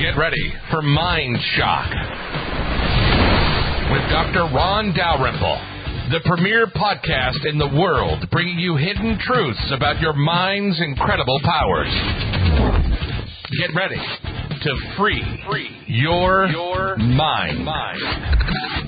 Get 0.00 0.16
ready 0.16 0.52
for 0.70 0.80
Mind 0.80 1.36
Shock 1.56 1.90
with 3.90 4.02
Dr. 4.10 4.44
Ron 4.54 4.94
Dalrymple, 4.94 5.60
the 6.12 6.20
premier 6.24 6.68
podcast 6.68 7.44
in 7.44 7.58
the 7.58 7.66
world 7.66 8.24
bringing 8.30 8.60
you 8.60 8.76
hidden 8.76 9.18
truths 9.20 9.72
about 9.72 10.00
your 10.00 10.12
mind's 10.12 10.80
incredible 10.80 11.40
powers. 11.42 11.90
Get 13.58 13.74
ready 13.74 14.00
to 14.62 14.76
free, 14.96 15.42
your 15.88 16.96
mind. 16.96 18.87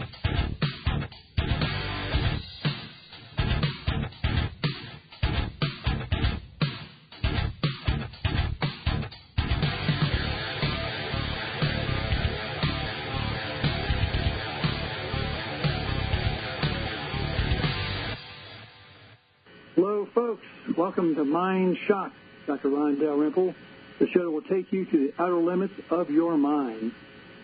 Folks. 20.14 20.44
Welcome 20.76 21.14
to 21.14 21.24
Mind 21.24 21.78
Shock. 21.86 22.12
Dr. 22.46 22.70
Ron 22.70 22.98
Dalrymple, 22.98 23.54
the 24.00 24.08
show 24.08 24.30
will 24.30 24.42
take 24.42 24.72
you 24.72 24.84
to 24.86 25.06
the 25.06 25.22
outer 25.22 25.36
limits 25.36 25.74
of 25.88 26.10
your 26.10 26.36
mind 26.36 26.92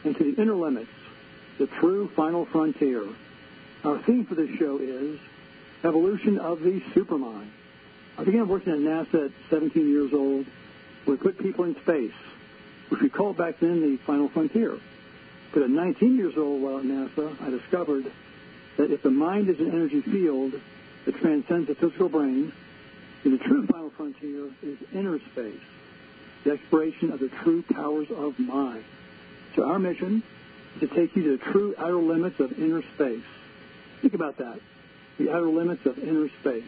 and 0.03 0.17
to 0.17 0.33
the 0.33 0.43
inner 0.43 0.55
limits, 0.55 0.91
the 1.59 1.69
true 1.69 2.11
final 2.17 2.45
frontier. 2.47 3.05
Our 3.85 3.99
theme 4.03 4.27
for 4.27 4.35
this 4.35 4.51
show 4.59 4.79
is 4.79 5.21
evolution 5.85 6.39
of 6.39 6.61
the 6.61 6.81
supermind. 6.95 7.49
I 8.19 8.25
began 8.25 8.49
working 8.49 8.73
at 8.73 8.79
NASA 8.81 9.27
at 9.27 9.33
17 9.51 9.89
years 9.89 10.13
old. 10.13 10.47
We 11.07 11.17
put 11.17 11.39
people 11.39 11.67
in 11.67 11.77
space, 11.83 12.15
which 12.89 13.01
we 13.01 13.09
called 13.09 13.37
back 13.37 13.61
then 13.61 13.81
the 13.81 13.97
final 13.99 14.29
frontier. 14.29 14.77
But 15.53 15.63
at 15.63 15.71
19 15.71 16.17
years 16.17 16.37
old 16.37 16.63
while 16.63 16.79
at 16.79 16.85
NASA, 16.85 17.41
I 17.43 17.51
discovered 17.51 18.11
that 18.77 18.91
if 18.91 19.03
the 19.03 19.11
mind 19.11 19.51
is 19.51 19.61
an 19.61 19.71
energy 19.71 20.01
field, 20.01 20.55
that 21.07 21.17
transcends 21.17 21.69
the 21.69 21.75
physical 21.75 22.09
brain, 22.09 22.53
and 23.25 23.33
the 23.33 23.43
true 23.45 23.67
final 23.67 23.91
frontier 23.91 24.51
is 24.63 24.77
inner 24.93 25.19
space, 25.33 25.61
the 26.45 26.51
exploration 26.53 27.13
of 27.13 27.21
the 27.21 27.29
true 27.29 27.63
powers 27.73 28.09
of 28.11 28.39
mind. 28.39 28.85
So 29.55 29.65
our 29.65 29.79
mission 29.79 30.23
is 30.75 30.89
to 30.89 30.95
take 30.95 31.17
you 31.17 31.23
to 31.23 31.37
the 31.39 31.53
true 31.53 31.75
outer 31.79 31.97
limits 31.97 32.39
of 32.41 32.59
inner 32.59 32.83
space. 32.95 33.25
Think 34.03 34.15
about 34.15 34.37
that, 34.39 34.61
the 35.19 35.31
outer 35.31 35.49
limits 35.49 35.87
of 35.87 35.99
inner 35.99 36.29
space. 36.41 36.65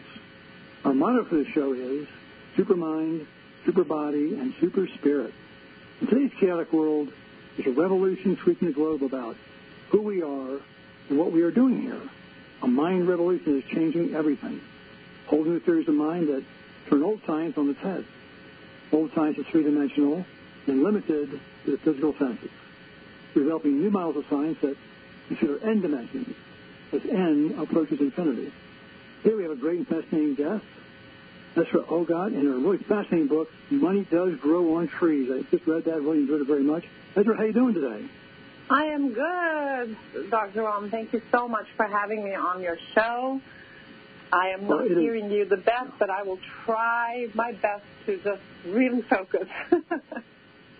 Our 0.83 0.93
motto 0.93 1.25
for 1.25 1.35
the 1.35 1.45
show 1.51 1.73
is 1.73 2.07
super 2.55 2.75
mind, 2.75 3.27
super 3.65 3.83
body, 3.83 4.35
and 4.35 4.53
super 4.59 4.87
spirit. 4.87 5.33
In 6.01 6.07
today's 6.07 6.31
chaotic 6.39 6.71
world, 6.71 7.11
there's 7.55 7.67
a 7.67 7.79
revolution 7.79 8.37
sweeping 8.41 8.69
the 8.69 8.73
globe 8.73 9.03
about 9.03 9.35
who 9.89 10.01
we 10.01 10.21
are 10.23 10.59
and 11.09 11.19
what 11.19 11.31
we 11.31 11.41
are 11.41 11.51
doing 11.51 11.81
here. 11.81 12.01
A 12.61 12.67
mind 12.67 13.07
revolution 13.07 13.57
is 13.57 13.63
changing 13.71 14.15
everything. 14.15 14.61
holding 15.29 15.53
new 15.53 15.59
theories 15.59 15.87
of 15.87 15.93
mind 15.93 16.27
that 16.27 16.43
turn 16.89 17.03
old 17.03 17.21
science 17.25 17.57
on 17.57 17.69
its 17.69 17.79
head. 17.79 18.03
Old 18.91 19.11
science 19.13 19.37
is 19.37 19.45
three-dimensional 19.47 20.25
and 20.67 20.83
limited 20.83 21.39
to 21.65 21.71
the 21.71 21.77
physical 21.77 22.15
senses. 22.17 22.49
Developing 23.33 23.79
new 23.79 23.91
models 23.91 24.17
of 24.17 24.25
science 24.29 24.57
that 24.61 24.75
consider 25.27 25.59
n 25.63 25.81
dimensions 25.81 26.35
as 26.91 27.01
n 27.05 27.55
approaches 27.59 27.99
infinity. 27.99 28.51
Here 29.23 29.37
we 29.37 29.43
have 29.43 29.51
a 29.51 29.55
great 29.55 29.77
and 29.77 29.87
fascinating 29.87 30.33
guest, 30.35 30.65
Esra 31.55 31.85
Ogot, 31.87 32.33
in 32.33 32.45
her 32.45 32.57
really 32.57 32.77
fascinating 32.79 33.27
book, 33.27 33.51
Money 33.69 34.05
Does 34.09 34.35
Grow 34.39 34.75
on 34.77 34.87
Trees. 34.87 35.29
I 35.31 35.43
just 35.51 35.67
read 35.67 35.85
that, 35.85 36.01
really 36.01 36.19
enjoyed 36.19 36.41
it 36.41 36.47
very 36.47 36.63
much. 36.63 36.85
Esra, 37.15 37.35
how 37.35 37.43
are 37.43 37.47
you 37.47 37.53
doing 37.53 37.75
today? 37.75 38.05
I 38.69 38.85
am 38.85 39.13
good, 39.13 39.97
Dr. 40.29 40.63
Ron. 40.63 40.89
Thank 40.91 41.13
you 41.13 41.21
so 41.31 41.47
much 41.47 41.65
for 41.75 41.85
having 41.85 42.23
me 42.23 42.35
on 42.35 42.61
your 42.61 42.77
show. 42.93 43.41
I 44.31 44.49
am 44.49 44.61
not 44.67 44.69
Well, 44.69 44.79
it 44.85 44.91
is- 44.91 44.97
hearing 44.99 45.31
you 45.31 45.45
the 45.45 45.57
best, 45.57 45.91
but 45.97 46.09
I 46.11 46.21
will 46.21 46.39
try 46.65 47.27
my 47.33 47.51
best 47.53 47.83
to 48.05 48.17
just 48.17 48.41
really 48.65 49.01
focus. 49.03 49.47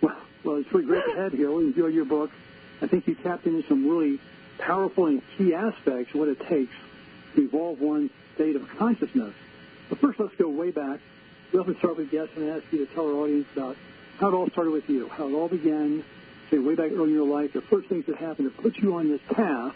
Well, 0.01 0.15
well, 0.45 0.55
it's 0.55 0.71
really 0.71 0.85
great 0.85 1.03
to 1.07 1.15
have 1.17 1.33
you. 1.33 1.59
I 1.59 1.61
enjoy 1.63 1.87
your 1.87 2.05
book. 2.05 2.31
I 2.81 2.87
think 2.87 3.05
you 3.05 3.15
tapped 3.15 3.45
into 3.45 3.67
some 3.67 3.85
really 3.89 4.17
powerful 4.57 5.07
and 5.07 5.21
key 5.37 5.53
aspects 5.53 6.13
of 6.13 6.21
what 6.21 6.29
it 6.29 6.39
takes 6.47 6.71
to 7.35 7.41
evolve 7.41 7.81
one's 7.81 8.09
state 8.35 8.55
of 8.55 8.65
consciousness. 8.77 9.33
But 9.89 9.97
first, 9.99 10.17
let's 10.21 10.33
go 10.37 10.47
way 10.47 10.71
back. 10.71 11.01
We 11.51 11.59
often 11.59 11.77
start 11.79 11.97
with 11.97 12.11
guests 12.11 12.31
and 12.37 12.49
ask 12.49 12.63
you 12.71 12.85
to 12.85 12.93
tell 12.93 13.07
our 13.07 13.13
audience 13.23 13.45
about 13.53 13.75
how 14.21 14.29
it 14.29 14.33
all 14.33 14.49
started 14.51 14.71
with 14.71 14.89
you, 14.89 15.09
how 15.09 15.27
it 15.27 15.33
all 15.33 15.49
began, 15.49 16.05
say 16.49 16.59
way 16.59 16.75
back 16.75 16.91
early 16.91 17.09
in 17.09 17.13
your 17.13 17.27
life, 17.27 17.53
the 17.53 17.61
first 17.61 17.89
things 17.89 18.05
that 18.07 18.17
happened 18.17 18.53
to 18.55 18.61
put 18.61 18.77
you 18.77 18.95
on 18.95 19.09
this 19.09 19.21
path, 19.31 19.73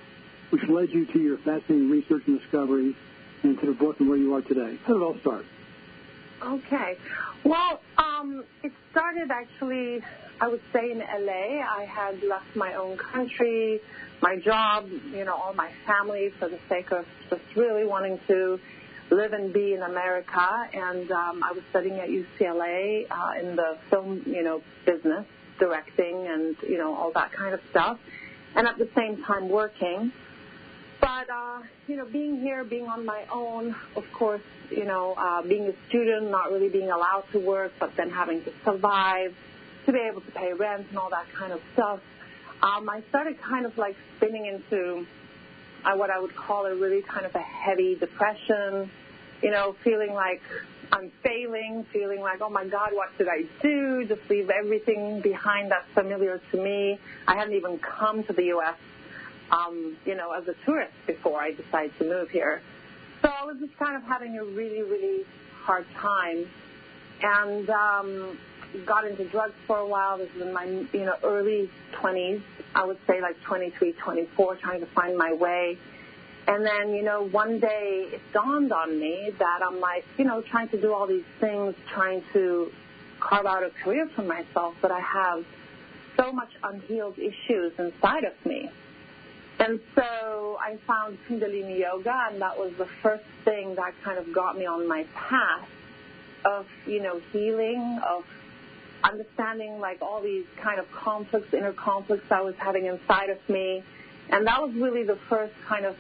which 0.50 0.64
led 0.68 0.90
you 0.90 1.06
to 1.06 1.20
your 1.20 1.38
fascinating 1.38 1.90
research 1.90 2.24
and 2.28 2.40
discovery, 2.40 2.96
and 3.44 3.60
to 3.60 3.66
the 3.66 3.74
book 3.74 4.00
and 4.00 4.10
where 4.10 4.18
you 4.18 4.34
are 4.34 4.42
today. 4.42 4.78
How 4.86 4.94
did 4.94 5.02
it 5.02 5.06
all 5.06 5.18
start? 5.20 5.46
okay. 6.44 6.98
Well, 7.44 7.82
um, 7.98 8.44
it 8.64 8.72
started 8.92 9.30
actually, 9.32 10.02
I 10.40 10.48
would 10.48 10.62
say, 10.72 10.92
in 10.92 11.00
LA. 11.00 11.62
I 11.62 11.86
had 11.90 12.22
left 12.24 12.56
my 12.56 12.76
own 12.76 12.98
country, 12.98 13.82
my 14.22 14.38
job, 14.38 14.90
you 14.90 15.26
know, 15.26 15.36
all 15.36 15.54
my 15.54 15.70
family 15.86 16.32
for 16.40 16.48
the 16.48 16.60
sake 16.70 16.92
of 16.92 17.06
just 17.30 17.42
really 17.56 17.86
wanting 17.86 18.20
to 18.28 18.60
live 19.10 19.34
and 19.34 19.54
be 19.54 19.74
in 19.74 19.82
America. 19.82 20.70
And 20.74 21.12
um, 21.12 21.44
I 21.44 21.52
was 21.52 21.64
studying 21.70 22.00
at 22.00 22.10
UCLA 22.10 23.08
uh, 23.12 23.40
in 23.40 23.56
the 23.56 23.78
film, 23.90 24.24
you 24.26 24.44
know, 24.44 24.62
business, 24.86 25.26
directing 25.60 26.28
and, 26.28 26.56
you 26.68 26.78
know, 26.78 26.96
all 26.96 27.12
that 27.14 27.32
kind 27.32 27.54
of 27.54 27.62
stuff. 27.70 28.00
And 28.56 28.68
at 28.68 28.78
the 28.78 28.90
same 28.96 29.24
time 29.24 29.50
working. 29.50 30.12
But, 31.02 31.30
uh, 31.30 31.60
you 31.88 31.98
know, 31.98 32.06
being 32.06 32.40
here, 32.40 32.64
being 32.64 32.88
on 32.88 33.06
my 33.06 33.26
own, 33.32 33.76
of 33.96 34.06
course, 34.14 34.42
you 34.70 34.86
know, 34.86 35.16
uh, 35.18 35.42
being 35.42 35.68
a 35.68 35.74
student, 35.90 36.32
not 36.32 36.52
really 36.52 36.70
being 36.70 36.92
allowed 36.92 37.26
to 37.34 37.40
work, 37.40 37.74
but 37.80 37.92
then 37.98 38.10
having 38.10 38.44
to 38.44 38.54
survive, 38.64 39.36
to 39.86 39.92
be 39.92 40.00
able 40.00 40.22
to 40.22 40.32
pay 40.32 40.54
rent 40.54 40.88
and 40.90 40.98
all 40.98 41.10
that 41.10 41.26
kind 41.38 41.52
of 41.52 41.60
stuff, 41.74 42.00
um, 42.62 42.90
I 42.90 43.04
started 43.10 43.42
kind 43.42 43.66
of 43.66 43.78
like 43.78 43.98
spinning 44.16 44.46
into 44.46 45.06
uh, 45.84 45.96
what 45.96 46.10
I 46.10 46.20
would 46.20 46.36
call 46.36 46.66
a 46.66 46.76
really 46.76 47.02
kind 47.02 47.26
of 47.26 47.36
a 47.36 47.42
heavy 47.42 47.96
depression, 47.96 48.90
you 49.42 49.52
know, 49.52 49.76
feeling 49.84 50.14
like 50.14 50.42
I'm 50.92 51.12
failing, 51.24 51.86
feeling 51.92 52.20
like, 52.20 52.42
oh 52.42 52.50
my 52.50 52.66
God, 52.66 52.90
what 52.94 53.18
did 53.18 53.28
I 53.28 53.44
do? 53.62 54.06
Just 54.06 54.22
leave 54.30 54.50
everything 54.50 55.22
behind 55.22 55.72
that's 55.72 55.88
familiar 55.94 56.42
to 56.52 56.58
me. 56.58 57.00
I 57.28 57.36
hadn't 57.36 57.56
even 57.56 57.80
come 57.80 58.24
to 58.26 58.34
the 58.34 58.46
U.S 58.46 58.76
um, 59.54 59.98
you 60.06 60.16
know, 60.16 60.32
as 60.32 60.48
a 60.48 60.54
tourist 60.66 60.94
before 61.06 61.42
I 61.42 61.52
decided 61.52 61.98
to 62.00 62.06
move 62.06 62.30
here. 62.30 62.62
So 63.22 63.30
I 63.30 63.46
was 63.46 63.58
just 63.60 63.78
kind 63.78 63.96
of 63.96 64.04
having 64.04 64.38
a 64.38 64.44
really, 64.44 64.82
really 64.82 65.24
hard 65.62 65.86
time, 65.96 66.46
and 67.22 67.70
um, 67.70 68.38
got 68.86 69.06
into 69.06 69.26
drugs 69.26 69.54
for 69.68 69.78
a 69.78 69.88
while. 69.88 70.18
This 70.18 70.34
was 70.34 70.48
in 70.48 70.54
my, 70.54 70.66
you 70.66 71.06
know, 71.06 71.16
early 71.24 71.70
20s. 71.94 72.42
I 72.76 72.86
would 72.86 72.98
say 73.08 73.22
like 73.22 73.40
23, 73.44 73.94
24, 73.94 74.56
trying 74.58 74.80
to 74.80 74.88
find 74.88 75.18
my 75.18 75.32
way. 75.32 75.78
And 76.48 76.66
then, 76.66 76.94
you 76.94 77.04
know, 77.04 77.28
one 77.30 77.60
day 77.60 78.10
it 78.12 78.22
dawned 78.34 78.74
on 78.74 79.00
me 79.00 79.32
that 79.40 79.60
I'm 79.66 79.80
like, 79.80 80.04
you 80.18 80.26
know, 80.26 80.42
trying 80.42 80.68
to 80.70 80.82
do 80.82 80.94
all 80.94 81.08
these 81.08 81.24
things, 81.40 81.74
trying 81.94 82.22
to 82.34 82.70
carve 83.20 83.46
out 83.46 83.64
a 83.64 83.70
career 83.70 84.10
for 84.16 84.24
myself, 84.24 84.76
but 84.82 84.92
I 84.92 85.00
have 85.00 85.46
so 86.18 86.32
much 86.32 86.52
unhealed 86.64 87.18
issues 87.18 87.72
inside 87.80 88.26
of 88.26 88.34
me. 88.46 88.70
And 89.60 89.80
so 89.96 90.58
I 90.60 90.78
found 90.86 91.18
Kundalini 91.30 91.80
Yoga, 91.80 92.28
and 92.32 92.42
that 92.42 92.58
was 92.58 92.74
the 92.78 92.88
first 93.02 93.24
thing 93.46 93.76
that 93.76 93.94
kind 94.04 94.18
of 94.18 94.34
got 94.34 94.58
me 94.58 94.66
on 94.66 94.88
my 94.88 95.06
path 95.16 95.68
of, 96.44 96.66
you 96.86 97.02
know, 97.02 97.22
healing, 97.32 98.00
of 98.06 98.26
understanding 99.04 99.80
like 99.80 100.02
all 100.02 100.22
these 100.22 100.46
kind 100.62 100.80
of 100.80 100.92
conflicts, 100.92 101.54
inner 101.54 101.74
conflicts 101.74 102.30
I 102.32 102.42
was 102.42 102.56
having 102.58 102.86
inside 102.86 103.30
of 103.30 103.38
me. 103.48 103.84
And 104.30 104.48
that 104.48 104.62
was 104.62 104.74
really 104.76 105.04
the 105.04 105.18
first 105.30 105.54
kind 105.68 105.86
of 105.86 105.96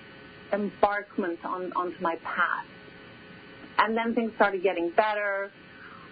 embarkment 0.53 1.43
on, 1.43 1.73
onto 1.73 2.01
my 2.01 2.15
path. 2.23 2.65
And 3.79 3.97
then 3.97 4.13
things 4.13 4.31
started 4.35 4.63
getting 4.63 4.91
better. 4.91 5.51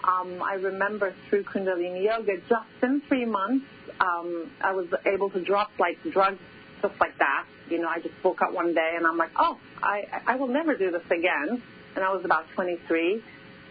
Um, 0.04 0.42
I 0.42 0.56
remember 0.56 1.14
through 1.30 1.44
Kundalini 1.44 2.04
Yoga, 2.04 2.38
just 2.50 2.84
in 2.84 3.02
three 3.08 3.26
months, 3.26 3.66
um, 4.00 4.52
I 4.62 4.74
was 4.74 4.88
able 5.06 5.30
to 5.30 5.42
drop 5.44 5.70
like 5.80 5.98
drugs 6.12 6.40
just 6.82 7.00
like 7.00 7.18
that. 7.20 7.46
You 7.70 7.80
know, 7.80 7.88
I 7.88 8.00
just 8.00 8.16
woke 8.24 8.42
up 8.42 8.52
one 8.52 8.74
day 8.74 8.94
and 8.98 9.06
I'm 9.06 9.18
like, 9.18 9.32
oh, 9.38 9.60
I, 9.82 10.04
I 10.28 10.36
will 10.36 10.48
never 10.48 10.76
do 10.76 10.92
this 10.92 11.06
again. 11.06 11.62
And 11.96 12.04
I 12.04 12.12
was 12.12 12.26
about 12.26 12.46
23. 12.56 13.22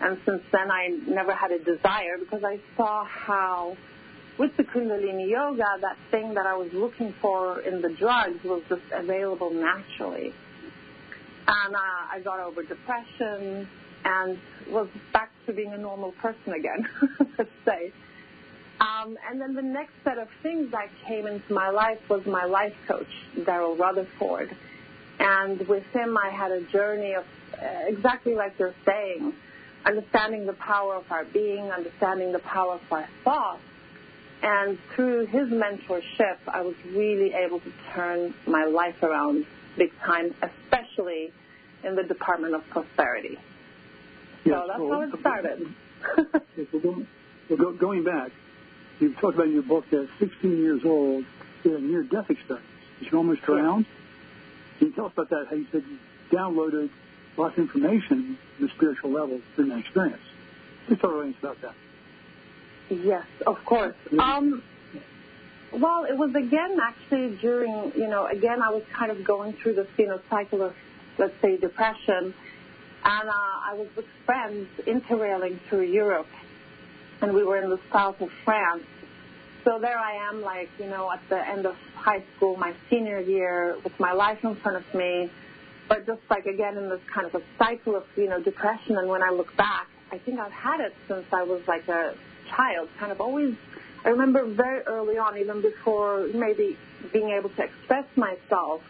And 0.01 0.19
since 0.25 0.43
then, 0.53 0.71
I 0.71 0.89
never 1.07 1.35
had 1.35 1.51
a 1.51 1.59
desire 1.59 2.17
because 2.19 2.43
I 2.45 2.61
saw 2.77 3.05
how, 3.05 3.77
with 4.39 4.57
the 4.57 4.63
Kundalini 4.65 5.29
Yoga, 5.29 5.65
that 5.81 5.97
thing 6.11 6.35
that 6.35 6.47
I 6.47 6.55
was 6.55 6.73
looking 6.73 7.13
for 7.21 7.61
in 7.61 7.83
the 7.83 7.91
drugs 7.91 8.43
was 8.45 8.63
just 8.69 8.83
available 8.93 9.51
naturally. 9.51 10.33
And 11.47 11.75
uh, 11.75 11.79
I 11.79 12.21
got 12.23 12.41
over 12.41 12.63
depression 12.63 13.69
and 14.05 14.39
was 14.71 14.89
back 15.13 15.31
to 15.47 15.53
being 15.53 15.73
a 15.73 15.79
normal 15.79 16.13
person 16.13 16.53
again, 16.53 16.89
let's 17.39 17.51
say. 17.65 17.93
Um, 18.81 19.19
and 19.29 19.41
then 19.41 19.55
the 19.55 19.63
next 19.63 19.93
set 20.05 20.19
of 20.19 20.29
things 20.43 20.71
that 20.73 20.89
came 21.07 21.27
into 21.27 21.53
my 21.53 21.69
life 21.69 21.99
was 22.09 22.25
my 22.25 22.45
life 22.45 22.75
coach, 22.89 23.11
Daryl 23.37 23.79
Rutherford. 23.79 24.57
And 25.19 25.61
with 25.69 25.85
him, 25.93 26.17
I 26.17 26.31
had 26.31 26.51
a 26.51 26.63
journey 26.63 27.13
of 27.13 27.25
uh, 27.53 27.67
exactly 27.89 28.35
like 28.35 28.59
you're 28.59 28.75
saying, 28.87 29.35
understanding 29.85 30.47
the 30.47 30.55
power 30.55 30.95
of 30.95 31.05
our 31.11 31.27
being, 31.27 31.71
understanding 31.71 32.33
the 32.33 32.39
power 32.39 32.75
of 32.75 32.81
our 32.91 33.07
thoughts. 33.23 33.61
And 34.43 34.79
through 34.95 35.27
his 35.27 35.49
mentorship, 35.49 36.39
I 36.49 36.63
was 36.63 36.75
really 36.87 37.35
able 37.35 37.61
to 37.61 37.73
turn 37.93 38.33
my 38.47 38.65
life 38.65 39.03
around 39.03 39.45
big 39.77 39.93
time, 40.01 40.35
especially 40.43 41.33
in 41.85 41.97
the 41.97 42.03
Department 42.03 42.55
of 42.55 42.69
Prosperity. 42.71 43.39
Yes, 44.45 44.55
so 44.55 44.67
that's 44.67 44.81
well, 44.81 44.91
how 44.91 45.01
it 45.03 45.21
started. 45.21 45.75
yes, 46.57 46.67
well, 46.73 46.83
going, 46.83 47.07
well, 47.49 47.59
go, 47.59 47.73
going 47.73 48.05
back, 48.05 48.31
you 49.01 49.13
talked 49.15 49.35
about 49.35 49.47
in 49.47 49.55
your 49.55 49.63
book 49.63 49.89
that 49.91 50.09
16 50.19 50.59
years 50.59 50.85
old, 50.85 51.25
you 51.65 51.73
had 51.73 51.81
a 51.81 51.85
near-death 51.85 52.31
experience. 52.31 52.67
You 53.01 53.17
almost 53.17 53.43
drowned. 53.43 53.87
Can 54.79 54.89
you 54.89 54.93
tell 54.93 55.07
us 55.07 55.13
about 55.13 55.31
that? 55.31 55.47
How 55.49 55.57
you 55.57 55.67
said 55.73 55.85
you 55.89 55.99
downloaded 56.37 56.91
lots 57.37 57.55
of 57.55 57.61
information 57.61 58.39
on 58.59 58.67
the 58.67 58.69
spiritual 58.69 59.11
level 59.11 59.41
through 59.55 59.69
that 59.69 59.79
experience. 59.79 60.23
Just 60.89 61.01
tell 61.01 61.21
us 61.21 61.35
about 61.39 61.61
that. 61.63 61.75
Yes, 62.91 63.25
of 63.47 63.65
course. 63.65 63.95
Um, 64.19 64.63
well, 65.73 66.05
it 66.05 66.17
was 66.17 66.35
again 66.35 66.79
actually 66.83 67.37
during, 67.37 67.93
you 67.95 68.09
know, 68.09 68.27
again 68.27 68.63
I 68.63 68.71
was 68.71 68.83
kind 68.93 69.11
of 69.11 69.25
going 69.25 69.53
through 69.55 69.75
this, 69.75 69.89
you 69.97 70.07
know, 70.07 70.21
cycle 70.29 70.63
of, 70.63 70.75
let's 71.19 71.35
say, 71.41 71.57
depression, 71.57 72.35
and 73.05 73.29
uh, 73.29 73.33
I 73.33 73.75
was 73.75 73.89
with 73.97 74.07
friends 74.27 74.69
interrailing 74.87 75.59
through 75.69 75.83
Europe, 75.83 76.29
and 77.21 77.33
we 77.33 77.45
were 77.45 77.59
in 77.59 77.71
the 77.71 77.81
south 77.93 78.21
of 78.21 78.31
France. 78.45 78.85
So 79.65 79.79
there 79.79 79.99
I 79.99 80.29
am, 80.31 80.43
like, 80.43 80.71
you 80.79 80.87
know, 80.87 81.11
at 81.13 81.21
the 81.29 81.47
end 81.47 81.67
of 81.67 81.77
high 81.95 82.23
school, 82.37 82.57
my 82.57 82.73
senior 82.89 83.21
year, 83.21 83.77
with 83.85 83.99
my 84.01 84.13
life 84.13 84.43
in 84.43 84.57
front 84.57 84.79
of 84.79 84.95
me, 84.95 85.31
but 85.89 86.07
just 86.07 86.23
like 86.31 86.47
again 86.47 86.77
in 86.79 86.89
this 86.89 87.01
kind 87.13 87.27
of 87.27 87.35
a 87.35 87.43
cycle 87.59 87.95
of, 87.95 88.05
you 88.17 88.29
know, 88.29 88.41
depression. 88.41 88.97
And 88.97 89.09
when 89.09 89.23
I 89.23 89.31
look 89.31 89.55
back, 89.57 89.87
I 90.11 90.19
think 90.19 90.41
I've 90.41 90.53
had 90.53 90.81
it 90.81 90.95
since 91.09 91.25
I 91.33 91.43
was 91.43 91.61
like 91.69 91.89
a 91.89 92.15
child, 92.49 92.89
kind 92.99 93.13
of 93.13 93.21
always. 93.21 93.55
I 94.05 94.11
remember 94.11 94.47
very 94.47 94.83
early 94.83 95.19
on, 95.19 95.37
even 95.37 95.61
before 95.61 96.27
maybe 96.33 96.79
being 97.13 97.31
able 97.31 97.51
to 97.51 97.63
express 97.63 98.07
myself, 98.17 98.83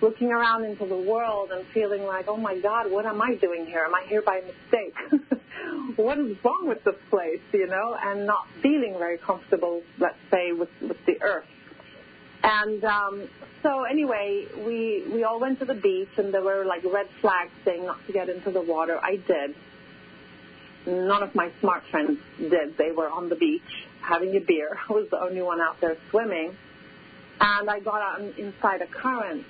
looking 0.00 0.32
around 0.32 0.64
into 0.64 0.86
the 0.86 0.96
world 0.96 1.50
and 1.52 1.64
feeling 1.68 2.04
like, 2.04 2.26
oh 2.26 2.36
my 2.36 2.58
God, 2.58 2.90
what 2.90 3.06
am 3.06 3.22
I 3.22 3.34
doing 3.34 3.66
here? 3.66 3.84
Am 3.84 3.94
I 3.94 4.04
here 4.08 4.22
by 4.22 4.40
mistake? 4.40 4.94
what 5.96 6.18
is 6.18 6.36
wrong 6.44 6.66
with 6.66 6.82
this 6.84 6.96
place, 7.10 7.40
you 7.52 7.66
know? 7.66 7.96
And 8.02 8.26
not 8.26 8.46
feeling 8.62 8.96
very 8.98 9.18
comfortable, 9.18 9.82
let's 9.98 10.18
say, 10.30 10.52
with, 10.52 10.70
with 10.80 10.96
the 11.06 11.22
earth. 11.22 11.46
And 12.42 12.82
um, 12.84 13.28
so 13.62 13.84
anyway, 13.84 14.46
we 14.56 15.04
we 15.12 15.24
all 15.24 15.38
went 15.38 15.58
to 15.58 15.66
the 15.66 15.74
beach, 15.74 16.08
and 16.16 16.32
there 16.32 16.42
were 16.42 16.64
like 16.64 16.82
red 16.90 17.06
flags 17.20 17.50
saying 17.66 17.84
not 17.84 17.98
to 18.06 18.14
get 18.14 18.30
into 18.30 18.50
the 18.50 18.62
water. 18.62 18.98
I 18.98 19.16
did. 19.16 19.54
None 20.86 21.22
of 21.22 21.34
my 21.34 21.50
smart 21.60 21.82
friends 21.90 22.18
did. 22.38 22.78
They 22.78 22.92
were 22.92 23.10
on 23.10 23.28
the 23.28 23.34
beach 23.36 23.60
having 24.02 24.36
a 24.36 24.40
beer. 24.40 24.78
I 24.88 24.92
was 24.92 25.08
the 25.10 25.20
only 25.20 25.42
one 25.42 25.60
out 25.60 25.80
there 25.80 25.96
swimming, 26.10 26.56
and 27.40 27.70
I 27.70 27.80
got 27.80 28.02
out 28.02 28.20
inside 28.38 28.82
a 28.82 28.86
current, 28.86 29.44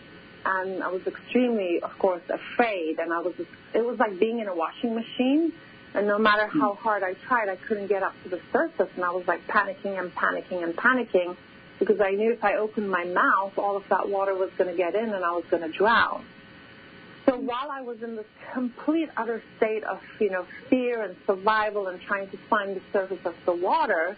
and 0.44 0.82
I 0.82 0.88
was 0.88 1.02
extremely, 1.06 1.80
of 1.82 1.98
course, 1.98 2.22
afraid. 2.28 2.98
And 2.98 3.12
I 3.12 3.20
was 3.20 3.34
it 3.74 3.84
was 3.84 3.98
like 3.98 4.18
being 4.18 4.40
in 4.40 4.48
a 4.48 4.54
washing 4.54 4.94
machine. 4.94 5.52
And 5.92 6.06
no 6.06 6.18
matter 6.18 6.46
hmm. 6.46 6.60
how 6.60 6.74
hard 6.74 7.02
I 7.02 7.14
tried, 7.14 7.48
I 7.48 7.56
couldn't 7.56 7.88
get 7.88 8.02
up 8.02 8.14
to 8.22 8.28
the 8.28 8.40
surface, 8.52 8.90
and 8.94 9.04
I 9.04 9.10
was 9.10 9.26
like 9.26 9.46
panicking 9.48 9.98
and 9.98 10.14
panicking 10.14 10.62
and 10.62 10.76
panicking 10.76 11.36
because 11.80 11.98
I 12.00 12.10
knew 12.10 12.32
if 12.32 12.44
I 12.44 12.56
opened 12.56 12.90
my 12.90 13.04
mouth, 13.04 13.54
all 13.58 13.76
of 13.76 13.82
that 13.88 14.08
water 14.08 14.34
was 14.34 14.50
going 14.56 14.70
to 14.70 14.76
get 14.76 14.94
in 14.94 15.12
and 15.12 15.24
I 15.24 15.32
was 15.32 15.44
going 15.50 15.62
to 15.62 15.76
drown. 15.76 16.24
So 17.26 17.36
while 17.36 17.70
I 17.70 17.80
was 17.80 18.02
in 18.02 18.16
this 18.16 18.26
complete 18.52 19.08
utter 19.16 19.42
state 19.56 19.82
of, 19.84 19.98
you 20.20 20.30
know, 20.30 20.46
fear 20.68 21.02
and 21.02 21.16
survival 21.26 21.88
and 21.88 22.00
trying 22.02 22.28
to 22.30 22.38
find 22.48 22.76
the 22.76 22.82
surface 22.92 23.24
of 23.24 23.34
the 23.46 23.52
water, 23.52 24.16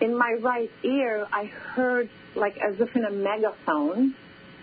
in 0.00 0.16
my 0.16 0.36
right 0.40 0.70
ear, 0.82 1.26
I 1.32 1.46
heard, 1.46 2.10
like 2.34 2.56
as 2.58 2.80
if 2.80 2.94
in 2.96 3.04
a 3.04 3.10
megaphone, 3.10 4.14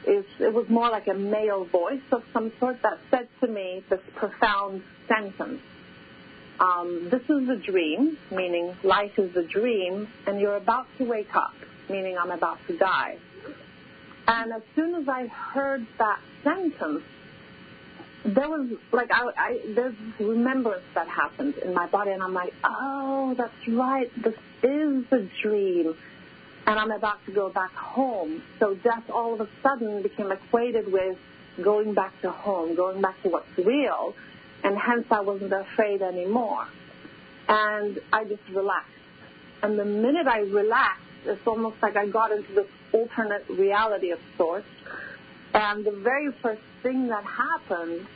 it, 0.06 0.26
it 0.40 0.54
was 0.54 0.68
more 0.70 0.90
like 0.90 1.08
a 1.08 1.14
male 1.14 1.66
voice 1.66 2.02
of 2.12 2.24
some 2.34 2.52
sort 2.60 2.82
that 2.84 3.00
said 3.10 3.28
to 3.42 3.48
me 3.48 3.84
this 3.90 4.02
profound 4.16 4.84
sentence. 5.08 5.62
Um, 6.60 7.10
this 7.10 7.24
is 7.24 7.50
a 7.50 7.56
dream, 7.56 8.18
meaning 8.32 8.76
life 8.84 9.18
is 9.18 9.36
a 9.36 9.44
dream, 9.44 10.08
and 10.28 10.40
you're 10.40 10.58
about 10.58 10.88
to 10.98 11.06
wake 11.06 11.36
up 11.36 11.54
meaning 11.90 12.18
I'm 12.18 12.32
about 12.32 12.60
to 12.68 12.78
die. 12.78 13.18
And 14.28 14.54
as 14.54 14.62
soon 14.76 14.96
as 14.96 15.08
I 15.08 15.28
heard 15.28 15.86
that 15.98 16.20
sentence, 16.44 17.04
there 18.26 18.50
was 18.50 18.70
like 18.92 19.12
I, 19.12 19.32
I 19.38 19.60
there's 19.76 19.96
remembrance 20.20 20.84
that 20.96 21.08
happened 21.08 21.56
in 21.58 21.74
my 21.74 21.88
body, 21.88 22.12
and 22.12 22.24
I'm 22.24 22.34
like, 22.34 22.54
oh, 22.64 23.36
that's 23.38 23.68
right, 23.68 24.10
this 24.24 24.36
is 24.64 25.06
a 25.12 25.28
dream, 25.42 25.96
and 26.66 26.80
I'm 26.80 26.92
about 26.92 27.26
to 27.26 27.32
go 27.32 27.50
back 27.50 27.74
home. 27.74 28.42
So 28.60 28.76
death 28.76 29.10
all 29.10 29.34
of 29.34 29.42
a 29.42 29.50
sudden 29.62 30.02
became 30.02 30.32
equated 30.32 30.92
with 30.92 31.18
going 31.62 31.94
back 31.94 32.14
to 32.22 32.32
home, 32.32 32.76
going 32.76 33.02
back 33.02 33.22
to 33.24 33.30
what's 33.30 33.58
real, 33.58 34.16
and 34.64 34.78
hence 34.78 35.06
I 35.12 35.22
wasn't 35.22 35.54
afraid 35.54 36.02
anymore, 36.02 36.68
and 37.50 38.00
I 38.12 38.24
just 38.24 38.44
relaxed. 38.54 38.90
And 39.62 39.78
the 39.80 39.86
minute 39.86 40.28
I 40.28 40.40
relaxed 40.40 41.04
it's 41.26 41.46
almost 41.48 41.78
like 41.82 41.96
I 41.96 42.08
got 42.08 42.32
into 42.32 42.54
this 42.54 42.68
alternate 42.92 43.46
reality 43.50 44.12
of 44.12 44.20
sorts. 44.38 44.68
And 45.54 45.86
the 45.86 45.92
very 45.92 46.32
first 46.42 46.62
thing 46.82 47.08
that 47.08 47.24
happened 47.24 48.08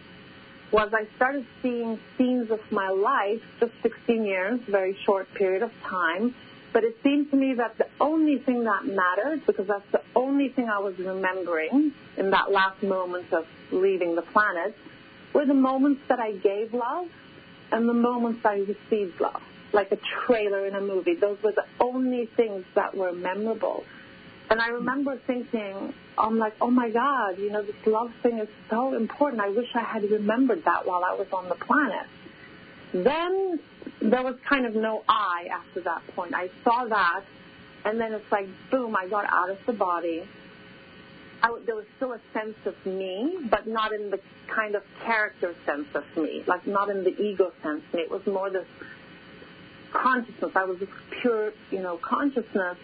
was 0.72 0.92
I 0.94 1.08
started 1.16 1.46
seeing 1.62 2.00
scenes 2.18 2.52
of 2.52 2.60
my 2.72 2.90
life, 2.90 3.42
just 3.60 3.72
16 3.84 4.26
years, 4.26 4.60
very 4.68 4.98
short 5.06 5.28
period 5.36 5.64
of 5.64 5.72
time. 5.84 6.36
But 6.74 6.84
it 6.84 6.98
seemed 7.04 7.32
to 7.32 7.38
me 7.38 7.54
that 7.56 7.78
the 7.78 7.88
only 8.02 8.40
thing 8.40 8.64
that 8.66 8.86
mattered, 8.86 9.46
because 9.46 9.68
that's 9.68 9.90
the 9.92 10.02
only 10.16 10.50
thing 10.50 10.68
I 10.68 10.80
was 10.80 10.98
remembering 11.00 11.94
in 12.18 12.32
that 12.32 12.52
last 12.52 12.84
moment 12.84 13.32
of 13.32 13.46
leaving 13.72 14.16
the 14.16 14.22
planet, 14.22 14.76
were 15.34 15.46
the 15.46 15.54
moments 15.54 16.02
that 16.10 16.20
I 16.20 16.34
gave 16.34 16.74
love 16.74 17.08
and 17.72 17.88
the 17.88 17.94
moments 17.94 18.46
I 18.46 18.66
received 18.68 19.22
love 19.22 19.42
like 19.74 19.92
a 19.92 19.98
trailer 20.26 20.66
in 20.66 20.76
a 20.76 20.82
movie. 20.82 21.16
Those 21.16 21.38
were 21.44 21.52
the 21.52 21.66
only 21.80 22.30
things 22.38 22.66
that 22.76 22.96
were 22.96 23.12
memorable. 23.12 23.84
And 24.50 24.62
I 24.62 24.70
remember 24.70 25.20
thinking, 25.28 25.94
I'm 26.18 26.38
like, 26.38 26.54
oh 26.62 26.72
my 26.72 26.90
God, 26.90 27.38
you 27.38 27.52
know, 27.52 27.62
this 27.62 27.76
love 27.86 28.12
thing 28.24 28.40
is 28.40 28.48
so 28.70 28.94
important. 28.94 29.42
I 29.42 29.50
wish 29.50 29.68
I 29.76 29.82
had 29.82 30.10
remembered 30.10 30.64
that 30.64 30.86
while 30.86 31.04
I 31.04 31.14
was 31.14 31.28
on 31.34 31.50
the 31.50 31.56
planet. 31.56 32.08
Then 32.94 33.60
there 34.02 34.24
was 34.24 34.36
kind 34.48 34.66
of 34.66 34.74
no 34.74 35.04
I 35.08 35.48
after 35.52 35.82
that 35.82 36.02
point. 36.16 36.34
I 36.34 36.50
saw 36.64 36.86
that, 36.86 37.24
and 37.84 38.00
then 38.00 38.14
it's 38.14 38.32
like, 38.32 38.48
boom, 38.72 38.96
I 38.96 39.08
got 39.08 39.26
out 39.32 39.50
of 39.50 39.58
the 39.66 39.74
body. 39.74 40.24
I, 41.44 41.60
there 41.66 41.76
was 41.76 41.86
still 41.98 42.14
a 42.14 42.22
sense 42.34 42.56
of 42.66 42.74
me, 42.86 43.38
but 43.50 43.68
not 43.68 43.92
in 43.92 44.10
the 44.10 44.20
kind 44.48 44.76
of 44.76 44.84
character 45.04 45.54
sense 45.66 45.88
of 45.94 46.06
me, 46.16 46.44
like 46.48 46.66
not 46.66 46.90
in 46.90 47.04
the 47.04 47.22
ego 47.22 47.52
sense. 47.62 47.84
It 47.94 48.10
was 48.10 48.26
more 48.26 48.50
this 48.50 48.66
consciousness. 49.92 50.52
I 50.56 50.64
was 50.64 50.80
just 50.80 50.92
pure, 51.22 51.54
you 51.70 51.82
know, 51.82 51.98
consciousness. 51.98 52.78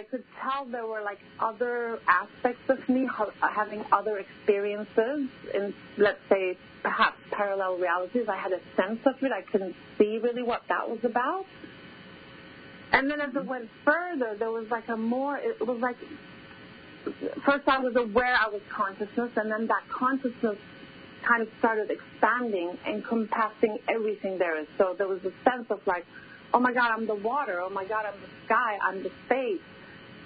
I 0.00 0.04
could 0.04 0.24
tell 0.42 0.64
there 0.64 0.86
were 0.86 1.02
like 1.02 1.18
other 1.38 1.98
aspects 2.08 2.70
of 2.70 2.88
me 2.88 3.06
having 3.42 3.84
other 3.92 4.16
experiences 4.16 5.28
in, 5.52 5.74
let's 5.98 6.18
say, 6.30 6.56
perhaps 6.82 7.18
parallel 7.30 7.76
realities. 7.76 8.26
I 8.26 8.36
had 8.36 8.52
a 8.52 8.60
sense 8.76 9.00
of 9.04 9.22
it. 9.22 9.30
I 9.30 9.42
couldn't 9.42 9.76
see 9.98 10.16
really 10.16 10.42
what 10.42 10.62
that 10.70 10.88
was 10.88 11.04
about. 11.04 11.44
And 12.92 13.10
then 13.10 13.20
as 13.20 13.36
it 13.36 13.44
went 13.44 13.68
further, 13.84 14.36
there 14.38 14.50
was 14.50 14.68
like 14.70 14.88
a 14.88 14.96
more, 14.96 15.36
it 15.36 15.60
was 15.66 15.80
like, 15.80 15.96
first 17.44 17.68
I 17.68 17.80
was 17.80 17.94
aware 17.94 18.34
I 18.34 18.48
was 18.48 18.62
consciousness, 18.70 19.32
and 19.36 19.52
then 19.52 19.66
that 19.66 19.86
consciousness 19.90 20.56
kind 21.22 21.42
of 21.42 21.48
started 21.58 21.90
expanding, 21.90 22.78
and 22.86 22.96
encompassing 22.96 23.78
everything 23.86 24.38
there 24.38 24.58
is. 24.58 24.66
So 24.78 24.94
there 24.96 25.08
was 25.08 25.20
a 25.26 25.32
sense 25.44 25.66
of 25.68 25.86
like, 25.86 26.06
oh 26.54 26.58
my 26.58 26.72
God, 26.72 26.90
I'm 26.90 27.06
the 27.06 27.14
water. 27.16 27.60
Oh 27.60 27.68
my 27.68 27.84
God, 27.84 28.06
I'm 28.06 28.18
the 28.18 28.46
sky. 28.46 28.78
I'm 28.82 29.02
the 29.02 29.12
space. 29.26 29.60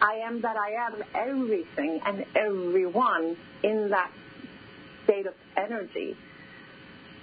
I 0.04 0.16
am 0.16 0.42
that 0.42 0.56
I 0.56 0.72
am 0.72 1.02
everything 1.14 1.98
and 2.04 2.26
everyone 2.36 3.38
in 3.62 3.88
that 3.88 4.10
state 5.04 5.24
of 5.26 5.32
energy. 5.56 6.14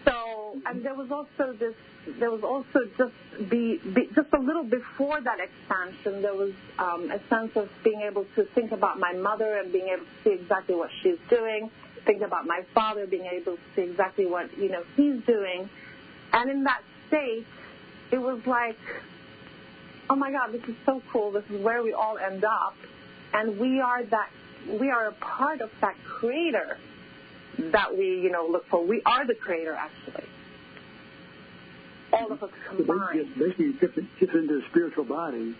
So, 0.03 0.59
and 0.65 0.83
there 0.83 0.95
was 0.95 1.11
also 1.11 1.53
this, 1.53 1.75
there 2.19 2.31
was 2.31 2.43
also 2.43 2.89
just 2.97 3.13
be, 3.51 3.77
be 3.93 4.09
just 4.15 4.33
a 4.33 4.39
little 4.39 4.63
before 4.63 5.21
that 5.21 5.37
expansion, 5.39 6.23
there 6.23 6.33
was 6.33 6.53
um, 6.79 7.11
a 7.11 7.19
sense 7.29 7.51
of 7.55 7.69
being 7.83 8.01
able 8.01 8.25
to 8.35 8.45
think 8.55 8.71
about 8.71 8.99
my 8.99 9.13
mother 9.13 9.59
and 9.59 9.71
being 9.71 9.89
able 9.89 10.05
to 10.05 10.23
see 10.23 10.41
exactly 10.41 10.73
what 10.73 10.89
she's 11.03 11.19
doing, 11.29 11.69
think 12.07 12.23
about 12.23 12.47
my 12.47 12.63
father, 12.73 13.05
being 13.05 13.27
able 13.27 13.57
to 13.57 13.61
see 13.75 13.83
exactly 13.83 14.25
what, 14.25 14.57
you 14.57 14.69
know, 14.69 14.83
he's 14.95 15.21
doing. 15.25 15.69
And 16.33 16.49
in 16.49 16.63
that 16.63 16.81
state, 17.09 17.45
it 18.11 18.17
was 18.17 18.39
like, 18.47 18.79
oh 20.11 20.15
my 20.15 20.31
God, 20.31 20.51
this 20.51 20.63
is 20.63 20.75
so 20.85 21.01
cool. 21.11 21.31
This 21.31 21.45
is 21.49 21.63
where 21.63 21.81
we 21.81 21.93
all 21.93 22.17
end 22.17 22.43
up. 22.43 22.75
And 23.33 23.57
we 23.57 23.79
are 23.79 24.03
that, 24.03 24.29
we 24.67 24.89
are 24.89 25.07
a 25.07 25.13
part 25.13 25.61
of 25.61 25.71
that 25.79 25.95
creator 26.03 26.77
that 27.57 27.97
we, 27.97 28.19
you 28.19 28.29
know, 28.29 28.45
look 28.45 28.67
for. 28.67 28.85
We 28.85 29.01
are 29.05 29.25
the 29.25 29.35
creator, 29.35 29.73
actually. 29.73 30.25
All 32.11 32.29
of 32.29 32.43
us 32.43 32.51
combined. 32.67 33.29
So 33.37 33.39
basically, 33.39 33.65
you 33.67 33.79
shift, 33.79 33.99
shift 34.19 34.33
into 34.33 34.57
a 34.57 34.69
spiritual 34.69 35.05
body. 35.05 35.55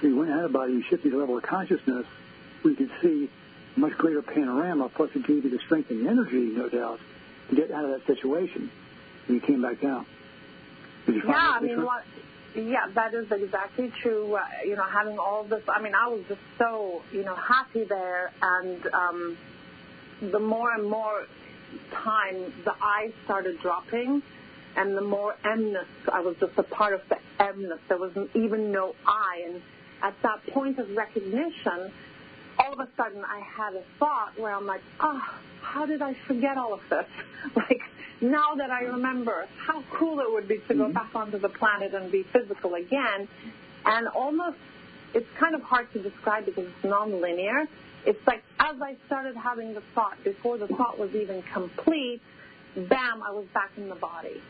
So 0.00 0.08
you 0.08 0.16
went 0.16 0.32
out 0.32 0.44
of 0.44 0.52
body, 0.52 0.72
you 0.72 0.82
shifted 0.82 1.12
to 1.12 1.18
a 1.18 1.20
level 1.20 1.36
of 1.36 1.44
consciousness 1.44 2.06
you 2.64 2.76
can 2.76 2.90
see 3.02 3.30
much 3.76 3.92
greater 3.98 4.22
panorama, 4.22 4.88
plus 4.88 5.10
it 5.14 5.26
gave 5.26 5.44
you 5.44 5.50
the 5.50 5.58
strength 5.58 5.90
and 5.90 6.04
the 6.04 6.10
energy, 6.10 6.52
no 6.54 6.68
doubt, 6.68 7.00
to 7.48 7.56
get 7.56 7.70
out 7.70 7.84
of 7.84 7.90
that 7.90 8.06
situation. 8.06 8.70
And 9.26 9.34
you 9.34 9.40
came 9.40 9.62
back 9.62 9.80
down. 9.80 10.06
Did 11.06 11.16
you 11.16 11.22
find 11.22 11.32
yeah, 11.32 11.50
I 11.50 11.60
mean, 11.60 11.68
different? 11.70 12.04
Yeah, 12.54 12.88
that 12.94 13.14
is 13.14 13.30
exactly 13.30 13.92
true. 14.02 14.34
Uh, 14.34 14.40
you 14.64 14.76
know, 14.76 14.84
having 14.84 15.18
all 15.18 15.44
this, 15.44 15.62
I 15.68 15.80
mean, 15.80 15.94
I 15.94 16.08
was 16.08 16.22
just 16.28 16.40
so, 16.58 17.02
you 17.12 17.24
know, 17.24 17.34
happy 17.34 17.84
there. 17.84 18.32
And 18.42 18.86
um, 18.92 19.38
the 20.20 20.38
more 20.38 20.72
and 20.74 20.88
more 20.88 21.26
time 21.92 22.52
the 22.64 22.74
eyes 22.82 23.12
started 23.24 23.60
dropping, 23.60 24.22
and 24.76 24.96
the 24.96 25.02
more 25.02 25.36
emness, 25.44 25.88
I 26.10 26.20
was 26.20 26.36
just 26.40 26.56
a 26.56 26.62
part 26.62 26.94
of 26.94 27.02
the 27.08 27.18
emness. 27.42 27.78
There 27.88 27.98
was 27.98 28.12
even 28.34 28.72
no 28.72 28.94
I. 29.06 29.42
And 29.46 29.62
at 30.02 30.14
that 30.22 30.46
point 30.48 30.78
of 30.78 30.90
recognition, 30.96 31.92
all 32.72 32.80
of 32.80 32.88
a 32.88 32.90
sudden 32.96 33.24
I 33.24 33.40
had 33.40 33.74
a 33.74 33.82
thought 33.98 34.38
where 34.38 34.54
I'm 34.54 34.66
like, 34.66 34.82
oh, 35.00 35.20
how 35.60 35.86
did 35.86 36.02
I 36.02 36.14
forget 36.26 36.56
all 36.56 36.72
of 36.72 36.80
this? 36.88 37.06
like, 37.56 37.80
now 38.20 38.54
that 38.56 38.70
I 38.70 38.82
remember, 38.82 39.46
how 39.58 39.82
cool 39.92 40.20
it 40.20 40.32
would 40.32 40.48
be 40.48 40.58
to 40.68 40.74
go 40.74 40.84
mm-hmm. 40.84 40.92
back 40.92 41.14
onto 41.14 41.38
the 41.38 41.48
planet 41.48 41.94
and 41.94 42.10
be 42.10 42.24
physical 42.32 42.74
again. 42.74 43.28
And 43.84 44.08
almost, 44.08 44.58
it's 45.12 45.26
kind 45.38 45.54
of 45.54 45.62
hard 45.62 45.92
to 45.92 46.02
describe 46.02 46.46
because 46.46 46.66
it's 46.66 46.84
non-linear. 46.84 47.66
It's 48.06 48.26
like 48.26 48.42
as 48.58 48.80
I 48.80 48.96
started 49.06 49.36
having 49.36 49.74
the 49.74 49.82
thought, 49.94 50.22
before 50.24 50.58
the 50.58 50.68
thought 50.68 50.98
was 50.98 51.14
even 51.14 51.42
complete, 51.52 52.22
bam, 52.74 53.22
I 53.22 53.32
was 53.32 53.44
back 53.52 53.70
in 53.76 53.88
the 53.88 53.94
body. 53.94 54.40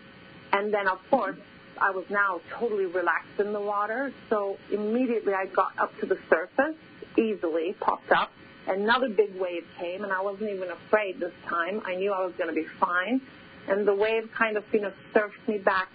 And 0.52 0.72
then, 0.72 0.86
of 0.86 0.98
course, 1.10 1.38
I 1.80 1.90
was 1.90 2.04
now 2.10 2.40
totally 2.58 2.86
relaxed 2.86 3.40
in 3.40 3.52
the 3.52 3.60
water. 3.60 4.12
So 4.28 4.58
immediately 4.70 5.32
I 5.32 5.46
got 5.46 5.78
up 5.78 5.98
to 6.00 6.06
the 6.06 6.18
surface, 6.28 6.76
easily 7.18 7.74
popped 7.80 8.12
up. 8.12 8.30
Another 8.66 9.08
big 9.08 9.34
wave 9.38 9.66
came, 9.78 10.04
and 10.04 10.12
I 10.12 10.20
wasn't 10.20 10.50
even 10.50 10.70
afraid 10.70 11.18
this 11.18 11.32
time. 11.46 11.82
I 11.84 11.96
knew 11.96 12.12
I 12.12 12.24
was 12.24 12.32
going 12.34 12.48
to 12.48 12.54
be 12.54 12.66
fine. 12.78 13.20
And 13.68 13.86
the 13.86 13.94
wave 13.94 14.30
kind 14.32 14.56
of, 14.56 14.64
you 14.72 14.80
know, 14.80 14.92
surfed 15.14 15.46
me 15.48 15.58
back, 15.58 15.88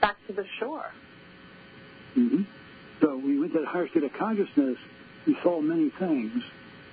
back 0.00 0.16
to 0.26 0.32
the 0.32 0.46
shore. 0.58 0.90
hmm 2.14 2.42
So 3.00 3.16
you 3.18 3.40
went 3.40 3.52
to 3.54 3.60
that 3.60 3.68
higher 3.68 3.88
state 3.88 4.04
of 4.04 4.12
consciousness, 4.12 4.78
you 5.26 5.36
saw 5.42 5.60
many 5.60 5.90
things, 5.90 6.42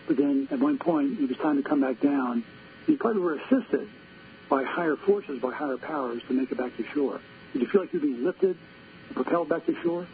but 0.07 0.17
then 0.17 0.47
at 0.51 0.59
one 0.59 0.77
point 0.77 1.19
it 1.19 1.27
was 1.29 1.38
time 1.38 1.61
to 1.61 1.67
come 1.67 1.81
back 1.81 2.00
down. 2.00 2.43
You 2.88 2.97
probably 2.97 3.21
were 3.21 3.35
assisted 3.35 3.88
by 4.50 4.63
higher 4.63 4.95
forces, 4.95 5.39
by 5.39 5.51
higher 5.51 5.77
powers 5.77 6.21
to 6.27 6.33
make 6.33 6.51
it 6.51 6.57
back 6.57 6.75
to 6.77 6.83
shore. 6.93 7.21
Did 7.53 7.61
you 7.61 7.67
feel 7.67 7.81
like 7.81 7.93
you 7.93 8.00
were 8.00 8.05
being 8.07 8.23
lifted, 8.23 8.57
propelled 9.13 9.50
back 9.50 9.65
to 9.67 9.75
shore? 9.81 10.07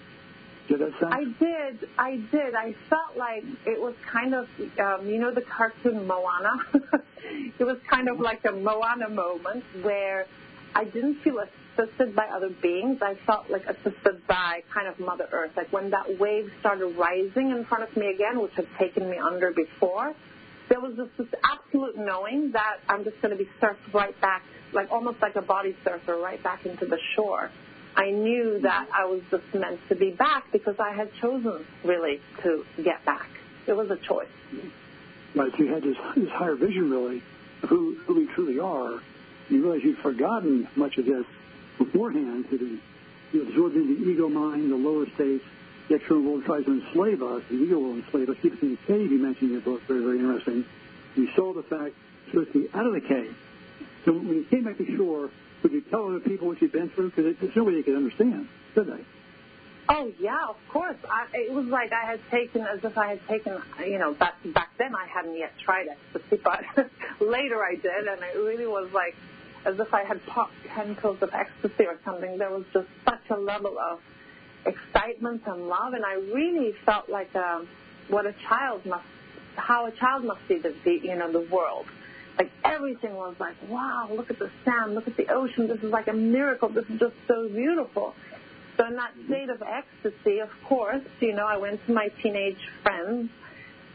Did 0.68 0.80
that 0.80 1.00
sense? 1.00 1.14
I 1.14 1.24
did. 1.24 1.90
I 1.98 2.18
did. 2.32 2.56
I 2.56 2.76
felt 2.90 3.16
like 3.16 3.44
it 3.66 3.80
was 3.80 3.96
kind 4.12 4.34
of, 4.34 4.48
um, 4.80 5.08
you 5.08 5.18
know, 5.18 5.32
the 5.32 5.42
cartoon 5.42 6.06
Moana. 6.06 6.58
it 7.60 7.64
was 7.64 7.78
kind 7.90 8.10
of 8.10 8.20
like 8.20 8.44
a 8.46 8.52
Moana 8.52 9.10
moment 9.10 9.64
where 9.82 10.26
I 10.76 10.84
didn't 10.84 11.22
feel 11.22 11.40
assisted 11.40 12.16
by 12.16 12.26
other 12.28 12.50
beings. 12.50 13.00
I 13.02 13.16
felt 13.26 13.50
like 13.50 13.66
assisted 13.66 14.28
by 14.28 14.64
kind 14.74 14.88
of 14.88 15.00
Mother 15.00 15.28
Earth. 15.32 15.52
Like 15.56 15.72
when 15.72 15.90
that 15.92 16.20
wave 16.20 16.52
started 16.60 16.88
rising 16.98 17.52
in 17.52 17.66
front 17.66 17.84
of 17.90 17.96
me 17.96 18.08
again, 18.08 18.42
which 18.42 18.54
had 18.56 18.68
taken 18.78 19.10
me 19.10 19.18
under 19.18 19.52
before, 19.52 20.14
there 20.70 20.80
was 20.80 20.96
just 20.96 21.18
this 21.18 21.28
absolute 21.44 21.98
knowing 21.98 22.52
that 22.52 22.78
I'm 22.90 23.04
just 23.04 23.22
going 23.22 23.36
to 23.36 23.42
be 23.42 23.50
surfed 23.62 23.94
right 23.94 24.20
back, 24.20 24.44
like 24.74 24.92
almost 24.92 25.22
like 25.22 25.36
a 25.36 25.42
body 25.42 25.76
surfer, 25.84 26.18
right 26.18 26.42
back 26.44 26.66
into 26.66 26.86
the 26.86 27.00
shore. 27.16 27.52
I 27.98 28.12
knew 28.12 28.60
that 28.60 28.88
I 28.94 29.06
was 29.06 29.22
just 29.32 29.52
meant 29.56 29.80
to 29.90 29.96
be 29.96 30.12
back 30.12 30.52
because 30.52 30.80
I 30.80 30.92
had 30.92 31.14
chosen 31.16 31.66
really 31.84 32.22
to 32.44 32.64
get 32.84 33.04
back. 33.06 33.28
It 33.66 33.76
was 33.76 33.90
a 33.90 33.98
choice. 33.98 34.28
Right, 35.34 35.58
you 35.60 35.68
had 35.68 35.84
this, 35.84 35.98
this 36.16 36.30
higher 36.30 36.56
vision, 36.56 36.92
really, 36.92 37.24
of 37.64 37.70
who, 37.70 37.96
who 38.06 38.14
we 38.14 38.28
truly 38.28 38.60
are. 38.60 39.02
You 39.50 39.64
realize 39.64 39.84
you'd 39.84 39.98
forgotten 39.98 40.68
much 40.76 40.98
of 40.98 41.06
this 41.06 41.26
beforehand 41.78 42.46
the 42.52 42.78
you 43.34 43.42
absorbed 43.42 43.76
into 43.76 43.96
the 43.96 44.10
ego 44.10 44.30
mind, 44.30 44.72
the 44.72 44.76
lower 44.76 45.06
states. 45.16 45.44
The 45.90 45.96
external 45.96 46.24
world 46.24 46.46
tries 46.46 46.66
to 46.66 46.82
enslave 46.82 47.22
us. 47.22 47.44
The 47.50 47.56
ego 47.56 47.80
will 47.80 47.96
enslave 47.96 48.30
us, 48.30 48.38
keep 48.42 48.54
us 48.54 48.60
in 48.62 48.72
the 48.72 48.78
cave. 48.88 49.12
You 49.12 49.20
mentioned 49.20 49.50
in 49.50 49.54
your 49.54 49.62
book, 49.62 49.82
very, 49.84 50.02
very 50.02 50.20
interesting. 50.20 50.66
You 51.16 51.30
saw 51.36 51.54
the 51.54 51.64
fact 51.64 51.96
so 52.32 52.42
it's 52.42 52.54
the 52.54 52.70
out 52.74 52.86
of 52.86 52.94
the 52.94 53.02
cave. 53.02 53.36
So 54.06 54.14
when 54.14 54.28
you 54.28 54.44
came 54.46 54.64
back 54.64 54.78
to 54.78 54.96
shore, 54.96 55.30
would 55.64 55.72
you 55.72 55.82
tell 55.82 56.08
other 56.08 56.20
people 56.20 56.48
what 56.48 56.62
you'd 56.62 56.72
been 56.72 56.90
through? 56.90 57.10
Because 57.10 57.36
there's 57.40 57.56
no 57.56 57.64
way 57.64 57.76
they 57.76 57.84
could 57.84 57.96
understand, 57.96 58.48
could 58.74 58.88
they? 58.88 59.04
Oh 59.90 60.12
yeah, 60.20 60.50
of 60.50 60.58
course. 60.70 60.98
I, 61.10 61.28
it 61.34 61.54
was 61.54 61.66
like 61.68 61.94
I 61.94 62.06
had 62.06 62.20
taken, 62.30 62.62
as 62.62 62.84
if 62.84 62.98
I 62.98 63.08
had 63.08 63.28
taken, 63.28 63.58
you 63.86 63.98
know, 63.98 64.14
back 64.14 64.36
back 64.54 64.72
then 64.78 64.94
I 64.94 65.08
hadn't 65.08 65.38
yet 65.38 65.54
tried 65.64 65.88
ecstasy, 65.88 66.42
but 66.44 66.64
later 67.22 67.64
I 67.64 67.76
did, 67.76 68.08
and 68.08 68.22
it 68.22 68.38
really 68.38 68.68
was 68.68 68.92
like 68.94 69.16
as 69.66 69.80
if 69.80 69.94
I 69.94 70.04
had 70.04 70.26
popped 70.26 70.54
ten 70.68 70.96
pills 70.96 71.22
of 71.22 71.34
ecstasy 71.34 71.86
or 71.86 71.98
something. 72.04 72.38
There 72.38 72.50
was 72.50 72.66
just 72.74 72.88
such 73.06 73.30
a 73.30 73.38
level 73.38 73.78
of 73.80 74.00
excitement 74.66 75.44
and 75.46 75.68
love, 75.70 75.94
and 75.94 76.04
I 76.06 76.16
really 76.16 76.74
felt 76.86 77.08
like 77.10 77.34
um, 77.36 77.68
what 78.10 78.26
a 78.26 78.34
child 78.48 78.86
must, 78.86 79.06
how 79.56 79.86
a 79.86 79.92
child 79.92 80.26
must 80.26 80.42
see 80.50 80.58
the, 80.58 80.76
the 80.84 81.00
you 81.02 81.16
know, 81.16 81.32
the 81.32 81.48
world. 81.50 81.86
Like 82.38 82.52
everything 82.64 83.16
was 83.16 83.36
like, 83.40 83.56
wow, 83.68 84.10
look 84.12 84.30
at 84.30 84.38
the 84.38 84.52
sand, 84.64 84.94
look 84.94 85.08
at 85.08 85.18
the 85.18 85.32
ocean. 85.34 85.68
This 85.68 85.80
is 85.80 85.92
like 85.92 86.08
a 86.08 86.14
miracle. 86.14 86.70
This 86.70 86.86
is 86.86 87.00
just 87.00 87.16
so 87.28 87.50
beautiful. 87.50 88.14
So 88.78 88.86
in 88.86 88.96
that 88.96 89.12
state 89.26 89.50
of 89.50 89.64
ecstasy, 89.64 90.40
of 90.40 90.50
course, 90.66 91.02
you 91.20 91.34
know, 91.34 91.48
I 91.48 91.58
went 91.58 91.84
to 91.88 91.94
my 91.94 92.10
teenage 92.22 92.60
friends, 92.84 93.32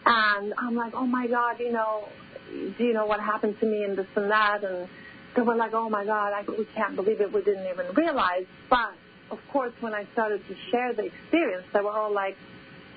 and 0.04 0.54
I'm 0.58 0.74
like, 0.74 0.94
oh 0.94 1.06
my 1.06 1.28
God, 1.28 1.60
you 1.60 1.70
know, 1.70 2.08
do 2.50 2.84
you 2.84 2.92
know 2.92 3.06
what 3.06 3.20
happened 3.20 3.60
to 3.60 3.66
me 3.66 3.84
and 3.84 3.96
this 3.96 4.08
and 4.16 4.30
that, 4.30 4.64
and 4.64 4.88
they 5.36 5.42
were 5.42 5.54
like, 5.54 5.72
oh 5.72 5.88
my 5.88 6.04
God, 6.04 6.32
I, 6.32 6.42
we 6.50 6.64
can't 6.74 6.96
believe 6.96 7.20
it. 7.20 7.32
We 7.32 7.42
didn't 7.42 7.68
even 7.68 7.94
realize. 7.94 8.46
But 8.68 8.94
of 9.30 9.38
course, 9.52 9.72
when 9.80 9.94
I 9.94 10.04
started 10.12 10.46
to 10.48 10.56
share 10.70 10.92
the 10.92 11.04
experience, 11.04 11.64
they 11.72 11.80
were 11.80 11.92
all 11.92 12.12
like, 12.12 12.36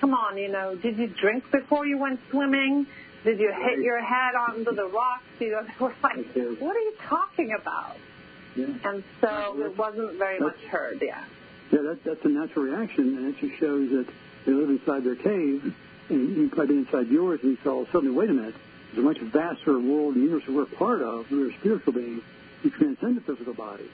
come 0.02 0.14
on, 0.14 0.38
you 0.38 0.50
know, 0.50 0.76
did 0.76 0.98
you 0.98 1.08
drink 1.08 1.50
before 1.52 1.86
you 1.86 1.98
went 1.98 2.20
swimming? 2.32 2.88
Did 3.26 3.40
you 3.40 3.52
hit 3.52 3.80
your 3.80 4.02
head 4.02 4.36
onto 4.36 4.76
the 4.76 4.86
rocks? 4.86 5.24
You 5.40 5.52
know, 5.52 5.64
they 5.64 5.74
were 5.84 5.94
like, 6.04 6.60
what 6.60 6.76
are 6.76 6.80
you 6.80 6.94
talking 7.02 7.54
about? 7.60 7.98
Yeah. 8.56 8.68
And 8.84 9.04
so 9.20 9.60
it 9.60 9.76
wasn't 9.76 10.18
very 10.18 10.40
much 10.40 10.60
heard, 10.70 11.02
yeah. 11.02 11.26
Yeah, 11.72 11.82
that, 11.82 12.04
that's 12.04 12.24
a 12.24 12.30
natural 12.30 12.66
reaction, 12.66 13.18
and 13.18 13.36
it 13.36 13.40
just 13.40 13.60
shows 13.60 13.90
that 13.90 14.06
they 14.46 14.52
live 14.52 14.70
inside 14.70 15.04
their 15.04 15.16
cave, 15.16 15.74
and 16.10 16.38
you 16.38 16.50
probably 16.50 16.68
been 16.68 16.86
inside 16.86 17.08
yours, 17.08 17.40
and 17.42 17.52
you 17.52 17.58
saw 17.64 17.80
oh, 17.80 17.88
suddenly, 17.92 18.16
wait 18.16 18.30
a 18.30 18.34
minute, 18.34 18.56
there's 18.94 19.00
a 19.00 19.02
much 19.02 19.20
vaster 19.20 19.80
world 19.80 20.16
and 20.16 20.24
universe 20.24 20.48
we're 20.48 20.66
part 20.66 21.02
of. 21.02 21.30
We're 21.32 21.50
a 21.50 21.54
spiritual 21.60 21.94
beings. 21.94 22.22
We 22.64 22.70
transcend 22.70 23.18
the 23.18 23.22
physical 23.22 23.56
body. 23.56 23.90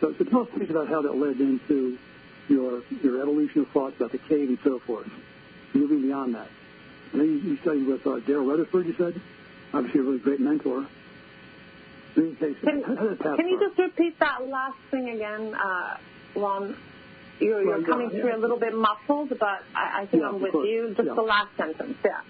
So, 0.00 0.14
so 0.16 0.24
tell 0.24 0.42
us 0.42 0.48
please 0.54 0.70
about 0.70 0.88
how 0.88 1.02
that 1.02 1.16
led 1.16 1.40
into 1.40 1.98
your 2.48 2.82
your 3.02 3.20
evolution 3.20 3.62
of 3.62 3.68
thoughts 3.68 3.96
about 3.96 4.12
the 4.12 4.18
cave 4.18 4.48
and 4.48 4.58
so 4.64 4.78
forth. 4.78 5.10
Moving 5.74 6.02
beyond 6.02 6.34
that. 6.36 6.48
I 7.14 7.16
you, 7.18 7.22
you 7.24 7.56
studied 7.58 7.86
with 7.86 8.06
uh, 8.06 8.20
Daryl 8.20 8.48
Rutherford, 8.48 8.86
you 8.86 8.94
said? 8.94 9.20
Obviously 9.72 10.00
a 10.00 10.02
really 10.04 10.18
great 10.18 10.40
mentor. 10.40 10.86
In 12.16 12.22
any 12.22 12.34
case, 12.34 12.56
Can, 12.62 12.82
how 12.82 12.94
did 12.94 13.10
that 13.12 13.18
path 13.20 13.36
can 13.36 13.48
you 13.48 13.60
just 13.60 13.78
repeat 13.78 14.18
that 14.18 14.46
last 14.48 14.78
thing 14.90 15.08
again, 15.10 15.54
uh, 15.54 15.96
Ron? 16.34 16.76
You're, 17.38 17.62
you're 17.62 17.70
Well, 17.70 17.80
yeah, 17.80 17.86
coming 17.86 18.10
yeah. 18.12 18.20
through 18.20 18.36
a 18.36 18.38
little 18.40 18.58
bit 18.58 18.74
muffled, 18.74 19.28
but 19.30 19.62
I, 19.74 20.02
I 20.02 20.06
think 20.06 20.22
Yeah, 20.22 20.28
I'm 20.30 20.34
of 20.36 20.40
with 20.40 20.52
course. 20.52 20.66
you. 20.68 20.94
Just 20.96 21.06
Yeah. 21.06 21.14
the 21.14 21.22
last 21.22 21.56
sentence, 21.56 21.96
yeah. 22.04 22.20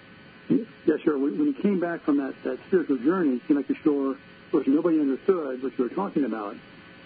Yeah, 0.85 0.97
sure. 1.03 1.17
When, 1.17 1.37
when 1.37 1.47
you 1.47 1.53
came 1.53 1.79
back 1.79 2.01
from 2.01 2.17
that, 2.17 2.33
that 2.43 2.59
spiritual 2.67 2.97
journey, 2.97 3.31
you 3.33 3.39
came 3.47 3.57
back 3.57 3.67
to 3.67 3.75
shore, 3.75 4.17
course, 4.51 4.67
nobody 4.67 4.99
understood 4.99 5.61
what 5.61 5.77
you 5.77 5.83
were 5.83 5.89
talking 5.89 6.25
about, 6.25 6.55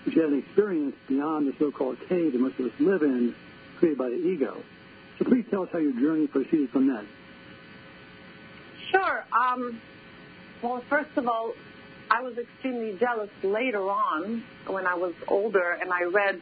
but 0.06 0.14
you 0.16 0.22
had 0.22 0.32
an 0.32 0.40
experience 0.40 0.96
beyond 1.08 1.48
the 1.48 1.54
so-called 1.60 1.98
cave 2.08 2.32
that 2.34 2.40
most 2.42 2.60
of 2.60 2.66
us 2.68 2.72
live 2.80 3.04
in, 3.04 3.36
created 3.78 3.98
by 3.98 4.10
the 4.10 4.16
ego. 4.16 4.58
So 5.20 5.26
please 5.26 5.46
tell 5.50 5.64
us 5.64 5.70
how 5.72 5.80
your 5.80 5.92
journey 5.94 6.28
proceeded 6.28 6.70
from 6.70 6.88
that. 6.88 7.04
Sure. 8.94 9.26
Um, 9.32 9.82
well, 10.62 10.84
first 10.90 11.18
of 11.18 11.28
all, 11.28 11.54
I 12.12 12.22
was 12.22 12.38
extremely 12.38 12.96
jealous 13.00 13.30
later 13.42 13.90
on 13.90 14.44
when 14.68 14.86
I 14.86 14.94
was 14.94 15.14
older 15.28 15.72
and 15.82 15.92
I 15.92 16.04
read, 16.04 16.42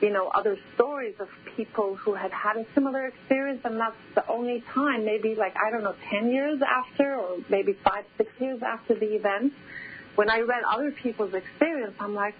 you 0.00 0.10
know, 0.10 0.28
other 0.28 0.56
stories 0.74 1.14
of 1.18 1.28
people 1.56 1.96
who 1.96 2.14
had 2.14 2.30
had 2.30 2.56
a 2.56 2.64
similar 2.74 3.06
experience, 3.06 3.60
and 3.64 3.78
that's 3.78 3.96
the 4.14 4.26
only 4.28 4.62
time, 4.72 5.04
maybe 5.04 5.34
like, 5.34 5.54
I 5.56 5.70
don't 5.70 5.82
know, 5.82 5.94
10 6.10 6.30
years 6.30 6.60
after 6.62 7.16
or 7.16 7.38
maybe 7.48 7.72
five, 7.84 8.04
six 8.16 8.30
years 8.40 8.62
after 8.62 8.94
the 8.94 9.14
event, 9.16 9.52
when 10.14 10.30
I 10.30 10.40
read 10.40 10.62
other 10.68 10.90
people's 10.90 11.34
experience, 11.34 11.94
I'm 11.98 12.14
like, 12.14 12.34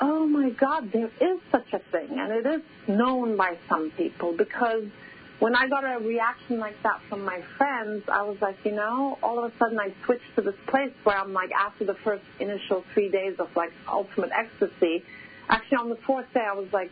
oh 0.00 0.26
my 0.26 0.50
God, 0.50 0.92
there 0.92 1.10
is 1.20 1.40
such 1.50 1.72
a 1.72 1.78
thing, 1.78 2.18
and 2.18 2.32
it 2.32 2.46
is 2.46 2.62
known 2.88 3.36
by 3.36 3.56
some 3.68 3.90
people 3.92 4.32
because 4.36 4.84
when 5.44 5.54
I 5.54 5.68
got 5.68 5.84
a 5.84 5.98
reaction 5.98 6.58
like 6.58 6.82
that 6.84 7.02
from 7.10 7.22
my 7.22 7.42
friends, 7.58 8.04
I 8.10 8.22
was 8.22 8.38
like, 8.40 8.56
you 8.64 8.72
know, 8.72 9.18
all 9.22 9.38
of 9.38 9.44
a 9.44 9.54
sudden 9.58 9.78
I 9.78 9.92
switched 10.06 10.34
to 10.36 10.40
this 10.40 10.54
place 10.68 10.94
where 11.02 11.18
I'm 11.18 11.34
like, 11.34 11.52
after 11.52 11.84
the 11.84 11.96
first 12.02 12.24
initial 12.40 12.82
three 12.94 13.10
days 13.10 13.34
of 13.38 13.54
like 13.54 13.70
ultimate 13.86 14.30
ecstasy, 14.32 15.04
actually 15.50 15.76
on 15.76 15.90
the 15.90 15.98
fourth 16.06 16.24
day 16.32 16.46
I 16.50 16.54
was 16.54 16.68
like 16.72 16.90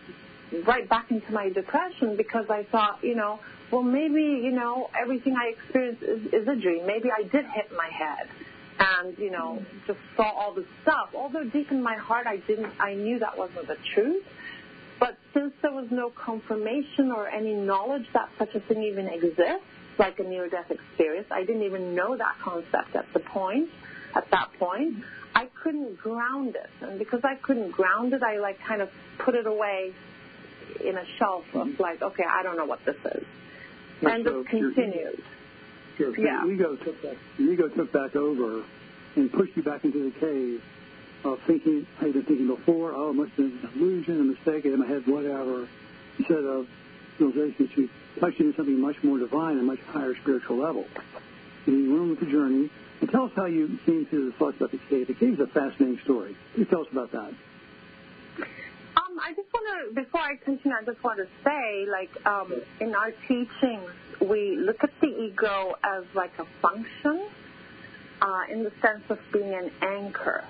right 0.66 0.86
back 0.86 1.10
into 1.10 1.32
my 1.32 1.48
depression 1.48 2.14
because 2.14 2.44
I 2.50 2.64
thought, 2.64 3.02
you 3.02 3.14
know, 3.14 3.40
well 3.70 3.82
maybe, 3.82 4.20
you 4.20 4.52
know, 4.52 4.90
everything 5.00 5.34
I 5.34 5.54
experienced 5.56 6.02
is, 6.02 6.26
is 6.26 6.46
a 6.46 6.54
dream. 6.54 6.86
Maybe 6.86 7.08
I 7.10 7.22
did 7.22 7.46
hit 7.46 7.72
my 7.74 7.88
head 7.88 8.28
and, 8.78 9.16
you 9.16 9.30
know, 9.30 9.64
just 9.86 10.00
saw 10.14 10.30
all 10.30 10.52
this 10.52 10.66
stuff. 10.82 11.08
Although 11.14 11.44
deep 11.44 11.70
in 11.70 11.82
my 11.82 11.96
heart 11.96 12.26
I 12.26 12.36
didn't, 12.36 12.74
I 12.78 12.92
knew 12.92 13.18
that 13.18 13.38
wasn't 13.38 13.66
the 13.66 13.78
truth. 13.94 14.24
But 15.02 15.16
since 15.34 15.52
there 15.62 15.72
was 15.72 15.88
no 15.90 16.10
confirmation 16.10 17.10
or 17.10 17.26
any 17.26 17.54
knowledge 17.54 18.06
that 18.12 18.28
such 18.38 18.54
a 18.54 18.60
thing 18.60 18.84
even 18.84 19.08
exists, 19.08 19.66
like 19.98 20.20
a 20.20 20.22
near-death 20.22 20.70
experience, 20.70 21.26
I 21.28 21.40
didn't 21.40 21.64
even 21.64 21.96
know 21.96 22.16
that 22.16 22.36
concept 22.40 22.94
at 22.94 23.12
the 23.12 23.18
point, 23.18 23.68
at 24.14 24.30
that 24.30 24.52
point. 24.60 25.02
I 25.34 25.48
couldn't 25.60 25.98
ground 25.98 26.54
it, 26.54 26.70
and 26.86 27.00
because 27.00 27.22
I 27.24 27.34
couldn't 27.34 27.72
ground 27.72 28.12
it, 28.12 28.22
I 28.22 28.38
like 28.38 28.60
kind 28.60 28.80
of 28.80 28.90
put 29.18 29.34
it 29.34 29.44
away 29.44 29.92
in 30.84 30.96
a 30.96 31.04
shelf 31.18 31.46
of 31.52 31.66
mm-hmm. 31.66 31.82
like, 31.82 32.00
okay, 32.00 32.24
I 32.24 32.44
don't 32.44 32.56
know 32.56 32.66
what 32.66 32.84
this 32.84 32.94
is, 33.04 33.24
and 34.02 34.24
so 34.24 34.44
just 34.44 34.50
continued. 34.50 35.20
Yeah. 35.98 36.46
ego 36.46 36.76
took 36.76 37.02
back, 37.02 37.16
ego 37.40 37.66
took 37.66 37.92
back 37.92 38.14
over 38.14 38.62
and 39.16 39.32
pushed 39.32 39.56
you 39.56 39.64
back 39.64 39.84
into 39.84 40.12
the 40.12 40.20
cave 40.20 40.62
of 41.24 41.40
thinking, 41.46 41.86
you've 42.00 42.12
been 42.14 42.22
thinking 42.24 42.46
before, 42.48 42.92
oh, 42.94 43.10
it 43.10 43.14
must 43.14 43.30
have 43.32 43.36
been 43.36 43.58
an 43.62 43.70
illusion, 43.76 44.20
a 44.20 44.24
mistake, 44.24 44.64
in 44.64 44.78
my 44.78 44.86
head, 44.86 45.06
whatever, 45.06 45.68
instead 46.18 46.44
of 46.44 46.66
realization 47.18 47.54
that 47.66 47.76
you 47.76 47.88
touched 48.20 48.56
something 48.56 48.80
much 48.80 49.02
more 49.02 49.18
divine, 49.18 49.58
a 49.58 49.62
much 49.62 49.80
higher 49.80 50.14
spiritual 50.16 50.56
level. 50.56 50.86
And 51.66 51.84
you 51.84 51.90
went 51.90 52.02
on 52.02 52.10
with 52.10 52.20
the 52.20 52.26
journey. 52.26 52.70
And 53.00 53.10
tell 53.10 53.24
us 53.24 53.32
how 53.34 53.46
you 53.46 53.78
came 53.84 54.06
to 54.06 54.26
the 54.26 54.32
thoughts 54.36 54.56
about 54.58 54.70
the 54.70 54.78
cave. 54.88 55.08
The 55.08 55.14
cave 55.14 55.34
is 55.34 55.40
a 55.40 55.46
fascinating 55.48 55.98
story. 56.04 56.36
Please 56.54 56.68
tell 56.68 56.82
us 56.82 56.86
about 56.92 57.10
that. 57.12 57.34
Um, 58.96 59.18
I 59.20 59.32
just 59.34 59.48
want 59.52 59.88
to, 59.88 59.94
before 59.94 60.20
I 60.20 60.36
continue, 60.36 60.76
I 60.80 60.84
just 60.84 61.02
want 61.02 61.18
to 61.18 61.26
say, 61.42 61.86
like, 61.90 62.26
um, 62.26 62.62
in 62.80 62.94
our 62.94 63.10
teachings, 63.26 63.90
we 64.20 64.56
look 64.56 64.84
at 64.84 64.90
the 65.00 65.08
ego 65.08 65.74
as 65.82 66.04
like 66.14 66.38
a 66.38 66.44
function 66.60 67.26
uh, 68.20 68.42
in 68.48 68.62
the 68.62 68.72
sense 68.80 69.02
of 69.08 69.18
being 69.32 69.52
an 69.52 69.72
anchor. 69.82 70.44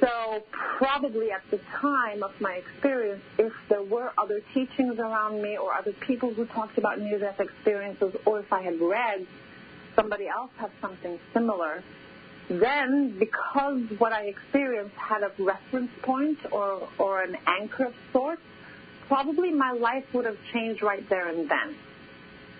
So 0.00 0.42
probably 0.50 1.30
at 1.30 1.42
the 1.50 1.58
time 1.80 2.22
of 2.22 2.32
my 2.40 2.54
experience, 2.54 3.22
if 3.38 3.52
there 3.68 3.82
were 3.82 4.12
other 4.18 4.40
teachings 4.52 4.98
around 4.98 5.40
me 5.40 5.56
or 5.56 5.72
other 5.72 5.92
people 5.92 6.32
who 6.32 6.46
talked 6.46 6.78
about 6.78 7.00
near-death 7.00 7.40
experiences, 7.40 8.14
or 8.26 8.40
if 8.40 8.52
I 8.52 8.62
had 8.62 8.80
read 8.80 9.26
somebody 9.94 10.26
else 10.26 10.50
have 10.58 10.72
something 10.80 11.18
similar, 11.32 11.82
then 12.48 13.18
because 13.18 13.82
what 13.98 14.12
I 14.12 14.24
experienced 14.24 14.96
had 14.96 15.22
a 15.22 15.30
reference 15.38 15.90
point 16.02 16.38
or, 16.50 16.88
or 16.98 17.22
an 17.22 17.36
anchor 17.46 17.86
of 17.86 17.94
sorts, 18.12 18.42
probably 19.06 19.50
my 19.50 19.72
life 19.72 20.04
would 20.12 20.24
have 20.24 20.38
changed 20.52 20.82
right 20.82 21.08
there 21.08 21.28
and 21.28 21.48
then. 21.48 21.76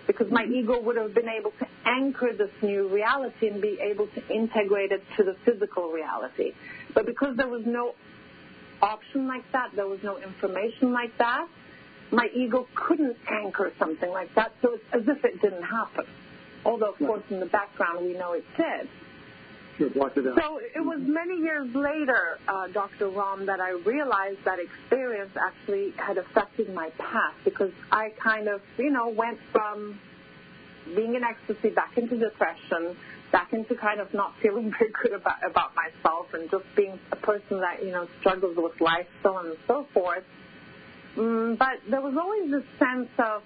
Because 0.07 0.31
my 0.31 0.45
mm-hmm. 0.45 0.55
ego 0.55 0.81
would 0.81 0.97
have 0.97 1.15
been 1.15 1.29
able 1.29 1.51
to 1.53 1.67
anchor 1.87 2.33
this 2.33 2.51
new 2.63 2.89
reality 2.89 3.49
and 3.49 3.61
be 3.61 3.79
able 3.81 4.07
to 4.09 4.29
integrate 4.29 4.93
it 4.93 5.03
to 5.17 5.25
the 5.25 5.35
physical 5.45 5.91
reality. 5.91 6.53
But 6.95 7.07
because 7.07 7.37
there 7.37 7.49
was 7.49 7.67
no 7.67 7.95
option 8.81 9.27
like 9.27 9.51
that, 9.53 9.71
there 9.75 9.87
was 9.87 10.03
no 10.03 10.19
information 10.19 10.93
like 10.93 11.17
that, 11.19 11.49
my 12.11 12.29
ego 12.35 12.69
couldn't 12.75 13.17
anchor 13.29 13.73
something 13.79 14.11
like 14.11 14.33
that, 14.35 14.53
so 14.63 14.75
it's 14.75 14.85
as 14.93 15.09
if 15.09 15.25
it 15.25 15.41
didn't 15.43 15.63
happen. 15.63 16.07
Although, 16.65 16.91
of 16.93 17.01
Right. 17.01 17.09
course, 17.09 17.23
in 17.31 17.41
the 17.41 17.47
background 17.47 18.07
we 18.07 18.15
know 18.15 18.33
it 18.33 18.45
did. 18.57 18.89
Sure, 19.77 19.89
it 19.89 19.97
out. 19.99 20.37
So 20.37 20.59
it 20.59 20.85
was 20.85 21.01
many 21.01 21.39
years 21.39 21.75
later, 21.75 22.39
uh, 22.47 22.69
Dr. 22.69 23.09
Ron, 23.09 23.47
that 23.47 23.61
I 23.61 23.71
realized 23.71 24.45
that 24.45 24.61
experience 24.61 25.37
actually 25.37 25.91
had 25.97 26.17
affected 26.17 26.73
my 26.73 26.91
past 26.91 27.35
because 27.45 27.73
I 27.91 28.11
kind 28.11 28.47
of, 28.47 28.63
you 28.79 28.91
know, 28.91 29.09
went 29.09 29.41
from 29.51 29.99
being 30.95 31.17
in 31.17 31.25
ecstasy 31.25 31.71
back 31.71 31.99
into 31.99 32.17
depression, 32.17 32.97
back 33.35 33.53
into 33.53 33.75
kind 33.75 34.01
of 34.01 34.15
not 34.15 34.33
feeling 34.41 34.71
very 34.79 34.93
good 35.03 35.13
about, 35.13 35.45
about 35.45 35.73
myself 35.75 36.33
and 36.35 36.49
just 36.51 36.65
being 36.77 36.99
a 37.11 37.17
person 37.17 37.61
that, 37.61 37.85
you 37.85 37.91
know, 37.91 38.07
struggles 38.21 38.57
with 38.57 38.81
life, 38.81 39.09
so 39.25 39.35
on 39.35 39.47
and 39.47 39.57
so 39.67 39.87
forth. 39.93 40.25
Mm, 41.17 41.59
but 41.59 41.81
there 41.91 42.01
was 42.01 42.17
always 42.17 42.49
this 42.51 42.65
sense 42.79 43.11
of, 43.19 43.43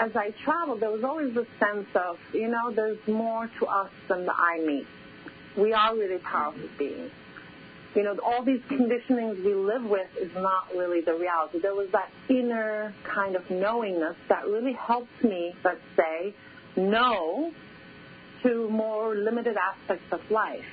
as 0.00 0.14
I 0.16 0.30
traveled, 0.44 0.80
there 0.80 0.90
was 0.90 1.04
always 1.04 1.32
this 1.32 1.46
sense 1.60 1.86
of, 1.94 2.18
you 2.32 2.48
know, 2.48 2.72
there's 2.72 2.98
more 3.06 3.48
to 3.60 3.66
us 3.66 3.90
than 4.08 4.26
the 4.26 4.32
eye 4.32 4.62
meets 4.66 4.88
we 5.58 5.72
are 5.72 5.94
really 5.94 6.18
powerful 6.18 6.68
beings. 6.78 7.10
You 7.94 8.04
know, 8.04 8.16
all 8.24 8.44
these 8.44 8.60
conditionings 8.70 9.42
we 9.44 9.54
live 9.54 9.84
with 9.84 10.08
is 10.16 10.32
not 10.34 10.68
really 10.74 11.00
the 11.00 11.14
reality. 11.14 11.58
There 11.58 11.74
was 11.74 11.88
that 11.90 12.10
inner 12.28 12.94
kind 13.02 13.34
of 13.34 13.50
knowingness 13.50 14.16
that 14.28 14.46
really 14.46 14.74
helped 14.74 15.24
me, 15.24 15.54
let's 15.64 15.80
say, 15.96 16.34
know 16.76 17.52
to 18.42 18.68
more 18.68 19.14
limited 19.14 19.56
aspects 19.56 20.12
of 20.12 20.20
life. 20.30 20.64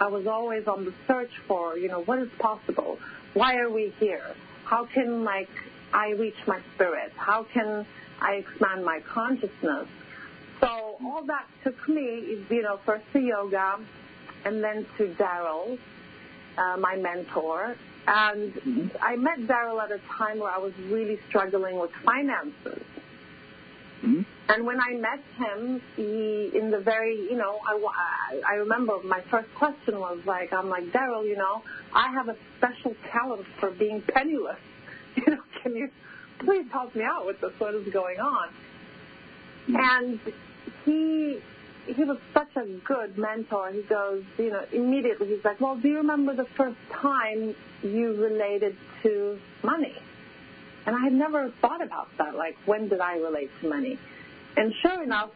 I 0.00 0.08
was 0.08 0.26
always 0.26 0.66
on 0.66 0.84
the 0.84 0.94
search 1.06 1.30
for, 1.46 1.78
you 1.78 1.88
know, 1.88 2.02
what 2.02 2.18
is 2.18 2.28
possible? 2.38 2.98
Why 3.34 3.56
are 3.56 3.70
we 3.70 3.94
here? 4.00 4.34
How 4.64 4.86
can, 4.86 5.24
like, 5.24 5.50
I 5.92 6.10
reach 6.10 6.36
my 6.46 6.60
spirit? 6.74 7.12
How 7.16 7.44
can 7.44 7.86
I 8.20 8.34
expand 8.34 8.84
my 8.84 9.00
consciousness? 9.00 9.86
So 10.60 10.96
all 11.04 11.24
that 11.26 11.46
took 11.64 11.88
me, 11.88 12.02
is, 12.02 12.50
you 12.50 12.62
know, 12.62 12.80
first 12.84 13.04
to 13.12 13.20
yoga, 13.20 13.78
and 14.44 14.62
then 14.62 14.86
to 14.98 15.14
Daryl, 15.14 15.78
uh, 16.58 16.76
my 16.78 16.96
mentor. 16.96 17.76
And 18.06 18.90
I 19.00 19.16
met 19.16 19.38
Daryl 19.40 19.80
at 19.82 19.92
a 19.92 20.00
time 20.18 20.40
where 20.40 20.50
I 20.50 20.58
was 20.58 20.72
really 20.88 21.20
struggling 21.28 21.78
with 21.78 21.90
finances. 22.04 22.82
Mhm. 24.04 24.24
And 24.48 24.66
when 24.66 24.80
I 24.80 24.94
met 24.94 25.20
him, 25.36 25.80
he, 25.96 26.50
in 26.54 26.70
the 26.70 26.80
very, 26.80 27.16
you 27.30 27.36
know, 27.36 27.60
I, 27.66 28.40
I- 28.46 28.54
remember 28.56 28.98
my 29.04 29.20
first 29.30 29.48
question 29.54 29.98
was 30.00 30.18
like, 30.26 30.52
I'm 30.52 30.68
like, 30.68 30.84
Daryl, 30.92 31.24
you 31.26 31.36
know, 31.36 31.62
I 31.94 32.10
have 32.12 32.28
a 32.28 32.36
special 32.58 32.96
talent 33.10 33.46
for 33.60 33.70
being 33.70 34.02
penniless. 34.02 34.58
You 35.16 35.34
know, 35.34 35.42
can 35.62 35.76
you 35.76 35.90
please 36.38 36.66
help 36.72 36.94
me 36.94 37.02
out 37.04 37.26
with 37.26 37.40
this? 37.42 37.52
What 37.58 37.74
is 37.74 37.86
going 37.92 38.18
on? 38.18 38.48
And 39.68 40.18
he 40.84 41.38
he 41.86 42.04
was 42.04 42.18
such 42.32 42.54
a 42.56 42.64
good 42.64 43.18
mentor. 43.18 43.70
He 43.72 43.82
goes, 43.82 44.24
you 44.38 44.50
know, 44.50 44.64
immediately 44.72 45.28
he's 45.28 45.44
like, 45.44 45.60
well, 45.60 45.76
do 45.76 45.88
you 45.88 45.98
remember 45.98 46.34
the 46.34 46.46
first 46.56 46.76
time 46.92 47.54
you 47.82 48.14
related 48.14 48.76
to 49.02 49.38
money? 49.62 49.94
And 50.86 50.96
I 50.96 51.00
had 51.00 51.12
never 51.12 51.50
thought 51.60 51.82
about 51.82 52.08
that. 52.18 52.34
Like, 52.34 52.56
when 52.66 52.88
did 52.88 53.00
I 53.00 53.16
relate 53.16 53.50
to 53.60 53.68
money? 53.68 53.98
And 54.56 54.74
sure 54.82 55.02
enough, 55.02 55.30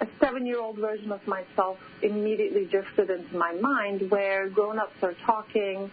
a 0.00 0.06
seven-year-old 0.20 0.78
version 0.78 1.10
of 1.10 1.26
myself 1.26 1.78
immediately 2.02 2.64
drifted 2.66 3.10
into 3.10 3.36
my 3.36 3.52
mind 3.52 4.10
where 4.10 4.48
grown-ups 4.48 5.02
are 5.02 5.14
talking. 5.26 5.90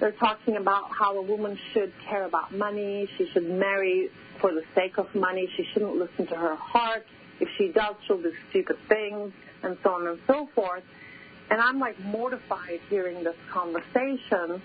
They're 0.00 0.12
talking 0.12 0.56
about 0.56 0.90
how 0.90 1.16
a 1.18 1.22
woman 1.22 1.58
should 1.72 1.92
care 2.08 2.24
about 2.24 2.54
money. 2.54 3.08
She 3.18 3.28
should 3.32 3.48
marry 3.48 4.10
for 4.40 4.52
the 4.52 4.64
sake 4.74 4.98
of 4.98 5.14
money. 5.14 5.48
She 5.56 5.64
shouldn't 5.72 5.96
listen 5.96 6.26
to 6.28 6.36
her 6.36 6.54
heart. 6.54 7.06
If 7.40 7.48
she 7.58 7.68
does, 7.68 7.94
she'll 8.06 8.22
do 8.22 8.32
stupid 8.50 8.78
things, 8.88 9.32
and 9.62 9.76
so 9.82 9.90
on 9.94 10.06
and 10.06 10.18
so 10.26 10.48
forth. 10.54 10.82
And 11.50 11.60
I'm 11.60 11.78
like 11.78 11.98
mortified 12.00 12.80
hearing 12.88 13.22
this 13.22 13.36
conversation. 13.50 14.62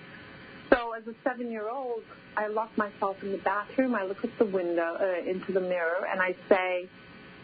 So 0.80 0.92
as 0.92 1.06
a 1.06 1.14
seven-year-old, 1.22 2.02
I 2.38 2.46
lock 2.46 2.74
myself 2.78 3.22
in 3.22 3.32
the 3.32 3.38
bathroom. 3.38 3.94
I 3.94 4.04
look 4.04 4.24
at 4.24 4.38
the 4.38 4.46
window, 4.46 4.96
uh, 4.98 5.28
into 5.28 5.52
the 5.52 5.60
mirror, 5.60 6.06
and 6.10 6.22
I 6.22 6.34
say, 6.48 6.88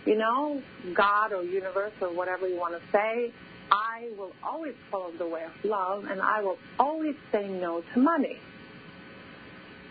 you 0.06 0.16
know, 0.16 0.62
God 0.94 1.34
or 1.34 1.42
universe 1.42 1.92
or 2.00 2.08
whatever 2.08 2.48
you 2.48 2.56
want 2.56 2.80
to 2.80 2.80
say, 2.90 3.32
I 3.70 4.08
will 4.16 4.32
always 4.42 4.74
follow 4.90 5.10
the 5.18 5.26
way 5.26 5.44
of 5.44 5.52
love 5.64 6.06
and 6.06 6.22
I 6.22 6.40
will 6.40 6.56
always 6.78 7.16
say 7.30 7.46
no 7.46 7.82
to 7.92 7.98
money. 7.98 8.38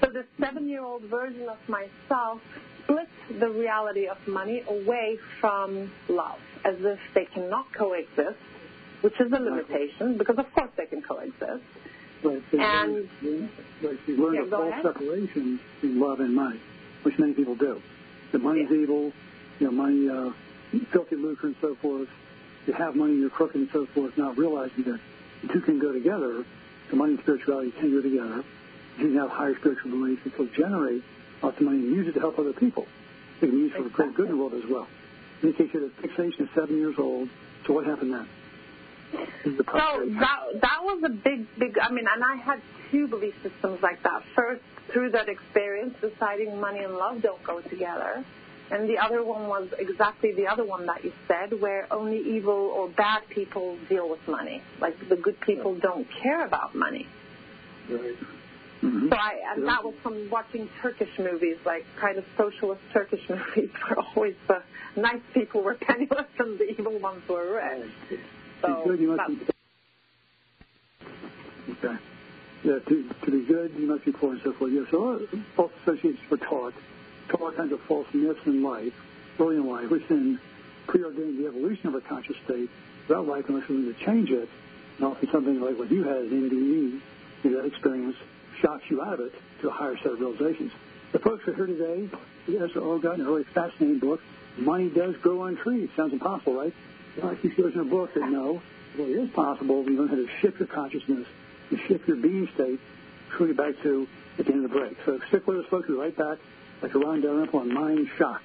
So 0.01 0.09
the 0.09 0.25
seven 0.39 0.67
year 0.67 0.83
old 0.83 1.03
version 1.03 1.47
of 1.47 1.57
myself 1.67 2.41
split 2.83 3.09
the 3.39 3.49
reality 3.49 4.07
of 4.07 4.17
money 4.27 4.63
away 4.67 5.19
from 5.39 5.91
love 6.07 6.39
as 6.63 6.77
if 6.79 6.99
they 7.13 7.25
cannot 7.25 7.71
coexist, 7.73 8.39
which 9.01 9.19
is 9.19 9.31
a 9.31 9.39
limitation 9.39 10.17
because, 10.17 10.37
of 10.37 10.51
course, 10.53 10.71
they 10.77 10.85
can 10.85 11.03
coexist. 11.03 11.63
So 12.23 12.29
and 12.31 12.41
right, 12.53 13.09
so 13.81 14.11
you 14.11 14.17
learn 14.17 14.33
yeah, 14.35 14.41
a 14.41 14.45
false 14.45 14.69
ahead. 14.71 14.83
separation 14.83 15.59
between 15.81 15.99
love 15.99 16.19
and 16.19 16.33
money, 16.35 16.59
which 17.03 17.17
many 17.19 17.33
people 17.33 17.55
do. 17.55 17.81
The 18.31 18.39
money's 18.39 18.69
Yeah. 18.71 18.77
evil, 18.77 19.13
you 19.59 19.67
know, 19.67 19.71
money, 19.71 20.09
uh, 20.09 20.31
filthy 20.91 21.15
lucre 21.15 21.47
and 21.47 21.55
so 21.61 21.75
forth. 21.75 22.09
You 22.67 22.73
have 22.73 22.95
money, 22.95 23.15
you're 23.15 23.29
crooked 23.29 23.55
and 23.55 23.69
so 23.71 23.85
forth, 23.87 24.17
not 24.17 24.37
realizing 24.37 24.83
that 24.85 24.99
the 25.43 25.53
two 25.53 25.61
can 25.61 25.77
go 25.79 25.91
together. 25.91 26.43
The 26.89 26.95
money 26.95 27.11
and 27.13 27.21
spirituality 27.21 27.71
can 27.71 27.91
go 27.91 28.01
together. 28.01 28.43
You 28.97 29.07
can 29.07 29.15
have 29.17 29.29
higher 29.29 29.55
spiritual 29.57 29.91
beliefs 29.91 30.21
and 30.23 30.33
still 30.33 30.47
generate 30.47 31.03
lots 31.43 31.57
of 31.59 31.65
money 31.65 31.77
and 31.79 31.95
use 31.95 32.07
it 32.07 32.13
to 32.13 32.19
help 32.19 32.39
other 32.39 32.53
people. 32.53 32.87
They 33.39 33.47
can 33.47 33.57
use 33.59 33.71
it 33.71 33.77
for 33.77 33.83
the 33.83 33.89
great 33.89 34.15
good 34.15 34.29
in 34.29 34.31
the 34.31 34.37
world 34.37 34.53
as 34.55 34.65
well. 34.69 34.87
In 35.43 35.49
the 35.51 35.53
case 35.57 35.69
you 35.73 35.81
had 35.81 35.89
a 35.89 36.01
fixation 36.01 36.47
at 36.47 36.53
seven 36.55 36.77
years 36.77 36.95
old, 36.97 37.29
so 37.67 37.73
what 37.73 37.85
happened 37.85 38.13
then? 38.13 38.27
So 39.43 39.53
that 40.19 40.39
that 40.61 40.79
was 40.81 41.03
a 41.05 41.09
big, 41.09 41.47
big. 41.57 41.77
I 41.79 41.91
mean, 41.91 42.05
and 42.11 42.23
I 42.23 42.35
had 42.35 42.61
two 42.91 43.07
belief 43.07 43.33
systems 43.43 43.81
like 43.81 44.01
that. 44.03 44.23
First, 44.35 44.61
through 44.91 45.11
that 45.11 45.29
experience, 45.29 45.95
deciding 46.01 46.59
money 46.59 46.79
and 46.79 46.95
love 46.95 47.21
don't 47.21 47.43
go 47.43 47.61
together, 47.61 48.23
and 48.71 48.89
the 48.89 48.97
other 48.97 49.23
one 49.23 49.47
was 49.47 49.67
exactly 49.77 50.31
the 50.33 50.47
other 50.47 50.65
one 50.65 50.85
that 50.87 51.03
you 51.03 51.13
said, 51.27 51.59
where 51.61 51.87
only 51.91 52.19
evil 52.19 52.53
or 52.75 52.89
bad 52.89 53.23
people 53.29 53.77
deal 53.89 54.09
with 54.09 54.25
money. 54.27 54.61
Like 54.79 54.95
the 55.09 55.15
good 55.15 55.39
people 55.41 55.75
don't 55.75 56.07
care 56.21 56.45
about 56.45 56.75
money. 56.75 57.07
Right. 57.89 58.15
Mhm. 58.81 59.09
So 59.09 59.15
I, 59.15 59.39
and 59.55 59.67
that 59.67 59.83
was 59.83 59.95
from 60.03 60.29
watching 60.29 60.69
Turkish 60.81 61.17
movies, 61.17 61.57
like 61.65 61.85
kind 61.99 62.17
of 62.17 62.25
socialist 62.37 62.81
Turkish 62.93 63.21
movies, 63.29 63.69
where 63.87 63.99
always 63.99 64.35
the 64.47 64.61
nice 64.95 65.21
people 65.33 65.61
were 65.63 65.75
penniless 65.75 66.27
and 66.39 66.59
the 66.59 66.69
evil 66.69 66.97
ones 66.99 67.21
were 67.27 67.55
rich. 67.55 68.19
So 68.65 68.75
be 68.75 68.89
good, 68.89 68.99
you 68.99 69.15
must 69.15 69.27
be 69.27 69.39
okay. 71.71 71.97
Yeah, 72.63 72.79
to, 72.79 73.09
to 73.25 73.31
be 73.31 73.41
good, 73.41 73.73
you 73.77 73.87
must 73.87 74.05
be 74.05 74.11
poor 74.11 74.33
and 74.33 74.41
so 74.41 74.53
forth. 74.53 74.71
Yeah, 74.71 74.83
so 74.89 75.27
false 75.55 75.71
associations 75.83 76.19
were 76.29 76.37
taught, 76.37 76.73
taught 77.29 77.41
all 77.41 77.51
kinds 77.51 77.71
of 77.73 77.81
false 77.81 78.07
myths 78.13 78.39
in 78.45 78.63
life, 78.63 78.93
early 79.39 79.57
in 79.57 79.67
life, 79.67 79.89
which 79.89 80.07
then 80.07 80.39
preordained 80.87 81.37
the 81.39 81.47
evolution 81.47 81.87
of 81.87 81.95
a 81.95 82.01
conscious 82.01 82.35
state 82.45 82.69
without 83.07 83.27
life 83.27 83.45
unless 83.49 83.67
we 83.67 83.83
to 83.85 83.93
change 84.05 84.31
it. 84.31 84.49
And 84.97 85.07
often 85.07 85.29
something 85.29 85.59
like 85.59 85.77
what 85.77 85.91
you 85.91 86.03
had 86.03 86.17
at 86.17 86.29
NDE, 86.29 86.51
you 86.51 87.01
know, 87.43 87.61
that 87.61 87.65
experience 87.65 88.15
shocks 88.59 88.83
you 88.89 89.03
out 89.03 89.19
of 89.19 89.27
it 89.27 89.33
to 89.61 89.69
a 89.69 89.71
higher 89.71 89.97
set 89.97 90.13
of 90.13 90.19
realizations. 90.19 90.71
The 91.11 91.19
folks 91.19 91.43
who 91.43 91.51
are 91.51 91.55
here 91.55 91.67
today, 91.67 92.09
yes, 92.47 92.75
all 92.75 92.97
got 92.97 93.19
a 93.19 93.23
really 93.23 93.43
fascinating 93.43 93.99
book. 93.99 94.21
Money 94.57 94.89
does 94.89 95.15
grow 95.17 95.41
on 95.41 95.57
trees. 95.57 95.89
Sounds 95.95 96.13
impossible, 96.13 96.55
right? 96.55 96.73
Well, 97.21 97.35
he 97.35 97.49
shows 97.53 97.73
in 97.73 97.79
a 97.79 97.85
book 97.85 98.13
that 98.13 98.29
no, 98.29 98.61
well, 98.97 99.07
it 99.07 99.15
is 99.15 99.29
possible 99.31 99.83
when 99.83 99.93
you 99.93 99.99
learn 99.99 100.09
how 100.09 100.15
to 100.15 100.27
shift 100.41 100.59
your 100.59 100.67
consciousness 100.67 101.27
and 101.69 101.79
shift 101.87 102.07
your 102.07 102.17
being 102.17 102.49
state 102.53 102.79
truly 103.31 103.53
back 103.53 103.73
to 103.83 104.07
at 104.37 104.45
the 104.45 104.53
end 104.53 104.65
of 104.65 104.71
the 104.71 104.77
break. 104.77 104.97
So 105.05 105.19
stick 105.27 105.47
with 105.47 105.59
us, 105.59 105.65
folks. 105.69 105.87
We'll 105.87 105.97
be 105.97 106.03
right 106.03 106.15
back. 106.17 106.37
Dr. 106.81 106.99
Ron 106.99 107.21
Dalrymple 107.21 107.59
on 107.59 107.73
Mind 107.73 108.09
Shock. 108.17 108.41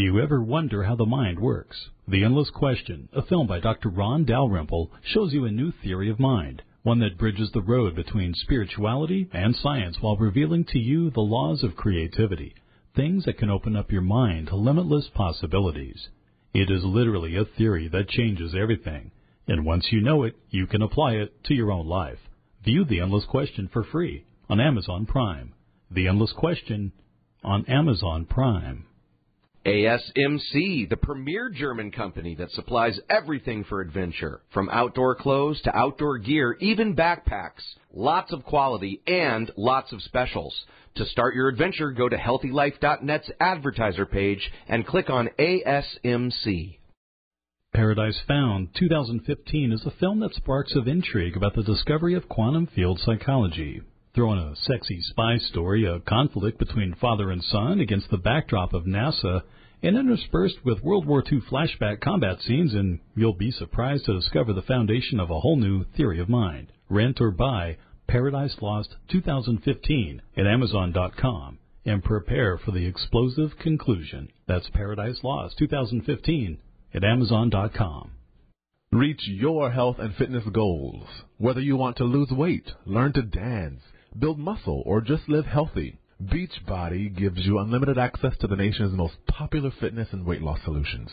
Do 0.00 0.06
you 0.06 0.18
ever 0.18 0.40
wonder 0.40 0.84
how 0.84 0.96
the 0.96 1.04
mind 1.04 1.38
works? 1.38 1.90
The 2.08 2.24
Endless 2.24 2.48
Question, 2.48 3.10
a 3.12 3.20
film 3.20 3.46
by 3.46 3.60
Dr. 3.60 3.90
Ron 3.90 4.24
Dalrymple, 4.24 4.90
shows 5.02 5.34
you 5.34 5.44
a 5.44 5.50
new 5.50 5.72
theory 5.72 6.08
of 6.08 6.18
mind, 6.18 6.62
one 6.82 7.00
that 7.00 7.18
bridges 7.18 7.50
the 7.52 7.60
road 7.60 7.94
between 7.94 8.32
spirituality 8.32 9.28
and 9.30 9.54
science 9.54 9.98
while 10.00 10.16
revealing 10.16 10.64
to 10.64 10.78
you 10.78 11.10
the 11.10 11.20
laws 11.20 11.62
of 11.62 11.76
creativity, 11.76 12.54
things 12.96 13.26
that 13.26 13.36
can 13.36 13.50
open 13.50 13.76
up 13.76 13.92
your 13.92 14.00
mind 14.00 14.46
to 14.46 14.56
limitless 14.56 15.10
possibilities. 15.12 16.08
It 16.54 16.70
is 16.70 16.82
literally 16.82 17.36
a 17.36 17.44
theory 17.44 17.86
that 17.88 18.08
changes 18.08 18.54
everything, 18.58 19.10
and 19.46 19.66
once 19.66 19.92
you 19.92 20.00
know 20.00 20.22
it, 20.22 20.34
you 20.48 20.66
can 20.66 20.80
apply 20.80 21.16
it 21.16 21.44
to 21.44 21.54
your 21.54 21.70
own 21.70 21.86
life. 21.86 22.20
View 22.64 22.86
The 22.86 23.00
Endless 23.00 23.26
Question 23.26 23.68
for 23.70 23.84
free 23.84 24.24
on 24.48 24.60
Amazon 24.60 25.04
Prime. 25.04 25.52
The 25.90 26.08
Endless 26.08 26.32
Question 26.32 26.92
on 27.44 27.66
Amazon 27.66 28.24
Prime. 28.24 28.86
ASMC, 29.66 30.88
the 30.88 30.96
premier 30.96 31.50
German 31.50 31.90
company 31.90 32.34
that 32.36 32.50
supplies 32.52 32.98
everything 33.10 33.64
for 33.64 33.82
adventure, 33.82 34.40
from 34.54 34.70
outdoor 34.70 35.14
clothes 35.14 35.60
to 35.62 35.76
outdoor 35.76 36.16
gear, 36.18 36.56
even 36.60 36.96
backpacks. 36.96 37.62
Lots 37.92 38.32
of 38.32 38.44
quality 38.44 39.02
and 39.06 39.50
lots 39.56 39.92
of 39.92 40.02
specials. 40.02 40.54
To 40.96 41.04
start 41.04 41.34
your 41.34 41.48
adventure, 41.48 41.90
go 41.90 42.08
to 42.08 42.16
healthylife.net's 42.16 43.30
advertiser 43.38 44.06
page 44.06 44.50
and 44.66 44.86
click 44.86 45.10
on 45.10 45.28
ASMC. 45.38 46.78
Paradise 47.74 48.20
Found 48.26 48.74
2015 48.74 49.72
is 49.72 49.84
a 49.86 49.90
film 49.92 50.20
that 50.20 50.34
sparks 50.34 50.74
of 50.74 50.88
intrigue 50.88 51.36
about 51.36 51.54
the 51.54 51.62
discovery 51.62 52.14
of 52.14 52.28
quantum 52.28 52.66
field 52.66 52.98
psychology. 53.04 53.82
Throw 54.12 54.32
in 54.32 54.38
a 54.38 54.56
sexy 54.56 55.00
spy 55.02 55.38
story, 55.38 55.84
a 55.84 56.00
conflict 56.00 56.58
between 56.58 56.94
father 56.94 57.30
and 57.30 57.44
son 57.44 57.78
against 57.78 58.10
the 58.10 58.18
backdrop 58.18 58.74
of 58.74 58.84
NASA, 58.84 59.42
and 59.84 59.96
interspersed 59.96 60.64
with 60.64 60.82
World 60.82 61.06
War 61.06 61.22
II 61.30 61.40
flashback 61.40 62.00
combat 62.00 62.40
scenes, 62.42 62.74
and 62.74 62.98
you'll 63.14 63.34
be 63.34 63.52
surprised 63.52 64.06
to 64.06 64.14
discover 64.14 64.52
the 64.52 64.62
foundation 64.62 65.20
of 65.20 65.30
a 65.30 65.38
whole 65.38 65.56
new 65.56 65.84
theory 65.96 66.18
of 66.18 66.28
mind. 66.28 66.72
Rent 66.88 67.20
or 67.20 67.30
buy 67.30 67.76
Paradise 68.08 68.56
Lost 68.60 68.96
2015 69.10 70.22
at 70.36 70.46
Amazon.com 70.46 71.58
and 71.86 72.02
prepare 72.02 72.58
for 72.58 72.72
the 72.72 72.86
explosive 72.86 73.58
conclusion. 73.60 74.28
That's 74.48 74.68
Paradise 74.70 75.22
Lost 75.22 75.56
2015 75.58 76.58
at 76.92 77.04
Amazon.com. 77.04 78.10
Reach 78.90 79.20
your 79.28 79.70
health 79.70 80.00
and 80.00 80.16
fitness 80.16 80.42
goals. 80.52 81.06
Whether 81.38 81.60
you 81.60 81.76
want 81.76 81.96
to 81.98 82.04
lose 82.04 82.32
weight, 82.32 82.72
learn 82.84 83.12
to 83.12 83.22
dance, 83.22 83.82
build 84.18 84.38
muscle, 84.38 84.82
or 84.86 85.00
just 85.00 85.28
live 85.28 85.46
healthy, 85.46 85.98
Beachbody 86.22 87.16
gives 87.16 87.46
you 87.46 87.58
unlimited 87.58 87.96
access 87.96 88.36
to 88.38 88.46
the 88.46 88.56
nation's 88.56 88.92
most 88.92 89.14
popular 89.26 89.70
fitness 89.80 90.08
and 90.12 90.26
weight 90.26 90.42
loss 90.42 90.58
solutions. 90.64 91.10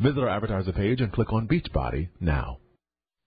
Visit 0.00 0.20
our 0.20 0.28
advertiser 0.28 0.72
page 0.72 1.00
and 1.00 1.10
click 1.10 1.32
on 1.32 1.48
Beachbody 1.48 2.08
now. 2.20 2.58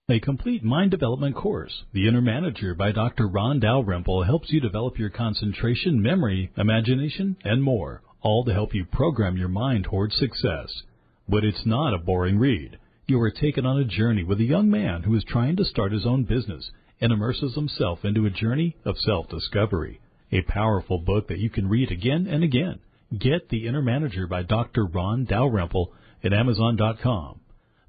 A 0.08 0.20
complete 0.20 0.62
mind 0.62 0.90
development 0.90 1.34
course, 1.34 1.84
The 1.92 2.06
Inner 2.06 2.20
Manager 2.20 2.74
by 2.74 2.92
Dr. 2.92 3.26
Ron 3.26 3.58
Dalrymple 3.58 4.22
helps 4.22 4.52
you 4.52 4.60
develop 4.60 4.98
your 4.98 5.10
concentration, 5.10 6.02
memory, 6.02 6.52
imagination, 6.56 7.36
and 7.42 7.62
more, 7.62 8.02
all 8.20 8.44
to 8.44 8.52
help 8.52 8.74
you 8.74 8.84
program 8.84 9.36
your 9.36 9.48
mind 9.48 9.84
towards 9.84 10.14
success. 10.16 10.82
But 11.28 11.42
it's 11.42 11.66
not 11.66 11.94
a 11.94 11.98
boring 11.98 12.38
read. 12.38 12.78
You 13.06 13.20
are 13.22 13.30
taken 13.30 13.66
on 13.66 13.80
a 13.80 13.84
journey 13.84 14.22
with 14.22 14.40
a 14.40 14.44
young 14.44 14.70
man 14.70 15.02
who 15.02 15.16
is 15.16 15.24
trying 15.24 15.56
to 15.56 15.64
start 15.64 15.92
his 15.92 16.06
own 16.06 16.24
business 16.24 16.70
and 17.04 17.12
immerses 17.12 17.54
himself 17.54 18.00
into 18.02 18.24
a 18.24 18.30
journey 18.30 18.74
of 18.86 18.96
self-discovery. 18.98 20.00
A 20.32 20.40
powerful 20.40 20.98
book 20.98 21.28
that 21.28 21.38
you 21.38 21.50
can 21.50 21.68
read 21.68 21.92
again 21.92 22.26
and 22.26 22.42
again. 22.42 22.78
Get 23.16 23.50
The 23.50 23.68
Inner 23.68 23.82
Manager 23.82 24.26
by 24.26 24.42
Dr. 24.42 24.86
Ron 24.86 25.26
Dalrymple 25.26 25.92
at 26.24 26.32
Amazon.com. 26.32 27.40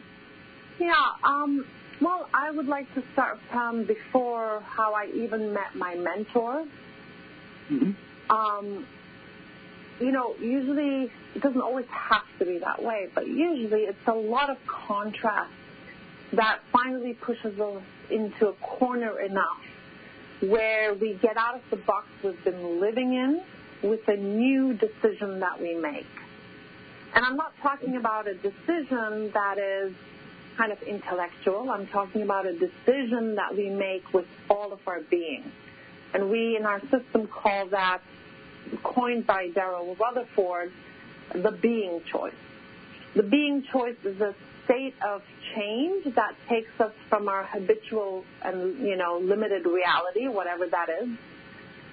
Yeah, 0.80 0.94
um, 1.22 1.64
well, 2.00 2.28
I 2.34 2.50
would 2.50 2.66
like 2.66 2.92
to 2.94 3.02
start 3.12 3.38
from 3.50 3.84
before 3.84 4.60
how 4.66 4.94
I 4.94 5.06
even 5.14 5.52
met 5.52 5.76
my 5.76 5.94
mentor. 5.94 6.66
Mm-hmm. 7.70 7.92
Um, 8.30 8.86
you 10.00 10.10
know, 10.10 10.34
usually 10.40 11.10
it 11.34 11.42
doesn't 11.42 11.60
always 11.60 11.86
have 11.86 12.24
to 12.40 12.44
be 12.44 12.58
that 12.58 12.82
way, 12.82 13.08
but 13.14 13.28
usually 13.28 13.82
it's 13.82 14.06
a 14.06 14.12
lot 14.12 14.50
of 14.50 14.56
contrast 14.66 15.52
that 16.32 16.60
finally 16.72 17.14
pushes 17.14 17.58
us 17.60 17.82
into 18.10 18.48
a 18.48 18.52
corner 18.54 19.20
enough 19.20 19.58
where 20.40 20.94
we 20.94 21.14
get 21.14 21.36
out 21.36 21.54
of 21.56 21.62
the 21.70 21.76
box 21.76 22.06
we've 22.22 22.42
been 22.44 22.80
living 22.80 23.14
in 23.14 23.42
with 23.82 24.06
a 24.08 24.16
new 24.16 24.74
decision 24.74 25.40
that 25.40 25.60
we 25.60 25.74
make. 25.74 26.06
And 27.14 27.24
I'm 27.24 27.36
not 27.36 27.52
talking 27.62 27.96
about 27.96 28.28
a 28.28 28.34
decision 28.34 29.30
that 29.32 29.58
is 29.58 29.94
kind 30.56 30.72
of 30.72 30.82
intellectual. 30.82 31.70
I'm 31.70 31.86
talking 31.86 32.22
about 32.22 32.46
a 32.46 32.52
decision 32.52 33.36
that 33.36 33.56
we 33.56 33.70
make 33.70 34.12
with 34.12 34.26
all 34.50 34.72
of 34.72 34.80
our 34.86 35.00
being. 35.00 35.50
And 36.12 36.30
we 36.30 36.56
in 36.56 36.66
our 36.66 36.80
system 36.80 37.28
call 37.28 37.68
that, 37.68 38.00
coined 38.82 39.26
by 39.26 39.48
Daryl 39.50 39.98
Rutherford, 39.98 40.72
the 41.34 41.52
being 41.52 42.00
choice. 42.10 42.34
The 43.14 43.22
being 43.22 43.62
choice 43.72 43.96
is 44.04 44.20
a 44.20 44.34
state 44.64 44.94
of 45.06 45.22
change 45.54 46.14
that 46.14 46.34
takes 46.48 46.70
us 46.78 46.92
from 47.08 47.28
our 47.28 47.44
habitual 47.44 48.24
and 48.42 48.78
you 48.80 48.96
know 48.96 49.18
limited 49.22 49.64
reality, 49.64 50.28
whatever 50.28 50.66
that 50.66 50.88
is, 50.90 51.08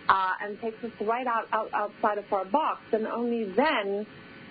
uh, 0.07 0.31
and 0.41 0.59
takes 0.61 0.83
us 0.83 0.91
right 1.01 1.27
out, 1.27 1.47
out 1.51 1.73
outside 1.73 2.17
of 2.17 2.31
our 2.31 2.45
box. 2.45 2.81
And 2.91 3.07
only 3.07 3.45
then 3.45 4.05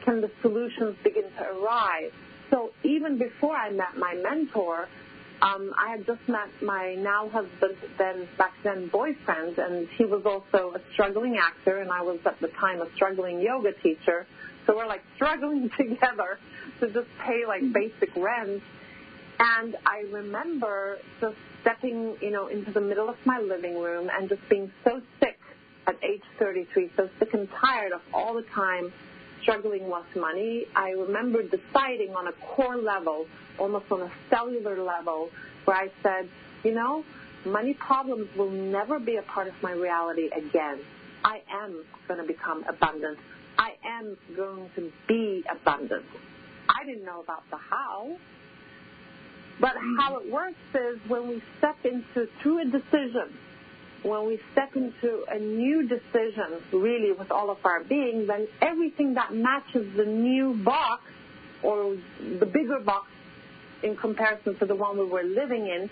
can 0.05 0.21
the 0.21 0.31
solutions 0.43 0.97
begin 1.03 1.25
to 1.39 1.43
arise. 1.57 2.13
So 2.51 2.73
even 2.83 3.19
before 3.19 3.57
I 3.57 3.71
met 3.71 3.97
my 3.97 4.15
mentor, 4.15 4.89
um, 5.43 5.73
I 5.77 5.91
had 5.91 6.07
just 6.07 6.21
met 6.29 6.49
my 6.63 6.95
now 6.95 7.29
husband, 7.29 7.77
then 7.99 8.29
back 8.39 8.53
then 8.63 8.89
boyfriend, 8.89 9.59
and 9.59 9.89
he 9.99 10.05
was 10.05 10.23
also 10.25 10.75
a 10.75 10.81
struggling 10.93 11.37
actor, 11.37 11.81
and 11.81 11.91
I 11.91 12.03
was 12.03 12.19
at 12.25 12.41
the 12.41 12.49
time 12.49 12.81
a 12.81 12.87
struggling 12.95 13.41
yoga 13.41 13.73
teacher. 13.83 14.27
So 14.67 14.77
we're 14.77 14.87
like 14.87 15.03
struggling 15.17 15.71
together 15.77 16.39
to 16.81 16.87
just 16.87 17.09
pay 17.27 17.45
like 17.47 17.63
basic 17.73 18.15
rent. 18.17 18.63
And 19.39 19.77
I 19.85 20.05
remember 20.13 20.99
just 21.21 21.37
stepping, 21.61 22.17
you 22.21 22.31
know, 22.31 22.47
into 22.47 22.71
the 22.71 22.81
middle 22.81 23.09
of 23.09 23.17
my 23.25 23.41
living 23.41 23.79
room 23.79 24.09
and 24.13 24.29
just 24.29 24.49
being 24.49 24.71
so 24.85 25.01
sick 25.21 25.39
at 25.87 25.97
age 26.03 26.23
33, 26.39 26.91
so 26.97 27.09
sick 27.19 27.35
and 27.35 27.49
tired 27.51 27.93
of 27.93 28.01
all 28.13 28.35
the 28.35 28.43
time 28.55 28.93
struggling 29.43 29.91
with 29.91 30.05
money. 30.17 30.65
I 30.75 30.91
remember 30.91 31.43
deciding 31.43 32.15
on 32.15 32.29
a 32.29 32.33
core 32.33 32.77
level, 32.77 33.27
almost 33.59 33.87
on 33.91 34.03
a 34.03 34.13
cellular 34.31 34.83
level, 34.83 35.31
where 35.65 35.77
I 35.77 35.89
said, 36.03 36.29
you 36.65 36.75
know, 36.75 37.05
money 37.45 37.75
problems 37.75 38.29
will 38.37 38.51
never 38.51 38.99
be 38.99 39.17
a 39.17 39.23
part 39.23 39.49
of 39.49 39.55
my 39.63 39.73
reality 39.73 40.31
again. 40.35 40.81
I 41.25 41.43
am 41.51 41.85
going 42.09 42.21
to 42.21 42.27
become 42.27 42.65
abundant. 42.69 43.19
I 43.59 43.75
am 43.85 44.17
going 44.37 44.71
to 44.77 44.91
be 45.07 45.45
abundant. 45.51 46.05
I 46.69 46.85
didn't 46.85 47.05
know 47.05 47.21
about 47.21 47.43
the 47.51 47.57
how. 47.57 48.17
But 49.61 49.75
how 49.99 50.17
mm-hmm. 50.17 50.29
it 50.29 50.33
works 50.33 50.57
is 50.75 50.99
when 51.09 51.29
we 51.29 51.43
step 51.59 51.77
into, 51.85 52.29
through 52.43 52.63
a 52.63 52.65
decision, 52.65 53.33
when 54.05 54.27
we 54.27 54.39
step 54.53 54.77
into 54.77 55.25
a 55.31 55.39
new 55.39 55.89
decision, 55.89 56.61
really 56.73 57.13
with 57.13 57.31
all 57.31 57.51
of 57.51 57.59
our 57.65 57.83
being, 57.83 58.27
then 58.27 58.47
everything 58.61 59.15
that 59.15 59.35
matches 59.35 59.97
the 59.97 60.05
new 60.05 60.55
box 60.63 61.03
or 61.63 61.97
the 62.39 62.47
bigger 62.47 62.81
box 62.81 63.09
in 63.83 63.97
comparison 63.97 64.57
to 64.59 64.67
the 64.67 64.75
one 64.75 64.99
we 64.99 65.07
were 65.07 65.23
living 65.23 65.67
in 65.67 65.89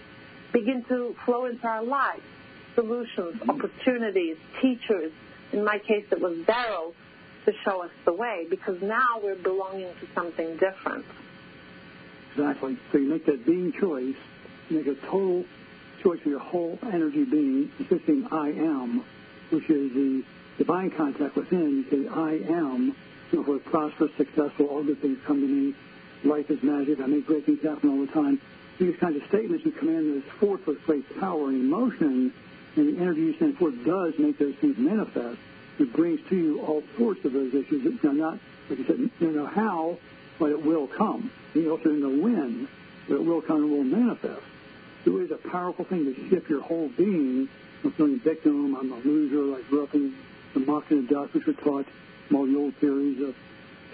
begin 0.53 0.85
to 0.89 1.17
flow 1.25 1.47
into 1.47 1.67
our 1.67 1.83
lives. 1.83 2.23
Solutions, 2.75 3.41
opportunities, 3.49 4.37
teachers. 4.61 5.13
In 5.53 5.65
my 5.65 5.79
case, 5.79 6.05
it 6.11 6.21
was 6.21 6.37
Daryl 6.39 6.93
to 7.47 7.53
show 7.65 7.83
us 7.83 7.91
the 8.05 8.13
way 8.13 8.47
because 8.49 8.81
now 8.83 9.21
we're 9.23 9.35
belonging 9.35 9.93
to 10.01 10.07
something 10.15 10.57
different. 10.59 11.05
Exactly. 12.33 12.79
So 12.91 12.99
you 12.99 13.09
make 13.09 13.27
that 13.27 13.45
being 13.45 13.73
choice, 13.73 14.17
make 14.71 14.87
a 14.87 14.95
total 14.95 15.45
choice 16.03 16.21
for 16.21 16.29
your 16.29 16.41
whole 16.41 16.79
energy 16.83 17.25
being, 17.25 17.71
insisting 17.79 18.27
I 18.31 18.49
am, 18.49 19.05
which 19.51 19.71
is 19.71 19.93
the 19.93 20.25
divine 20.59 20.91
contact 20.91 21.37
within. 21.37 21.87
You 21.91 21.91
say 21.91 22.09
I 22.09 22.33
am, 22.53 22.95
you 23.31 23.39
know, 23.39 23.45
for 23.45 23.59
prosperous, 23.59 24.11
successful, 24.17 24.67
all 24.67 24.83
good 24.83 25.01
things 25.01 25.19
come 25.25 25.41
to 25.41 25.47
me. 25.47 25.75
Life 26.25 26.51
is 26.51 26.63
magic. 26.63 27.01
I 27.01 27.07
make 27.07 27.27
great 27.27 27.47
things 27.47 27.63
happen 27.63 27.91
all 27.91 28.07
the 28.07 28.13
time. 28.13 28.41
These 28.79 28.97
kinds 28.97 29.17
of 29.17 29.29
statements 29.29 29.65
you 29.65 29.73
command 29.73 30.23
this 30.23 30.33
force 30.35 30.65
with 30.67 30.83
great 30.85 31.21
power 31.21 31.49
and 31.49 31.61
emotion, 31.61 32.33
and 32.77 32.97
the 32.97 33.01
energy 33.01 33.21
you 33.21 33.39
send 33.39 33.59
forth 33.59 33.75
does 33.85 34.15
make 34.19 34.39
those 34.39 34.55
things 34.57 34.79
manifest. 34.79 35.39
It 35.79 35.93
brings 35.93 36.21
to 36.29 36.37
you 36.37 36.61
all 36.61 36.83
sorts 36.97 37.25
of 37.25 37.33
those 37.33 37.55
issues. 37.55 37.87
It's 37.87 38.03
not, 38.03 38.39
like 38.69 38.79
you 38.79 38.85
said, 38.87 39.11
you 39.21 39.31
know 39.31 39.47
how, 39.47 39.99
but 40.39 40.51
it 40.51 40.65
will 40.65 40.87
come. 40.87 41.31
You 41.55 41.71
also 41.71 41.85
don't 41.85 42.01
know 42.01 42.23
when, 42.23 42.69
but 43.09 43.17
it 43.17 43.25
will 43.25 43.43
come 43.43 43.57
and 43.57 43.71
will 43.71 43.85
manifest. 43.85 44.43
It 45.05 45.11
is 45.11 45.31
a 45.31 45.37
powerful 45.37 45.85
thing 45.85 46.05
to 46.05 46.29
shift 46.29 46.49
your 46.49 46.61
whole 46.63 46.89
being 46.89 47.49
from 47.81 47.93
feeling 47.93 48.21
victim, 48.21 48.77
I'm 48.77 48.93
a 48.93 48.97
loser, 48.97 49.59
I 49.59 49.63
grew 49.69 49.83
up 49.83 49.95
in 49.95 50.15
the 50.55 50.61
muck 50.61 50.91
and 50.91 51.09
the 51.09 51.15
dust, 51.15 51.35
which 51.35 51.47
were 51.47 51.53
taught 51.53 51.87
from 52.29 52.37
all 52.37 52.47
the 52.47 52.57
old 52.57 52.75
theories 52.77 53.21
of 53.21 53.35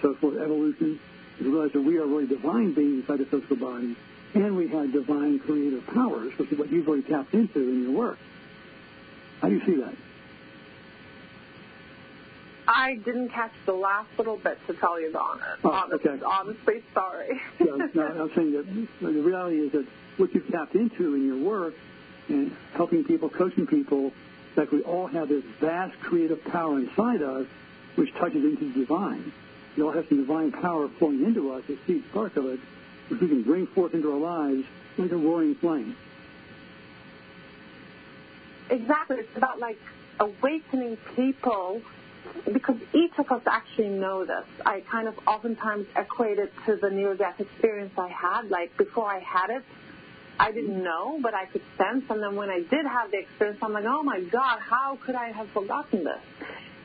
social 0.01 0.37
evolution, 0.37 0.99
to 1.39 1.43
realize 1.43 1.71
that 1.71 1.81
we 1.81 1.97
are 1.97 2.05
really 2.05 2.27
divine 2.27 2.73
beings 2.73 3.01
inside 3.01 3.19
the 3.19 3.25
physical 3.25 3.55
body, 3.55 3.95
and 4.35 4.55
we 4.55 4.67
have 4.67 4.91
divine 4.91 5.39
creative 5.39 5.85
powers, 5.87 6.37
which 6.37 6.51
is 6.51 6.59
what 6.59 6.69
you've 6.71 6.87
really 6.87 7.01
tapped 7.01 7.33
into 7.33 7.59
in 7.59 7.83
your 7.83 7.91
work. 7.91 8.19
How 9.41 9.49
do 9.49 9.55
you 9.55 9.65
see 9.65 9.75
that? 9.81 9.95
I 12.71 12.97
didn't 13.03 13.29
catch 13.29 13.51
the 13.65 13.73
last 13.73 14.09
little 14.19 14.37
bit 14.37 14.59
to 14.67 14.75
tell 14.75 15.01
you 15.01 15.11
the 15.11 15.19
honest. 15.19 15.43
Oh, 15.63 15.71
honest 15.71 16.05
okay. 16.05 16.23
Honestly, 16.23 16.83
sorry. 16.93 17.41
yeah, 17.59 17.87
no, 17.95 18.03
I'm 18.03 18.35
saying 18.35 18.51
that 18.51 18.87
the 19.01 19.21
reality 19.21 19.57
is 19.61 19.71
that 19.71 19.87
what 20.17 20.35
you've 20.35 20.47
tapped 20.49 20.75
into 20.75 21.15
in 21.15 21.25
your 21.25 21.37
work 21.37 21.73
and 22.27 22.55
helping 22.75 23.03
people, 23.03 23.27
coaching 23.27 23.65
people, 23.65 24.13
that 24.53 24.71
we 24.71 24.83
all 24.83 25.07
have 25.07 25.29
this 25.29 25.43
vast 25.59 25.99
creative 25.99 26.43
power 26.45 26.77
inside 26.77 27.23
us 27.23 27.47
which 27.95 28.13
touches 28.13 28.43
into 28.43 28.65
the 28.65 28.81
divine. 28.81 29.31
We 29.75 29.81
all 29.81 29.91
have 29.91 30.07
some 30.07 30.19
divine 30.19 30.51
power 30.51 30.89
flowing 30.99 31.23
into 31.25 31.51
us, 31.51 31.63
a 31.69 31.75
seed 31.87 32.03
spark 32.11 32.37
of 32.37 32.45
it, 32.45 32.59
which 33.07 33.19
we 33.19 33.29
can 33.29 33.41
bring 33.41 33.65
forth 33.65 33.95
into 33.95 34.11
our 34.11 34.19
lives 34.19 34.63
like 34.99 35.11
a 35.11 35.17
roaring 35.17 35.55
flame. 35.55 35.95
Exactly. 38.69 39.17
It's 39.17 39.37
about 39.37 39.57
like 39.57 39.79
awakening 40.19 40.97
people 41.15 41.81
because 42.51 42.77
each 42.93 43.13
of 43.17 43.31
us 43.31 43.41
actually 43.45 43.89
know 43.89 44.25
this. 44.25 44.45
I 44.65 44.81
kind 44.81 45.07
of 45.07 45.19
oftentimes 45.27 45.87
equate 45.95 46.39
it 46.39 46.51
to 46.65 46.75
the 46.75 46.89
near 46.89 47.15
death 47.15 47.39
experience 47.39 47.93
I 47.97 48.09
had. 48.09 48.49
Like 48.49 48.75
before 48.77 49.05
I 49.05 49.19
had 49.19 49.49
it, 49.49 49.63
I 50.39 50.51
didn't 50.51 50.81
know, 50.81 51.19
but 51.21 51.33
I 51.33 51.45
could 51.45 51.61
sense. 51.77 52.05
And 52.09 52.23
then 52.23 52.35
when 52.35 52.49
I 52.49 52.61
did 52.61 52.85
have 52.85 53.11
the 53.11 53.19
experience, 53.19 53.59
I'm 53.61 53.73
like, 53.73 53.85
oh 53.85 54.03
my 54.03 54.21
God, 54.21 54.59
how 54.59 54.97
could 55.05 55.15
I 55.15 55.31
have 55.31 55.49
forgotten 55.49 56.05
this? 56.05 56.21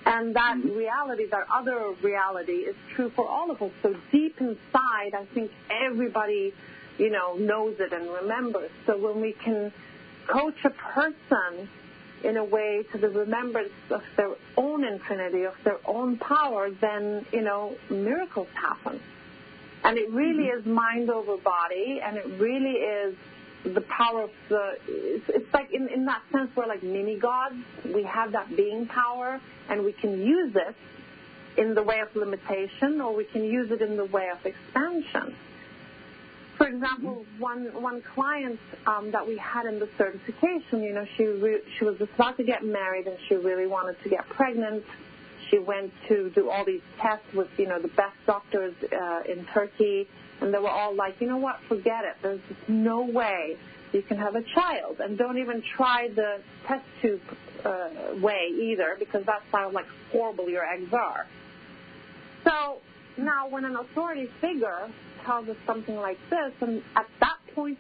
And 0.07 0.35
that 0.37 0.57
mm-hmm. 0.59 0.77
reality, 0.77 1.27
that 1.31 1.47
other 1.51 1.93
reality, 2.03 2.53
is 2.53 2.77
true 2.95 3.11
for 3.11 3.27
all 3.27 3.51
of 3.51 3.63
us. 3.63 3.71
So 3.83 3.97
deep 4.11 4.41
inside, 4.41 5.15
I 5.15 5.25
think 5.33 5.51
everybody, 5.71 6.53
you 6.99 7.11
know, 7.11 7.37
knows 7.37 7.77
it 7.79 7.93
and 7.93 8.11
remembers. 8.11 8.71
So 8.87 8.99
when 8.99 9.21
we 9.21 9.33
can 9.33 9.73
coach 10.27 10.65
a 10.65 10.71
person 10.71 11.69
in 12.25 12.37
a 12.39 12.45
way 12.45 12.85
to 12.91 12.99
the 12.99 13.09
remembrance 13.09 13.73
of 13.91 14.03
their 14.17 14.31
own 14.57 14.85
infinity, 14.85 15.45
of 15.45 15.55
their 15.63 15.79
own 15.87 16.17
power, 16.17 16.71
then, 16.71 17.27
you 17.33 17.43
know, 17.43 17.77
miracles 17.91 18.49
happen. 18.55 19.01
And 19.85 19.99
it 19.99 20.11
really 20.11 20.45
mm-hmm. 20.45 20.61
is 20.61 20.67
mind 20.67 21.11
over 21.11 21.37
body, 21.37 22.01
and 22.03 22.17
it 22.17 22.27
really 22.41 22.77
is 22.77 23.15
the 23.65 23.83
power 23.83 24.23
of 24.23 24.31
the. 24.49 24.79
It's, 24.89 25.29
it's 25.29 25.55
like 25.55 25.71
in, 25.73 25.89
in 25.89 26.07
that 26.07 26.23
sense, 26.33 26.51
we're 26.57 26.67
like 26.67 26.83
mini 26.83 27.19
gods. 27.19 27.57
We 27.85 28.03
have 28.05 28.33
that 28.33 28.57
being 28.57 28.87
power, 28.87 29.41
and 29.69 29.85
we 29.85 29.93
can 29.93 30.23
use 30.23 30.57
it 30.57 30.75
in 31.61 31.75
the 31.75 31.83
way 31.83 32.01
of 32.01 32.17
limitation, 32.17 33.01
or 33.01 33.15
we 33.15 33.25
can 33.25 33.45
use 33.45 33.71
it 33.71 33.83
in 33.83 33.97
the 33.97 34.07
way 34.07 34.31
of 34.31 34.45
expansion. 34.45 35.37
For 36.57 36.67
example, 36.69 37.25
one 37.39 37.67
one 37.83 38.03
client 38.15 38.61
um, 38.87 39.11
that 39.11 39.27
we 39.27 39.37
had 39.37 39.67
in 39.67 39.79
the 39.79 39.89
certification, 39.99 40.83
you 40.83 40.93
know, 40.93 41.07
she 41.17 41.25
re- 41.25 41.63
she 41.79 41.85
was 41.85 41.99
just 41.99 42.13
about 42.15 42.37
to 42.37 42.45
get 42.45 42.65
married 42.65 43.07
and 43.07 43.17
she 43.29 43.35
really 43.35 43.67
wanted 43.67 44.01
to 44.03 44.09
get 44.09 44.29
pregnant. 44.29 44.85
She 45.51 45.59
went 45.59 45.93
to 46.09 46.31
do 46.31 46.51
all 46.51 46.65
these 46.65 46.83
tests 47.01 47.27
with 47.35 47.49
you 47.59 47.67
know 47.69 47.81
the 47.81 47.89
best 47.89 48.17
doctors 48.27 48.75
uh, 48.85 49.23
in 49.29 49.45
Turkey, 49.47 50.09
and 50.41 50.55
they 50.55 50.59
were 50.59 50.71
all 50.71 50.95
like, 50.95 51.21
you 51.21 51.27
know 51.27 51.39
what, 51.39 51.59
forget 51.69 52.05
it. 52.05 52.17
There's 52.23 52.41
just 52.49 52.69
no 52.69 53.03
way 53.03 53.57
you 53.93 54.03
can 54.03 54.17
have 54.19 54.37
a 54.37 54.43
child, 54.43 55.01
and 55.01 55.19
don't 55.19 55.39
even 55.39 55.63
try 55.77 56.09
the 56.09 56.41
test 56.67 56.85
tube 57.03 57.21
uh, 57.65 57.89
way 58.21 58.51
either 58.53 58.97
because 58.99 59.25
that's 59.27 59.45
how 59.51 59.71
like 59.71 59.87
horrible 60.13 60.49
your 60.49 60.65
eggs 60.65 60.93
are. 60.93 61.27
So 62.45 62.79
now, 63.17 63.49
when 63.49 63.65
an 63.65 63.77
authority 63.77 64.29
figure 64.41 64.89
tells 65.25 65.49
us 65.49 65.57
something 65.67 65.97
like 65.97 66.19
this, 66.31 66.53
and 66.61 66.83
at 66.97 67.07
that 67.21 67.37
point, 67.55 67.79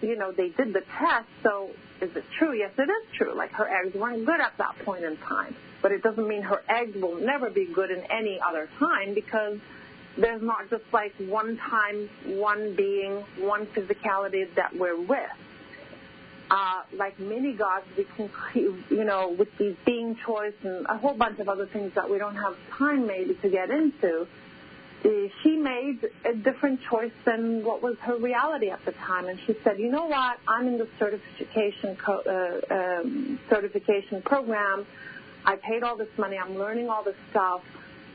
you 0.00 0.16
know, 0.16 0.32
they 0.32 0.48
did 0.48 0.72
the 0.72 0.82
test, 0.98 1.28
so 1.42 1.70
is 2.00 2.14
it 2.16 2.24
true? 2.38 2.52
Yes, 2.56 2.72
it 2.78 2.90
is 2.90 3.16
true. 3.16 3.34
Like 3.34 3.50
her 3.52 3.68
eggs 3.68 3.94
weren't 3.94 4.26
good 4.26 4.40
at 4.40 4.56
that 4.58 4.76
point 4.84 5.04
in 5.04 5.16
time. 5.18 5.54
But 5.82 5.92
it 5.92 6.02
doesn't 6.02 6.26
mean 6.26 6.42
her 6.42 6.62
eggs 6.68 6.96
will 7.00 7.16
never 7.16 7.50
be 7.50 7.66
good 7.66 7.90
in 7.90 8.02
any 8.10 8.40
other 8.40 8.68
time 8.78 9.14
because 9.14 9.58
there's 10.16 10.42
not 10.42 10.70
just 10.70 10.84
like 10.92 11.12
one 11.18 11.56
time, 11.58 12.08
one 12.24 12.74
being, 12.76 13.24
one 13.38 13.66
physicality 13.66 14.46
that 14.54 14.74
we're 14.74 15.00
with. 15.00 15.30
Uh, 16.50 16.82
like 16.92 17.18
mini 17.18 17.52
gods, 17.52 17.86
we 17.96 18.06
can, 18.16 18.30
you 18.90 19.04
know, 19.04 19.34
with 19.38 19.48
these 19.58 19.74
being 19.84 20.16
choice 20.26 20.54
and 20.62 20.86
a 20.86 20.96
whole 20.96 21.14
bunch 21.14 21.38
of 21.38 21.48
other 21.48 21.66
things 21.66 21.92
that 21.94 22.08
we 22.08 22.18
don't 22.18 22.36
have 22.36 22.54
time 22.70 23.06
maybe 23.06 23.34
to 23.34 23.48
get 23.48 23.70
into 23.70 24.26
she 25.42 25.56
made 25.56 26.08
a 26.24 26.32
different 26.34 26.80
choice 26.82 27.12
than 27.24 27.62
what 27.62 27.82
was 27.82 27.96
her 28.00 28.16
reality 28.16 28.70
at 28.70 28.84
the 28.84 28.92
time. 28.92 29.26
And 29.26 29.38
she 29.46 29.54
said, 29.62 29.78
you 29.78 29.90
know 29.90 30.06
what, 30.06 30.38
I'm 30.48 30.66
in 30.66 30.78
the 30.78 30.88
certification, 30.98 31.96
co- 31.96 32.22
uh, 32.70 32.74
um, 32.74 33.38
certification 33.50 34.22
program. 34.22 34.86
I 35.44 35.56
paid 35.56 35.82
all 35.82 35.96
this 35.96 36.08
money. 36.16 36.38
I'm 36.38 36.56
learning 36.56 36.88
all 36.88 37.02
this 37.02 37.16
stuff. 37.30 37.62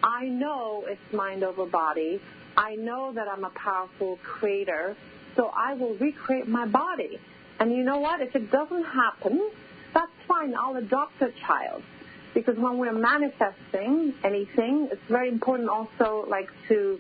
I 0.02 0.26
know 0.26 0.86
it's 0.88 1.14
mind 1.14 1.44
over 1.44 1.66
body. 1.66 2.20
I 2.58 2.76
know 2.76 3.14
that 3.14 3.28
I'm 3.28 3.44
a 3.44 3.52
powerful 3.52 4.18
creator. 4.24 4.96
So 5.36 5.52
I 5.56 5.76
will 5.76 5.94
recreate 5.96 6.48
my 6.48 6.66
body. 6.66 7.20
And 7.60 7.72
you 7.72 7.84
know 7.84 8.00
what? 8.00 8.20
If 8.22 8.36
it 8.36 8.52
doesn't 8.52 8.86
happen, 8.86 9.52
that's 9.94 10.12
fine. 10.28 10.56
I'll 10.56 10.76
adopt 10.76 11.22
a 11.22 11.32
child 11.46 11.84
because 12.34 12.58
when 12.58 12.78
we're 12.78 12.94
manifesting 12.94 14.14
anything, 14.24 14.90
it's 14.92 15.02
very 15.10 15.30
important 15.30 15.70
also 15.70 16.26
like 16.28 16.50
to 16.68 17.00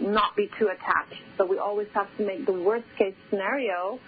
not 0.00 0.36
be 0.36 0.50
too 0.58 0.68
attached. 0.68 1.22
So 1.38 1.46
we 1.46 1.58
always 1.58 1.88
have 1.94 2.08
to 2.18 2.26
make 2.26 2.46
the 2.46 2.52
worst 2.52 2.86
case 2.98 3.14
scenario 3.30 3.98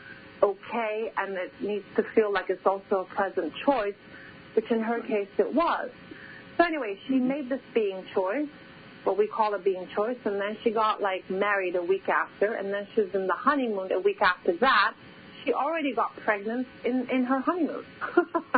okay, 0.43 1.13
and 1.17 1.37
it 1.37 1.53
needs 1.61 1.85
to 1.97 2.03
feel 2.15 2.33
like 2.33 2.51
it's 2.51 2.65
also 2.65 3.07
a 3.11 3.15
pleasant 3.15 3.53
choice, 3.65 3.95
which 4.55 4.71
in 4.71 4.81
her 4.81 5.01
case 5.01 5.29
it 5.39 5.53
was. 5.53 5.91
So 6.57 6.65
anyway, 6.65 6.99
she 7.07 7.15
mm-hmm. 7.15 7.29
made 7.29 7.49
this 7.49 7.61
being 7.75 8.05
choice, 8.15 8.49
what 9.05 9.19
we 9.19 9.27
call 9.27 9.55
a 9.55 9.59
being 9.59 9.89
choice, 9.95 10.19
and 10.25 10.41
then 10.41 10.57
she 10.63 10.71
got 10.71 11.01
like 11.01 11.29
married 11.31 11.77
a 11.77 11.83
week 11.83 12.09
after, 12.09 12.55
and 12.55 12.73
then 12.73 12.87
she 12.95 13.03
was 13.03 13.15
in 13.15 13.27
the 13.27 13.35
honeymoon 13.35 13.93
a 13.93 14.01
week 14.01 14.21
after 14.23 14.53
that. 14.59 14.95
She 15.45 15.53
already 15.53 15.95
got 15.95 16.15
pregnant 16.17 16.67
in 16.85 17.09
in 17.11 17.25
her 17.25 17.41
honeymoon. 17.41 17.85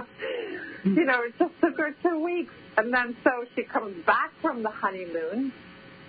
you 0.84 1.04
know, 1.04 1.22
it 1.22 1.34
just 1.38 1.52
took 1.60 1.76
her 1.78 1.94
two 2.02 2.22
weeks. 2.22 2.52
And 2.76 2.92
then 2.92 3.16
so 3.24 3.44
she 3.54 3.62
comes 3.64 4.04
back 4.06 4.32
from 4.40 4.62
the 4.62 4.70
honeymoon. 4.70 5.52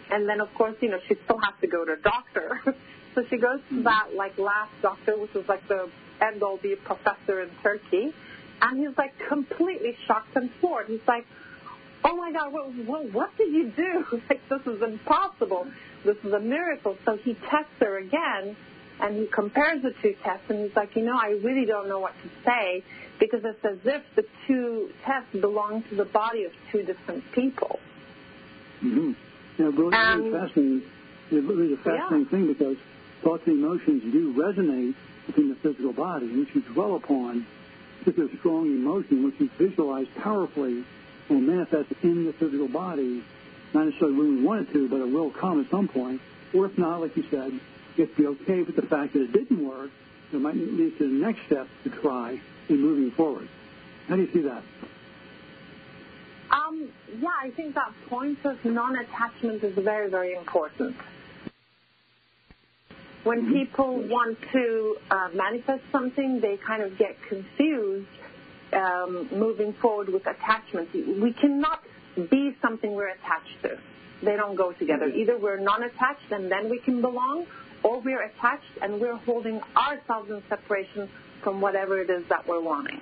And 0.09 0.27
then, 0.27 0.41
of 0.41 0.53
course, 0.55 0.75
you 0.81 0.89
know, 0.89 0.99
she 1.07 1.15
still 1.23 1.37
has 1.37 1.53
to 1.61 1.67
go 1.67 1.85
to 1.85 1.93
a 1.93 1.97
doctor. 1.97 2.59
so 3.15 3.23
she 3.29 3.37
goes 3.37 3.59
to 3.69 3.75
mm-hmm. 3.75 3.83
that, 3.83 4.13
like, 4.15 4.37
last 4.37 4.71
doctor, 4.81 5.17
which 5.17 5.33
was 5.33 5.47
like 5.47 5.67
the 5.67 5.89
end 6.21 6.43
all 6.43 6.57
be 6.57 6.75
professor 6.75 7.41
in 7.41 7.49
Turkey. 7.63 8.13
And 8.61 8.79
he's 8.79 8.95
like 8.97 9.13
completely 9.27 9.97
shocked 10.05 10.35
and 10.35 10.51
floored. 10.59 10.87
He's 10.87 10.99
like, 11.07 11.25
oh 12.03 12.15
my 12.15 12.31
God, 12.31 12.53
what, 12.53 12.73
what, 12.85 13.11
what 13.11 13.37
did 13.37 13.51
you 13.51 13.71
do? 13.75 14.21
like, 14.29 14.41
this 14.49 14.61
is 14.67 14.81
impossible. 14.81 15.67
This 16.05 16.17
is 16.23 16.33
a 16.33 16.39
miracle. 16.39 16.97
So 17.05 17.17
he 17.17 17.33
tests 17.49 17.73
her 17.79 17.97
again 17.97 18.55
and 19.01 19.15
he 19.17 19.25
compares 19.27 19.81
the 19.81 19.91
two 20.01 20.15
tests 20.23 20.49
and 20.49 20.59
he's 20.67 20.75
like, 20.75 20.95
you 20.95 21.03
know, 21.03 21.17
I 21.17 21.29
really 21.43 21.65
don't 21.65 21.87
know 21.89 21.99
what 21.99 22.13
to 22.23 22.29
say 22.45 22.83
because 23.19 23.43
it's 23.43 23.63
as 23.65 23.77
if 23.85 24.03
the 24.15 24.25
two 24.47 24.91
tests 25.03 25.29
belong 25.39 25.83
to 25.83 25.95
the 25.95 26.05
body 26.05 26.43
of 26.45 26.51
two 26.71 26.83
different 26.83 27.23
people. 27.31 27.79
Mm-hmm. 28.83 29.11
Yeah, 29.57 29.65
really, 29.73 29.93
Um, 29.95 30.21
really 30.23 30.31
fascinating. 30.31 30.81
It 31.31 31.43
really 31.43 31.65
is 31.67 31.79
a 31.79 31.83
fascinating 31.83 32.19
Yeah. 32.21 32.29
thing 32.29 32.47
because 32.47 32.77
thoughts 33.21 33.47
and 33.47 33.57
emotions 33.63 34.11
do 34.11 34.33
resonate 34.33 34.95
within 35.27 35.49
the 35.49 35.55
physical 35.55 35.93
body, 35.93 36.25
and 36.25 36.39
which 36.39 36.55
you 36.55 36.61
dwell 36.61 36.95
upon, 36.95 37.45
particular 37.99 38.29
strong 38.39 38.65
emotion, 38.67 39.23
which 39.23 39.35
you 39.39 39.49
visualize 39.57 40.07
powerfully, 40.17 40.83
will 41.29 41.39
manifest 41.39 41.89
in 42.01 42.25
the 42.25 42.33
physical 42.33 42.67
body, 42.67 43.23
not 43.73 43.85
necessarily 43.85 44.17
when 44.17 44.35
we 44.37 44.41
want 44.43 44.67
it 44.67 44.73
to, 44.73 44.89
but 44.89 44.99
it 44.99 45.09
will 45.09 45.29
come 45.29 45.61
at 45.61 45.69
some 45.69 45.87
point. 45.87 46.19
Or 46.53 46.65
if 46.65 46.77
not, 46.77 46.99
like 47.01 47.15
you 47.15 47.23
said, 47.29 47.53
you 47.97 48.05
have 48.05 48.15
to 48.15 48.21
be 48.21 48.27
okay 48.27 48.61
with 48.63 48.75
the 48.75 48.83
fact 48.83 49.13
that 49.13 49.21
it 49.21 49.33
didn't 49.33 49.67
work. 49.67 49.89
It 50.31 50.39
might 50.39 50.55
lead 50.55 50.97
to 50.97 51.07
the 51.07 51.25
next 51.25 51.45
step 51.45 51.67
to 51.83 51.89
try 51.89 52.39
in 52.69 52.79
moving 52.81 53.11
forward. 53.11 53.49
How 54.07 54.15
do 54.15 54.21
you 54.21 54.31
see 54.33 54.41
that? 54.41 54.63
Um, 56.51 56.89
yeah, 57.19 57.29
I 57.41 57.49
think 57.51 57.75
that 57.75 57.91
point 58.09 58.37
of 58.45 58.63
non-attachment 58.65 59.63
is 59.63 59.75
very, 59.75 60.09
very 60.09 60.33
important. 60.35 60.95
When 63.23 63.53
people 63.53 64.01
want 64.07 64.37
to 64.51 64.97
uh, 65.11 65.29
manifest 65.33 65.83
something, 65.91 66.41
they 66.41 66.57
kind 66.57 66.81
of 66.81 66.97
get 66.97 67.15
confused 67.29 68.07
um, 68.73 69.29
moving 69.31 69.73
forward 69.73 70.09
with 70.09 70.25
attachment. 70.25 70.89
We 70.93 71.33
cannot 71.33 71.83
be 72.29 72.55
something 72.61 72.93
we're 72.93 73.09
attached 73.09 73.61
to. 73.63 73.77
They 74.23 74.35
don't 74.35 74.55
go 74.55 74.71
together. 74.71 75.07
Either 75.07 75.37
we're 75.37 75.59
non-attached 75.59 76.31
and 76.31 76.51
then 76.51 76.69
we 76.69 76.79
can 76.79 77.01
belong, 77.01 77.45
or 77.83 77.99
we're 77.99 78.23
attached 78.23 78.77
and 78.81 78.99
we're 78.99 79.15
holding 79.15 79.61
ourselves 79.75 80.29
in 80.29 80.41
separation 80.49 81.09
from 81.43 81.61
whatever 81.61 81.99
it 81.99 82.09
is 82.09 82.23
that 82.29 82.47
we're 82.47 82.61
wanting. 82.61 83.01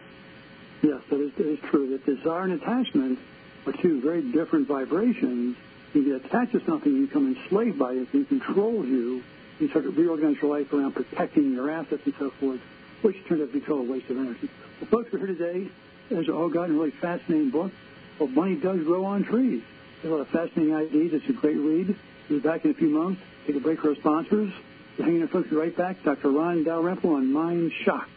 Yes, 0.81 1.01
that 1.09 1.19
is, 1.19 1.33
that 1.33 1.47
is 1.47 1.59
true. 1.69 1.89
That 1.89 2.05
desire 2.05 2.43
and 2.43 2.53
attachment 2.53 3.19
are 3.65 3.73
two 3.73 4.01
very 4.01 4.21
different 4.31 4.67
vibrations. 4.67 5.57
If 5.89 5.95
You 5.95 6.19
get 6.19 6.25
attached 6.25 6.53
to 6.53 6.65
something, 6.65 6.91
you 6.93 7.07
become 7.07 7.35
enslaved 7.35 7.77
by 7.77 7.93
it, 7.93 8.07
and 8.13 8.21
it 8.21 8.29
controls 8.29 8.85
you. 8.87 9.23
You 9.59 9.69
start 9.69 9.83
to 9.85 9.91
reorganize 9.91 10.37
your 10.41 10.57
life 10.57 10.71
around 10.71 10.93
protecting 10.93 11.51
your 11.51 11.69
assets 11.69 12.01
and 12.05 12.13
so 12.17 12.31
forth, 12.39 12.61
which 13.01 13.17
turns 13.27 13.41
out 13.41 13.47
to 13.47 13.53
be 13.53 13.59
a 13.59 13.67
total 13.67 13.85
waste 13.85 14.09
of 14.09 14.17
energy. 14.17 14.49
Well, 14.79 14.89
folks, 14.89 15.11
we're 15.11 15.19
here 15.19 15.35
today. 15.35 15.67
There's 16.09 16.29
all 16.29 16.47
got 16.49 16.69
a 16.69 16.73
really 16.73 16.91
fascinating 16.91 17.49
book. 17.49 17.71
Well, 18.19 18.29
money 18.29 18.55
does 18.55 18.81
grow 18.83 19.03
on 19.05 19.23
trees. 19.25 19.61
There's 20.01 20.13
a 20.13 20.15
lot 20.15 20.21
of 20.21 20.29
fascinating 20.29 20.73
ideas. 20.73 21.11
It's 21.13 21.29
a 21.29 21.33
great 21.33 21.57
read. 21.57 21.95
We'll 22.29 22.39
be 22.39 22.47
back 22.47 22.63
in 22.63 22.71
a 22.71 22.73
few 22.73 22.89
months. 22.89 23.21
Take 23.45 23.57
a 23.57 23.59
break 23.59 23.81
for 23.81 23.89
our 23.89 23.95
sponsors. 23.95 24.53
We're 24.99 25.05
hanging 25.05 25.21
in, 25.21 25.27
folks. 25.29 25.49
Right 25.49 25.75
back. 25.75 26.03
Dr. 26.03 26.29
Ron 26.29 26.65
Dalrymple 26.65 27.13
on 27.13 27.31
Mind 27.31 27.71
Shock. 27.85 28.09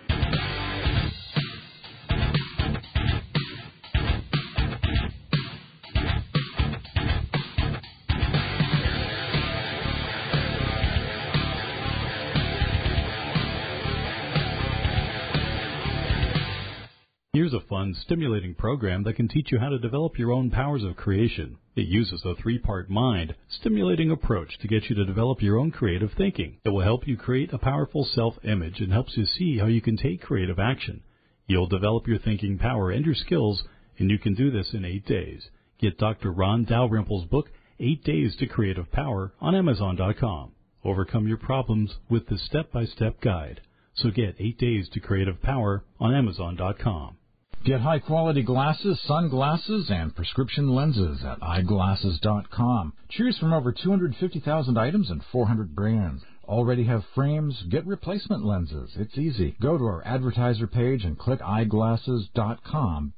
Fun, 17.73 17.95
stimulating 17.95 18.55
program 18.55 19.03
that 19.03 19.17
can 19.17 19.29
teach 19.29 19.51
you 19.51 19.59
how 19.59 19.71
to 19.71 19.79
develop 19.79 20.19
your 20.19 20.31
own 20.31 20.51
powers 20.51 20.85
of 20.85 20.95
creation. 20.95 21.57
It 21.75 21.89
uses 21.89 22.23
a 22.23 22.35
three 22.35 22.59
part 22.59 22.91
mind 22.91 23.35
stimulating 23.49 24.11
approach 24.11 24.59
to 24.59 24.69
get 24.69 24.91
you 24.91 24.97
to 24.97 25.07
develop 25.07 25.41
your 25.41 25.57
own 25.59 25.71
creative 25.71 26.11
thinking. 26.13 26.59
It 26.67 26.69
will 26.69 26.83
help 26.83 27.09
you 27.09 27.17
create 27.17 27.51
a 27.51 27.57
powerful 27.57 28.05
self 28.05 28.35
image 28.45 28.81
and 28.81 28.93
helps 28.93 29.17
you 29.17 29.25
see 29.25 29.57
how 29.57 29.69
you 29.69 29.81
can 29.81 29.97
take 29.97 30.21
creative 30.21 30.59
action. 30.59 31.03
You'll 31.47 31.67
develop 31.67 32.07
your 32.07 32.19
thinking 32.19 32.59
power 32.59 32.91
and 32.91 33.07
your 33.07 33.15
skills, 33.15 33.63
and 33.99 34.11
you 34.11 34.19
can 34.19 34.35
do 34.35 34.51
this 34.51 34.75
in 34.75 34.85
eight 34.85 35.07
days. 35.07 35.49
Get 35.81 35.97
Dr. 35.97 36.31
Ron 36.31 36.67
Dalrymple's 36.67 37.25
book, 37.25 37.51
Eight 37.81 38.05
Days 38.05 38.37
to 38.37 38.47
Creative 38.47 38.93
Power, 38.93 39.33
on 39.41 39.55
Amazon.com. 39.55 40.53
Overcome 40.85 41.27
your 41.27 41.39
problems 41.39 41.95
with 42.11 42.27
the 42.27 42.37
step 42.37 42.71
by 42.71 42.85
step 42.85 43.23
guide. 43.23 43.63
So 43.95 44.11
get 44.11 44.37
Eight 44.39 44.59
Days 44.59 44.91
to 44.91 45.01
Creative 45.01 45.41
Power 45.41 45.85
on 45.99 46.15
Amazon.com. 46.15 47.17
Get 47.65 47.81
high 47.81 48.01
quality 48.01 48.43
glasses, 48.43 49.01
sunglasses, 49.07 49.89
and 49.89 50.17
prescription 50.17 50.75
lenses 50.75 51.23
at 51.25 51.41
eyeglasses.com. 51.41 52.93
Choose 53.11 53.39
from 53.39 53.53
over 53.53 53.71
250,000 53.71 54.77
items 54.77 55.11
and 55.11 55.23
400 55.31 55.73
brands. 55.73 56.25
Already 56.43 56.83
have 56.87 57.05
frames? 57.15 57.63
Get 57.71 57.87
replacement 57.87 58.45
lenses. 58.45 58.91
It's 58.97 59.17
easy. 59.17 59.55
Go 59.61 59.79
to 59.79 59.85
our 59.85 60.05
advertiser 60.05 60.67
page 60.67 61.05
and 61.05 61.17
click 61.17 61.41
eyeglasses.com. 61.41 63.13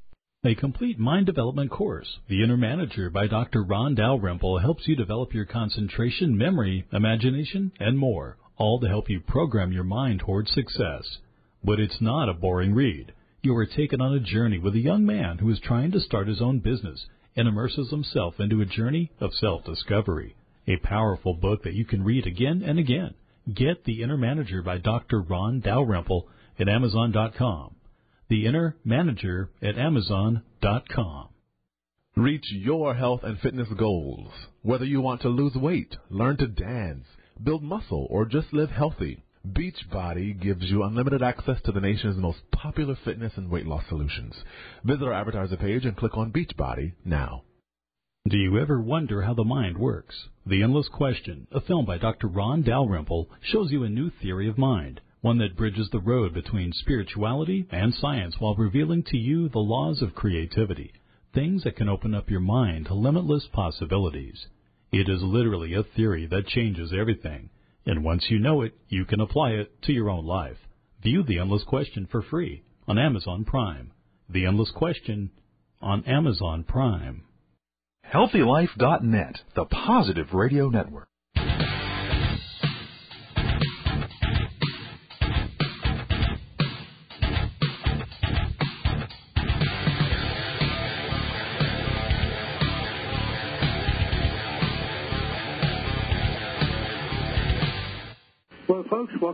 A 0.45 0.53
complete 0.53 0.99
mind 0.99 1.25
development 1.25 1.71
course, 1.71 2.19
The 2.29 2.43
Inner 2.43 2.55
Manager 2.55 3.09
by 3.09 3.25
Dr. 3.25 3.63
Ron 3.63 3.95
Dalrymple 3.95 4.59
helps 4.59 4.87
you 4.87 4.95
develop 4.95 5.33
your 5.33 5.45
concentration, 5.45 6.37
memory, 6.37 6.85
imagination, 6.93 7.71
and 7.79 7.97
more, 7.97 8.37
all 8.57 8.79
to 8.79 8.87
help 8.87 9.09
you 9.09 9.21
program 9.21 9.71
your 9.71 9.83
mind 9.83 10.19
towards 10.19 10.51
success. 10.51 11.17
But 11.63 11.79
it's 11.79 11.99
not 11.99 12.29
a 12.29 12.35
boring 12.35 12.75
read. 12.75 13.11
You 13.45 13.55
are 13.57 13.67
taken 13.67 14.01
on 14.01 14.11
a 14.11 14.19
journey 14.19 14.57
with 14.57 14.73
a 14.73 14.79
young 14.79 15.05
man 15.05 15.37
who 15.37 15.51
is 15.51 15.59
trying 15.59 15.91
to 15.91 15.99
start 15.99 16.27
his 16.27 16.41
own 16.41 16.61
business 16.61 17.05
and 17.35 17.47
immerses 17.47 17.91
himself 17.91 18.39
into 18.39 18.59
a 18.59 18.65
journey 18.65 19.11
of 19.21 19.35
self-discovery. 19.35 20.35
A 20.67 20.77
powerful 20.77 21.35
book 21.35 21.61
that 21.61 21.75
you 21.75 21.85
can 21.85 22.03
read 22.03 22.25
again 22.25 22.63
and 22.65 22.79
again. 22.79 23.13
Get 23.53 23.83
The 23.83 24.01
Inner 24.01 24.17
Manager 24.17 24.63
by 24.63 24.79
Dr. 24.79 25.21
Ron 25.21 25.59
Dalrymple 25.59 26.27
at 26.57 26.67
Amazon.com. 26.67 27.75
The 28.29 28.47
Inner 28.47 28.77
Manager 28.83 29.51
at 29.61 29.77
Amazon.com. 29.77 31.27
Reach 32.15 32.45
your 32.49 32.95
health 32.95 33.19
and 33.21 33.39
fitness 33.41 33.69
goals. 33.77 34.31
Whether 34.63 34.85
you 34.85 35.01
want 35.01 35.21
to 35.21 35.29
lose 35.29 35.53
weight, 35.53 35.95
learn 36.09 36.37
to 36.37 36.47
dance, 36.47 37.05
build 37.43 37.61
muscle, 37.61 38.07
or 38.09 38.25
just 38.25 38.51
live 38.53 38.71
healthy, 38.71 39.23
Beachbody 39.53 40.33
gives 40.41 40.71
you 40.71 40.83
unlimited 40.83 41.21
access 41.21 41.61
to 41.61 41.71
the 41.71 41.79
nation's 41.79 42.17
most 42.17 42.39
popular 42.51 42.95
fitness 43.05 43.33
and 43.37 43.47
weight 43.49 43.67
loss 43.67 43.83
solutions. 43.87 44.33
Visit 44.83 45.03
our 45.03 45.13
advertiser 45.13 45.55
page 45.55 45.85
and 45.85 45.95
click 45.95 46.17
on 46.17 46.31
Beachbody 46.31 46.93
now. 47.05 47.43
Do 48.27 48.37
you 48.37 48.57
ever 48.57 48.81
wonder 48.81 49.21
how 49.21 49.35
the 49.35 49.43
mind 49.43 49.77
works? 49.77 50.29
The 50.47 50.63
Endless 50.63 50.87
Question, 50.87 51.45
a 51.51 51.61
film 51.61 51.85
by 51.85 51.99
Dr. 51.99 52.27
Ron 52.27 52.63
Dalrymple, 52.63 53.29
shows 53.41 53.71
you 53.71 53.83
a 53.83 53.89
new 53.89 54.09
theory 54.09 54.49
of 54.49 54.57
mind, 54.57 54.99
one 55.21 55.37
that 55.37 55.55
bridges 55.55 55.89
the 55.91 55.99
road 55.99 56.33
between 56.33 56.73
spirituality 56.73 57.67
and 57.69 57.93
science 57.93 58.39
while 58.39 58.55
revealing 58.55 59.03
to 59.03 59.17
you 59.17 59.47
the 59.49 59.59
laws 59.59 60.01
of 60.01 60.15
creativity, 60.15 60.91
things 61.35 61.63
that 61.65 61.75
can 61.75 61.87
open 61.87 62.15
up 62.15 62.31
your 62.31 62.39
mind 62.39 62.87
to 62.87 62.95
limitless 62.95 63.47
possibilities. 63.53 64.47
It 64.91 65.07
is 65.07 65.21
literally 65.21 65.75
a 65.75 65.83
theory 65.83 66.25
that 66.25 66.47
changes 66.47 66.91
everything, 66.91 67.51
and 67.85 68.03
once 68.03 68.25
you 68.29 68.39
know 68.39 68.61
it, 68.61 68.73
you 68.89 69.05
can 69.05 69.21
apply 69.21 69.51
it 69.51 69.81
to 69.83 69.93
your 69.93 70.09
own 70.09 70.25
life. 70.25 70.57
View 71.03 71.23
The 71.23 71.39
Endless 71.39 71.63
Question 71.63 72.07
for 72.11 72.21
free 72.21 72.63
on 72.87 72.97
Amazon 72.97 73.45
Prime. 73.45 73.91
The 74.29 74.45
Endless 74.45 74.71
Question 74.71 75.31
on 75.81 76.03
Amazon 76.05 76.63
Prime. 76.63 77.23
HealthyLife.net, 78.13 79.35
the 79.55 79.65
positive 79.65 80.33
radio 80.33 80.69
network. 80.69 81.07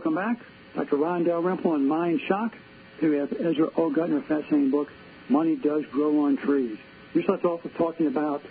Welcome 0.04 0.16
back. 0.16 0.44
Dr. 0.74 0.96
Ron 0.96 1.22
Dalrymple 1.22 1.76
and 1.76 1.86
Mind 1.86 2.20
Shock. 2.26 2.56
Here 2.98 3.12
we 3.12 3.18
have 3.18 3.30
Esra 3.30 3.72
Ogot 3.74 4.06
in 4.10 4.20
fascinating 4.22 4.68
book, 4.68 4.90
Money 5.28 5.54
Does 5.54 5.86
Grow 5.92 6.24
on 6.24 6.36
Trees. 6.36 6.76
We 7.14 7.22
started 7.22 7.46
off 7.46 7.62
with 7.62 7.76
talking 7.76 8.08
about 8.08 8.42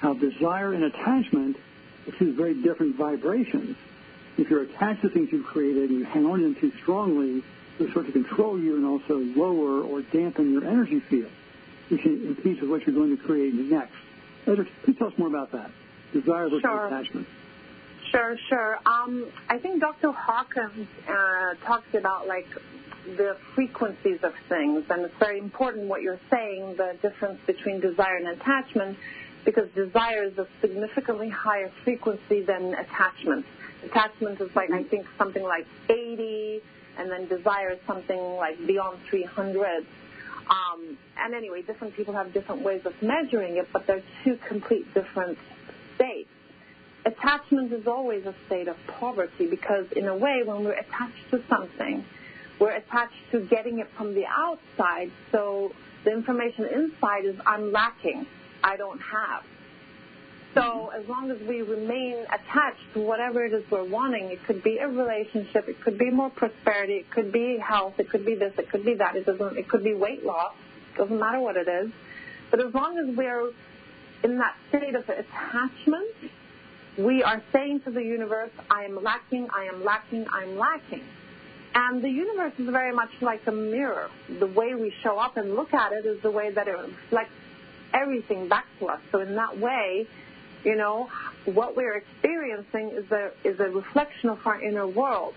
how 0.00 0.12
desire 0.12 0.74
and 0.74 0.84
attachment 0.84 1.56
are 2.06 2.12
two 2.18 2.34
very 2.34 2.52
different 2.52 2.96
vibrations. 2.96 3.78
If 4.36 4.50
you're 4.50 4.64
attached 4.64 5.00
to 5.00 5.08
things 5.08 5.32
you've 5.32 5.46
created 5.46 5.88
and 5.88 6.00
you 6.00 6.04
hang 6.04 6.26
on 6.26 6.40
to 6.40 6.44
them 6.44 6.54
too 6.56 6.70
strongly, 6.82 7.42
they 7.78 7.90
start 7.92 8.04
to 8.04 8.12
control 8.12 8.60
you 8.60 8.76
and 8.76 8.84
also 8.84 9.20
lower 9.34 9.80
or 9.82 10.02
dampen 10.02 10.52
your 10.52 10.66
energy 10.66 11.00
field, 11.00 11.30
which 11.88 12.04
impedes 12.04 12.60
with 12.60 12.68
what 12.68 12.86
you're 12.86 12.94
going 12.94 13.16
to 13.16 13.22
create 13.22 13.54
next. 13.54 13.94
Ezra, 14.46 14.66
please 14.82 14.98
tell 14.98 15.06
us 15.06 15.14
more 15.16 15.28
about 15.28 15.50
that. 15.52 15.70
Desire 16.12 16.50
versus 16.50 16.60
Sure. 16.60 16.88
attachment. 16.88 17.26
Sure, 18.10 18.36
sure. 18.48 18.78
Um, 18.86 19.26
I 19.48 19.58
think 19.58 19.80
Dr. 19.80 20.10
Hawkins 20.10 20.88
uh, 21.08 21.54
talks 21.64 21.94
about 21.94 22.26
like 22.26 22.48
the 23.06 23.36
frequencies 23.54 24.18
of 24.24 24.34
things, 24.48 24.84
and 24.90 25.04
it's 25.04 25.14
very 25.18 25.38
important 25.38 25.86
what 25.86 26.02
you're 26.02 26.20
saying, 26.28 26.74
the 26.76 26.96
difference 27.02 27.38
between 27.46 27.80
desire 27.80 28.16
and 28.16 28.28
attachment, 28.28 28.98
because 29.44 29.68
desire 29.76 30.24
is 30.24 30.36
a 30.38 30.46
significantly 30.60 31.28
higher 31.28 31.70
frequency 31.84 32.42
than 32.42 32.74
attachment. 32.74 33.46
Attachment 33.84 34.40
is 34.40 34.54
like 34.56 34.70
I 34.72 34.82
think 34.82 35.06
something 35.16 35.44
like 35.44 35.66
80, 35.88 36.62
and 36.98 37.10
then 37.10 37.28
desire 37.28 37.70
is 37.70 37.78
something 37.86 38.20
like 38.36 38.64
beyond 38.66 38.98
300. 39.08 39.86
Um, 40.50 40.98
and 41.16 41.32
anyway, 41.32 41.62
different 41.62 41.94
people 41.94 42.14
have 42.14 42.32
different 42.32 42.62
ways 42.62 42.84
of 42.86 43.00
measuring 43.02 43.56
it, 43.56 43.68
but 43.72 43.86
they're 43.86 44.02
two 44.24 44.36
complete 44.48 44.92
different 44.94 45.38
states 45.94 46.28
attachment 47.04 47.72
is 47.72 47.86
always 47.86 48.24
a 48.26 48.34
state 48.46 48.68
of 48.68 48.76
poverty 48.86 49.46
because 49.46 49.86
in 49.96 50.06
a 50.06 50.16
way 50.16 50.42
when 50.44 50.64
we're 50.64 50.72
attached 50.72 51.30
to 51.30 51.42
something 51.48 52.04
we're 52.60 52.72
attached 52.72 53.14
to 53.32 53.40
getting 53.46 53.78
it 53.78 53.88
from 53.96 54.14
the 54.14 54.24
outside 54.26 55.10
so 55.32 55.72
the 56.04 56.12
information 56.12 56.66
inside 56.66 57.24
is 57.24 57.36
i'm 57.46 57.72
lacking 57.72 58.26
i 58.62 58.76
don't 58.76 59.00
have. 59.00 59.42
So 60.54 60.60
mm-hmm. 60.60 61.00
as 61.00 61.08
long 61.08 61.30
as 61.30 61.38
we 61.48 61.62
remain 61.62 62.24
attached 62.26 62.84
to 62.94 63.00
whatever 63.00 63.44
it 63.44 63.54
is 63.54 63.64
we're 63.70 63.88
wanting 63.88 64.24
it 64.24 64.44
could 64.46 64.62
be 64.62 64.78
a 64.78 64.88
relationship 64.88 65.68
it 65.68 65.80
could 65.80 65.96
be 65.96 66.10
more 66.10 66.30
prosperity 66.30 66.94
it 66.94 67.10
could 67.10 67.32
be 67.32 67.56
health 67.56 67.94
it 67.98 68.10
could 68.10 68.26
be 68.26 68.34
this 68.34 68.52
it 68.58 68.68
could 68.70 68.84
be 68.84 68.94
that 68.94 69.16
it 69.16 69.24
doesn't 69.24 69.56
it 69.56 69.68
could 69.68 69.82
be 69.82 69.94
weight 69.94 70.24
loss 70.24 70.52
it 70.94 70.98
doesn't 70.98 71.18
matter 71.18 71.40
what 71.40 71.56
it 71.56 71.68
is. 71.68 71.90
But 72.50 72.60
as 72.66 72.74
long 72.74 72.98
as 72.98 73.16
we're 73.16 73.52
in 74.24 74.38
that 74.38 74.54
state 74.68 74.94
of 74.94 75.08
attachment 75.08 76.08
we 77.04 77.22
are 77.22 77.42
saying 77.52 77.80
to 77.82 77.90
the 77.90 78.02
universe, 78.02 78.50
I 78.70 78.84
am 78.84 79.02
lacking, 79.02 79.48
I 79.54 79.64
am 79.64 79.84
lacking, 79.84 80.26
I'm 80.32 80.58
lacking. 80.58 81.04
And 81.74 82.02
the 82.02 82.10
universe 82.10 82.52
is 82.58 82.68
very 82.68 82.92
much 82.92 83.10
like 83.20 83.46
a 83.46 83.52
mirror. 83.52 84.10
The 84.40 84.46
way 84.46 84.74
we 84.74 84.92
show 85.02 85.18
up 85.18 85.36
and 85.36 85.54
look 85.54 85.72
at 85.72 85.92
it 85.92 86.04
is 86.04 86.20
the 86.22 86.30
way 86.30 86.50
that 86.50 86.66
it 86.66 86.76
reflects 86.76 87.32
everything 87.94 88.48
back 88.48 88.66
to 88.80 88.86
us. 88.86 89.00
So 89.12 89.20
in 89.20 89.36
that 89.36 89.58
way, 89.58 90.06
you 90.64 90.76
know, 90.76 91.08
what 91.44 91.76
we're 91.76 91.94
experiencing 91.96 92.90
is 92.90 93.10
a 93.10 93.30
is 93.44 93.58
a 93.60 93.70
reflection 93.70 94.30
of 94.30 94.46
our 94.46 94.60
inner 94.60 94.86
world. 94.86 95.34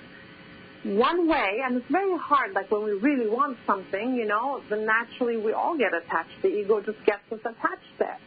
One 0.84 1.30
way, 1.30 1.61
and 1.64 1.78
it's 1.78 1.89
very 1.89 2.18
hard, 2.18 2.51
like 2.53 2.70
when 2.70 2.84
we 2.84 2.91
really 2.91 3.30
want 3.30 3.57
something, 3.66 4.16
you 4.16 4.26
know, 4.26 4.61
then 4.70 4.86
naturally 4.86 5.38
we 5.38 5.53
all 5.53 5.78
get 5.78 5.93
attached. 5.93 6.41
The 6.41 6.49
ego 6.49 6.82
just 6.82 7.01
gets 7.05 7.32
us 7.32 7.39
attached 7.39 7.97
there. 7.99 8.18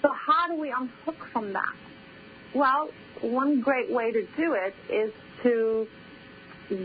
So 0.00 0.08
how 0.12 0.48
do 0.48 0.58
we 0.58 0.70
unhook 0.70 1.26
from 1.30 1.52
that? 1.52 1.74
Well, 2.54 2.90
one 3.20 3.60
great 3.60 3.90
way 3.90 4.12
to 4.12 4.26
do 4.36 4.54
it 4.54 4.74
is 4.90 5.12
to 5.42 5.86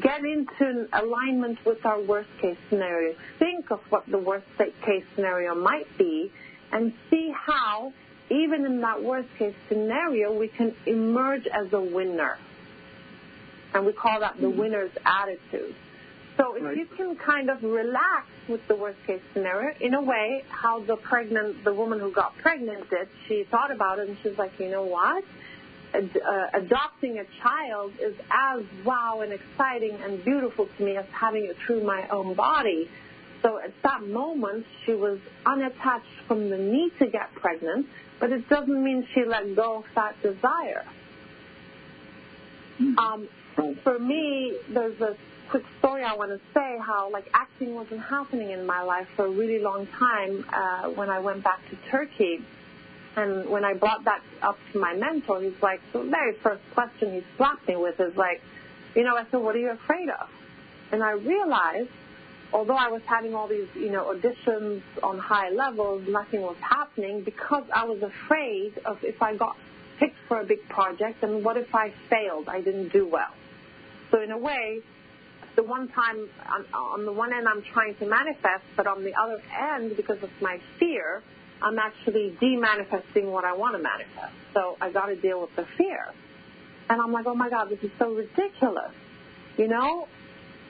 get 0.01 0.23
into 0.23 0.87
alignment 0.93 1.57
with 1.65 1.85
our 1.85 2.01
worst 2.01 2.29
case 2.39 2.57
scenario. 2.69 3.15
Think 3.39 3.71
of 3.71 3.79
what 3.89 4.05
the 4.07 4.17
worst 4.17 4.45
case 4.57 5.03
scenario 5.15 5.55
might 5.55 5.87
be 5.97 6.31
and 6.71 6.93
see 7.09 7.33
how, 7.35 7.93
even 8.29 8.65
in 8.65 8.81
that 8.81 9.03
worst 9.03 9.29
case 9.37 9.55
scenario, 9.67 10.37
we 10.37 10.47
can 10.47 10.75
emerge 10.85 11.47
as 11.47 11.73
a 11.73 11.81
winner. 11.81 12.37
And 13.73 13.85
we 13.85 13.93
call 13.93 14.19
that 14.19 14.35
the 14.39 14.47
mm-hmm. 14.47 14.59
winner's 14.59 14.91
attitude. 15.05 15.75
So 16.37 16.55
if 16.55 16.63
Right. 16.63 16.77
you 16.77 16.85
can 16.85 17.15
kind 17.15 17.49
of 17.49 17.63
relax 17.63 18.27
with 18.47 18.65
the 18.67 18.75
worst 18.75 18.97
case 19.05 19.21
scenario, 19.33 19.75
in 19.79 19.93
a 19.93 20.01
way, 20.01 20.43
how 20.49 20.79
the 20.79 20.95
pregnant, 20.95 21.63
the 21.63 21.73
woman 21.73 21.99
who 21.99 22.11
got 22.11 22.37
pregnant 22.37 22.89
did, 22.89 23.07
she 23.27 23.43
thought 23.43 23.71
about 23.71 23.99
it 23.99 24.07
and 24.07 24.17
she's 24.23 24.37
like, 24.37 24.59
you 24.59 24.69
know 24.69 24.83
what? 24.83 25.23
Ad- 25.93 26.21
uh, 26.25 26.47
adopting 26.53 27.19
a 27.19 27.25
child 27.41 27.93
is 27.99 28.15
as 28.29 28.63
wow 28.85 29.21
and 29.21 29.33
exciting 29.33 29.95
and 30.03 30.23
beautiful 30.23 30.67
to 30.77 30.83
me 30.83 30.97
as 30.97 31.05
having 31.11 31.45
it 31.45 31.57
through 31.65 31.83
my 31.83 32.07
own 32.09 32.33
body. 32.33 32.89
So 33.41 33.57
at 33.57 33.73
that 33.83 34.07
moment, 34.07 34.65
she 34.85 34.93
was 34.93 35.19
unattached 35.45 36.05
from 36.27 36.49
the 36.49 36.57
need 36.57 36.91
to 36.99 37.07
get 37.07 37.33
pregnant, 37.33 37.87
but 38.19 38.31
it 38.31 38.47
doesn't 38.47 38.83
mean 38.83 39.07
she 39.13 39.25
let 39.25 39.55
go 39.55 39.77
of 39.77 39.85
that 39.95 40.21
desire. 40.21 40.85
Um, 42.97 43.27
for 43.83 43.99
me, 43.99 44.57
there's 44.69 44.99
a 45.01 45.15
quick 45.49 45.63
story 45.79 46.03
I 46.03 46.15
want 46.15 46.31
to 46.31 46.39
say 46.53 46.77
how 46.79 47.09
like 47.11 47.29
acting 47.33 47.75
wasn't 47.75 48.01
happening 48.01 48.51
in 48.51 48.65
my 48.65 48.81
life 48.81 49.07
for 49.15 49.25
a 49.25 49.29
really 49.29 49.59
long 49.59 49.85
time 49.87 50.45
uh, 50.49 50.89
when 50.89 51.09
I 51.09 51.19
went 51.19 51.43
back 51.43 51.59
to 51.69 51.75
Turkey. 51.89 52.41
And 53.15 53.49
when 53.49 53.65
I 53.65 53.73
brought 53.73 54.05
that 54.05 54.21
up 54.41 54.57
to 54.71 54.79
my 54.79 54.93
mentor, 54.93 55.41
he's 55.41 55.61
like, 55.61 55.81
the 55.91 56.03
very 56.03 56.33
first 56.35 56.61
question 56.73 57.13
he 57.13 57.23
slapped 57.37 57.67
me 57.67 57.75
with 57.75 57.99
is 57.99 58.15
like, 58.15 58.41
you 58.95 59.03
know, 59.03 59.15
I 59.15 59.25
said, 59.29 59.41
what 59.41 59.55
are 59.55 59.59
you 59.59 59.71
afraid 59.71 60.09
of? 60.09 60.29
And 60.91 61.03
I 61.03 61.11
realized, 61.11 61.89
although 62.53 62.75
I 62.75 62.87
was 62.87 63.01
having 63.05 63.35
all 63.35 63.47
these, 63.47 63.67
you 63.75 63.91
know, 63.91 64.13
auditions 64.13 64.81
on 65.03 65.17
high 65.17 65.49
levels, 65.49 66.07
nothing 66.07 66.41
was 66.41 66.57
happening 66.61 67.23
because 67.23 67.63
I 67.73 67.85
was 67.85 68.01
afraid 68.01 68.77
of 68.85 69.03
if 69.03 69.21
I 69.21 69.35
got 69.35 69.57
picked 69.99 70.17
for 70.27 70.39
a 70.39 70.45
big 70.45 70.67
project 70.69 71.23
and 71.23 71.43
what 71.43 71.57
if 71.57 71.73
I 71.75 71.93
failed? 72.09 72.47
I 72.47 72.61
didn't 72.61 72.89
do 72.89 73.07
well. 73.07 73.33
So 74.09 74.21
in 74.21 74.31
a 74.31 74.37
way, 74.37 74.81
the 75.55 75.63
one 75.63 75.89
time, 75.89 76.29
on, 76.73 77.05
the 77.05 77.11
one 77.11 77.33
end, 77.33 77.47
I'm 77.47 77.61
trying 77.61 77.95
to 77.95 78.05
manifest, 78.05 78.63
but 78.75 78.87
on 78.87 79.03
the 79.03 79.13
other 79.15 79.41
end, 79.57 79.97
because 79.97 80.21
of 80.23 80.29
my 80.41 80.59
fear, 80.79 81.23
I'm 81.61 81.79
actually 81.79 82.35
de-manifesting 82.39 83.31
what 83.31 83.45
I 83.45 83.53
want 83.53 83.75
to 83.75 83.81
manifest. 83.81 84.33
So 84.53 84.77
I 84.81 84.91
got 84.91 85.07
to 85.07 85.15
deal 85.15 85.41
with 85.41 85.55
the 85.55 85.65
fear. 85.77 86.07
And 86.89 87.01
I'm 87.01 87.11
like, 87.11 87.25
oh 87.25 87.35
my 87.35 87.49
God, 87.49 87.69
this 87.69 87.81
is 87.83 87.91
so 87.97 88.13
ridiculous. 88.13 88.91
You 89.57 89.67
know, 89.67 90.07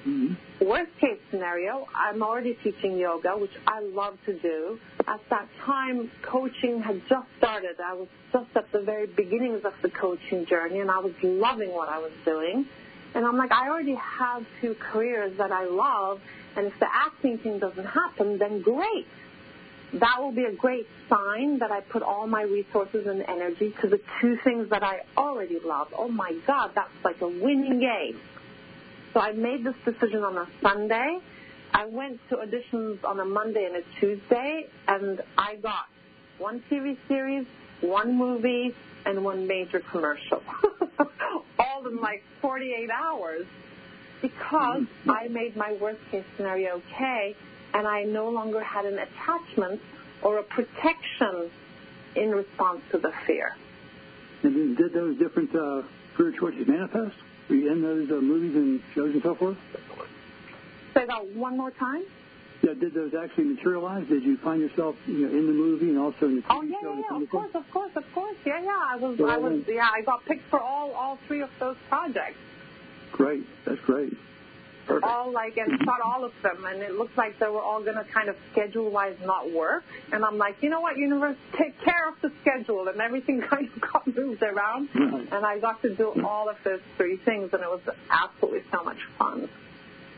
Mm-hmm. 0.07 0.65
worst 0.65 0.97
case 0.99 1.19
scenario, 1.29 1.87
I'm 1.93 2.23
already 2.23 2.55
teaching 2.55 2.97
yoga, 2.97 3.37
which 3.37 3.51
I 3.67 3.81
love 3.81 4.17
to 4.25 4.33
do. 4.33 4.79
At 5.07 5.21
that 5.29 5.47
time, 5.63 6.09
coaching 6.23 6.81
had 6.81 7.07
just 7.07 7.27
started. 7.37 7.79
I 7.79 7.93
was 7.93 8.07
just 8.33 8.47
at 8.55 8.71
the 8.71 8.81
very 8.81 9.05
beginnings 9.05 9.63
of 9.63 9.73
the 9.83 9.91
coaching 9.91 10.47
journey, 10.47 10.79
and 10.79 10.89
I 10.89 10.97
was 10.97 11.13
loving 11.21 11.71
what 11.71 11.87
I 11.87 11.99
was 11.99 12.13
doing. 12.25 12.65
And 13.13 13.25
I'm 13.25 13.37
like, 13.37 13.51
I 13.51 13.69
already 13.69 13.93
have 13.93 14.43
two 14.59 14.75
careers 14.79 15.37
that 15.37 15.51
I 15.51 15.65
love, 15.65 16.19
and 16.55 16.65
if 16.65 16.79
the 16.79 16.87
acting 16.91 17.37
thing 17.37 17.59
doesn't 17.59 17.85
happen, 17.85 18.39
then 18.39 18.61
great. 18.61 19.05
That 19.93 20.21
will 20.21 20.31
be 20.31 20.45
a 20.45 20.53
great 20.53 20.87
sign 21.09 21.59
that 21.59 21.71
I 21.71 21.81
put 21.81 22.01
all 22.01 22.25
my 22.25 22.43
resources 22.43 23.07
and 23.07 23.23
energy 23.27 23.73
to 23.81 23.87
the 23.87 23.99
two 24.21 24.37
things 24.43 24.69
that 24.69 24.83
I 24.83 25.01
already 25.17 25.59
love. 25.59 25.89
Oh 25.97 26.07
my 26.07 26.33
God, 26.47 26.71
that's 26.75 26.89
like 27.03 27.19
a 27.21 27.27
winning 27.27 27.79
game. 27.79 28.19
So 29.13 29.19
I 29.19 29.33
made 29.33 29.65
this 29.65 29.75
decision 29.83 30.23
on 30.23 30.37
a 30.37 30.47
Sunday. 30.61 31.19
I 31.73 31.85
went 31.85 32.19
to 32.29 32.37
auditions 32.37 33.03
on 33.03 33.19
a 33.19 33.25
Monday 33.25 33.65
and 33.65 33.75
a 33.75 33.99
Tuesday, 33.99 34.67
and 34.87 35.21
I 35.37 35.55
got 35.55 35.87
one 36.37 36.63
TV 36.69 36.97
series, 37.07 37.45
one 37.81 38.17
movie, 38.17 38.73
and 39.05 39.23
one 39.23 39.47
major 39.47 39.79
commercial. 39.79 40.41
All 41.59 41.87
in 41.87 41.99
like 41.99 42.23
48 42.41 42.89
hours 42.89 43.45
because 44.21 44.83
mm. 45.05 45.09
I 45.09 45.27
made 45.27 45.55
my 45.55 45.73
worst 45.73 45.99
case 46.11 46.23
scenario 46.37 46.81
okay, 46.93 47.35
and 47.73 47.87
I 47.87 48.03
no 48.03 48.29
longer 48.29 48.61
had 48.63 48.85
an 48.85 48.99
attachment 48.99 49.81
or 50.21 50.37
a 50.37 50.43
protection 50.43 51.49
in 52.15 52.31
response 52.31 52.81
to 52.91 52.97
the 52.97 53.11
fear. 53.25 53.55
And 54.43 54.75
did 54.77 54.93
those 54.93 55.17
different 55.17 55.53
uh, 55.55 55.83
career 56.15 56.31
choices 56.37 56.67
manifest? 56.67 57.15
Were 57.49 57.55
you 57.55 57.71
in 57.71 57.81
those 57.81 58.09
uh, 58.11 58.15
movies 58.15 58.55
and 58.55 58.81
shows 58.93 59.13
and 59.13 59.23
so 59.23 59.35
forth? 59.35 59.57
Say 60.93 61.05
that 61.05 61.27
one 61.27 61.57
more 61.57 61.71
time. 61.71 62.03
Yeah, 62.63 62.73
did 62.75 62.93
those 62.93 63.13
actually 63.15 63.45
materialize? 63.45 64.07
Did 64.07 64.23
you 64.23 64.37
find 64.37 64.61
yourself, 64.61 64.95
you 65.07 65.25
know, 65.25 65.29
in 65.29 65.47
the 65.47 65.53
movie 65.53 65.89
and 65.89 65.97
also 65.97 66.27
in 66.27 66.35
the 66.37 66.41
TV 66.43 66.45
Oh 66.49 66.61
yeah, 66.61 66.75
show? 66.81 66.93
yeah, 66.93 67.01
yeah. 67.11 67.21
Of 67.23 67.29
course, 67.29 67.49
of 67.55 67.71
course, 67.71 67.91
of 67.95 68.13
course. 68.13 68.35
Yeah, 68.45 68.61
yeah. 68.61 68.69
I 68.89 68.95
was, 68.97 69.17
So 69.17 69.27
I 69.27 69.37
was, 69.37 69.53
was- 69.53 69.63
yeah. 69.67 69.89
I 69.91 70.01
got 70.01 70.23
picked 70.25 70.47
for 70.49 70.59
all, 70.59 70.91
all 70.91 71.17
three 71.27 71.41
of 71.41 71.49
those 71.59 71.75
projects. 71.89 72.37
Great, 73.11 73.43
that's 73.65 73.81
great. 73.81 74.13
Perfect. 74.87 75.05
All 75.05 75.31
like, 75.31 75.57
and 75.57 75.79
shot 75.83 76.01
all 76.03 76.25
of 76.25 76.33
them, 76.41 76.65
and 76.65 76.81
it 76.81 76.93
looked 76.93 77.17
like 77.17 77.39
they 77.39 77.47
were 77.47 77.61
all 77.61 77.81
going 77.81 77.97
to 77.97 78.03
kind 78.03 78.29
of 78.29 78.35
schedule-wise 78.51 79.15
not 79.23 79.51
work. 79.51 79.83
And 80.11 80.25
I'm 80.25 80.37
like, 80.37 80.57
you 80.61 80.69
know 80.69 80.81
what, 80.81 80.97
universe, 80.97 81.37
take 81.57 81.79
care 81.81 82.09
of 82.09 82.15
the 82.21 82.31
schedule, 82.41 82.87
and 82.87 82.99
everything 82.99 83.41
kind 83.49 83.67
of 83.67 83.81
got 83.81 84.07
moved 84.07 84.43
around. 84.43 84.89
Right. 84.95 85.27
And 85.31 85.45
I 85.45 85.59
got 85.59 85.81
to 85.83 85.95
do 85.95 86.13
all 86.25 86.49
of 86.49 86.57
those 86.63 86.81
three 86.97 87.17
things, 87.17 87.53
and 87.53 87.61
it 87.61 87.69
was 87.69 87.81
absolutely 88.09 88.63
so 88.71 88.83
much 88.83 88.99
fun. 89.17 89.49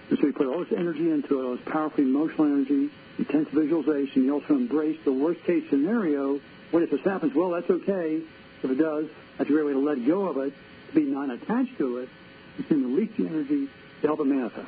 So 0.10 0.28
you 0.28 0.34
put 0.34 0.48
all 0.48 0.60
this 0.60 0.74
energy 0.78 1.10
into 1.10 1.40
it, 1.40 1.44
all 1.44 1.56
this 1.56 1.66
powerful 1.66 2.04
emotional 2.04 2.46
energy, 2.46 2.90
intense 3.18 3.50
visualization. 3.50 4.26
You 4.26 4.34
also 4.34 4.54
embrace 4.54 5.00
the 5.06 5.14
worst 5.14 5.44
case 5.44 5.64
scenario. 5.70 6.40
What 6.72 6.84
if 6.84 6.92
this 6.92 7.02
happens? 7.02 7.34
Well, 7.34 7.52
that's 7.52 7.70
okay. 7.70 8.22
If 8.62 8.70
it 8.70 8.76
does, 8.76 9.06
that's 9.38 9.50
a 9.50 9.54
great 9.54 9.66
way 9.66 9.74
to 9.74 9.80
let 9.80 10.06
go 10.06 10.28
of 10.28 10.38
it, 10.38 10.54
to 10.90 10.96
be 10.96 11.04
non-attached 11.04 11.78
to 11.78 11.98
it. 11.98 12.10
You 12.58 12.64
can 12.66 12.96
release 12.96 13.12
the 13.18 13.28
energy 13.28 13.70
to 14.04 14.08
help 14.08 14.26
manifest. 14.26 14.68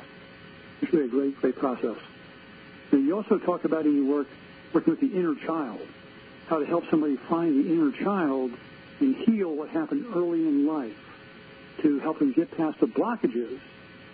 It's 0.80 0.92
really 0.92 1.06
a 1.06 1.08
great, 1.08 1.40
great 1.40 1.56
process. 1.56 1.96
Now, 2.90 2.98
you 2.98 3.14
also 3.14 3.38
talk 3.38 3.64
about 3.64 3.84
in 3.84 3.94
your 3.96 4.16
work 4.16 4.26
working 4.72 4.92
with 4.92 5.00
the 5.00 5.14
inner 5.14 5.34
child, 5.34 5.80
how 6.48 6.58
to 6.58 6.64
help 6.64 6.88
somebody 6.90 7.16
find 7.28 7.64
the 7.64 7.70
inner 7.70 7.92
child 7.92 8.52
and 9.00 9.14
heal 9.14 9.54
what 9.54 9.68
happened 9.68 10.06
early 10.14 10.40
in 10.40 10.66
life 10.66 10.96
to 11.82 11.98
help 11.98 12.18
them 12.18 12.32
get 12.32 12.50
past 12.56 12.80
the 12.80 12.86
blockages 12.86 13.58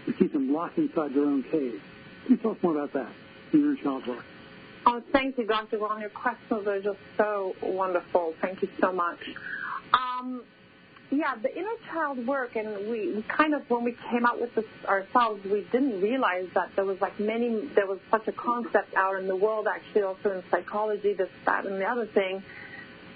to 0.07 0.13
keep 0.13 0.33
them 0.33 0.53
locked 0.53 0.79
inside 0.79 1.15
their 1.15 1.25
own 1.25 1.45
cave. 1.45 1.81
Can 2.27 2.39
you 2.43 2.51
us 2.51 2.57
more 2.61 2.73
about 2.73 2.93
that, 2.95 3.13
the 3.53 3.59
inner 3.59 3.77
child 3.77 4.07
work? 4.09 4.25
Oh, 4.87 5.01
thank 5.13 5.39
you, 5.39 5.47
Dr. 5.47 5.79
Ron. 5.79 6.01
Your 6.01 6.11
questions 6.11 6.67
are 6.67 6.81
just 6.81 6.99
so 7.17 7.55
wonderful. 7.63 8.35
Thank 8.41 8.63
you 8.63 8.69
so 8.81 8.91
much. 8.93 9.21
Um, 9.95 10.43
yeah, 11.13 11.35
the 11.41 11.55
inner 11.55 11.77
child 11.91 12.27
work, 12.27 12.57
and 12.57 12.91
we, 12.91 13.23
kind 13.29 13.55
of, 13.55 13.69
when 13.69 13.85
we 13.85 13.95
came 14.11 14.25
out 14.25 14.41
with 14.41 14.55
this 14.55 14.65
ourselves, 14.87 15.45
we 15.45 15.67
didn't 15.71 16.01
realize 16.01 16.49
that 16.55 16.71
there 16.75 16.87
was 16.87 17.01
like 17.01 17.21
many, 17.21 17.69
there 17.75 17.87
was 17.87 17.99
such 18.11 18.27
a 18.29 18.33
concept 18.33 18.95
out 18.95 19.21
in 19.21 19.29
the 19.29 19.37
world, 19.37 19.67
actually, 19.67 20.03
also 20.03 20.33
in 20.33 20.43
psychology, 20.51 21.13
this, 21.13 21.29
that, 21.45 21.67
and 21.67 21.81
the 21.81 21.85
other 21.85 22.07
thing. 22.07 22.43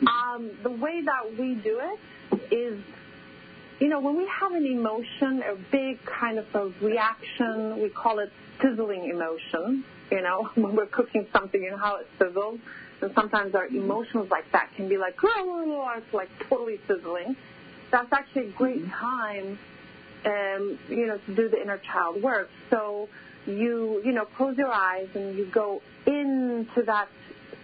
Um, 0.06 0.50
the 0.62 0.70
way 0.70 1.00
that 1.02 1.38
we 1.38 1.54
do 1.54 1.80
it 1.80 2.54
is 2.54 2.78
you 3.80 3.88
know, 3.88 4.00
when 4.00 4.16
we 4.16 4.26
have 4.40 4.52
an 4.52 4.64
emotion, 4.64 5.42
a 5.42 5.54
big 5.70 6.02
kind 6.04 6.38
of 6.38 6.46
a 6.54 6.72
reaction, 6.80 7.80
we 7.82 7.90
call 7.90 8.20
it 8.20 8.32
sizzling 8.60 9.10
emotion, 9.10 9.84
you 10.10 10.22
know, 10.22 10.50
when 10.54 10.74
we're 10.74 10.86
cooking 10.86 11.26
something, 11.32 11.62
know 11.68 11.76
how 11.76 11.96
it 11.96 12.08
sizzles. 12.18 12.58
And 13.02 13.12
sometimes 13.14 13.54
our 13.54 13.66
emotions 13.66 14.30
like 14.30 14.50
that 14.52 14.70
can 14.76 14.88
be 14.88 14.96
like, 14.96 15.16
oh, 15.22 15.92
it's 15.98 16.14
like 16.14 16.30
totally 16.48 16.80
sizzling. 16.88 17.36
That's 17.96 18.12
actually 18.12 18.48
a 18.48 18.50
great 18.50 18.86
time, 18.90 19.58
um, 20.26 20.78
you 20.90 21.06
know, 21.06 21.16
to 21.16 21.34
do 21.34 21.48
the 21.48 21.58
inner 21.58 21.78
child 21.78 22.22
work. 22.22 22.50
So 22.68 23.08
you, 23.46 24.02
you 24.04 24.12
know, 24.12 24.26
close 24.36 24.58
your 24.58 24.70
eyes 24.70 25.08
and 25.14 25.34
you 25.34 25.46
go 25.46 25.80
into 26.04 26.82
that 26.84 27.08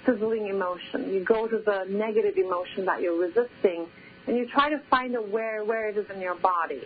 sizzling 0.06 0.46
emotion. 0.46 1.12
You 1.12 1.22
go 1.22 1.46
to 1.46 1.58
the 1.58 1.84
negative 1.86 2.38
emotion 2.38 2.86
that 2.86 3.02
you're 3.02 3.20
resisting 3.20 3.86
and 4.26 4.38
you 4.38 4.46
try 4.46 4.70
to 4.70 4.78
find 4.88 5.14
out 5.14 5.28
where 5.28 5.66
where 5.66 5.90
it 5.90 5.98
is 5.98 6.08
in 6.08 6.18
your 6.18 6.36
body. 6.36 6.80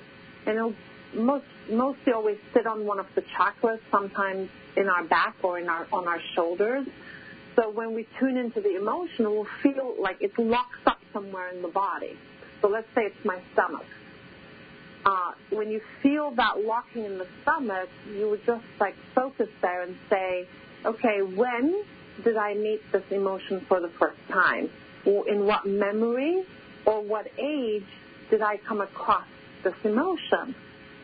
And 0.45 0.57
it'll 0.57 0.75
most 1.15 1.47
mostly 1.71 2.15
always 2.15 2.39
sit 2.53 2.67
on 2.67 2.85
one 2.85 2.99
of 2.99 3.07
the 3.15 3.23
chakras, 3.23 3.79
sometimes 3.93 4.51
in 4.77 4.89
our 4.89 5.05
back 5.05 5.37
or 5.45 5.61
in 5.61 5.69
our 5.69 5.87
on 5.93 6.09
our 6.09 6.21
shoulders. 6.35 6.89
So 7.55 7.71
when 7.71 7.95
we 7.95 8.09
tune 8.19 8.39
into 8.39 8.61
the 8.61 8.75
emotion, 8.75 9.31
we'll 9.31 9.47
feel 9.63 9.95
like 10.01 10.21
it 10.21 10.37
locks 10.37 10.81
up 10.85 10.99
somewhere 11.13 11.49
in 11.51 11.63
the 11.63 11.69
body. 11.69 12.19
So 12.61 12.69
let's 12.69 12.89
say 12.95 13.03
it's 13.03 13.25
my 13.25 13.41
stomach. 13.53 13.85
Uh, 15.05 15.33
when 15.51 15.71
you 15.71 15.81
feel 16.03 16.33
that 16.33 16.65
locking 16.65 17.05
in 17.05 17.19
the 17.19 17.27
stomach, 17.43 17.89
you 18.13 18.29
would 18.29 18.45
just 18.45 18.65
like 18.81 18.97
focus 19.15 19.49
there 19.63 19.83
and 19.83 19.97
say, 20.11 20.49
okay, 20.85 21.23
when 21.23 21.85
did 22.25 22.37
I 22.37 22.55
meet 22.55 22.81
this 22.93 23.05
emotion 23.11 23.65
for 23.69 23.81
the 23.81 23.91
first 24.01 24.19
time? 24.29 24.69
Or 25.05 25.29
in 25.29 25.47
what 25.47 25.67
memory 25.67 26.45
or 26.85 27.03
what 27.03 27.29
age 27.39 27.87
did 28.31 28.43
I 28.43 28.57
come 28.57 28.81
across 28.81 29.27
this 29.63 29.75
emotion? 29.85 30.55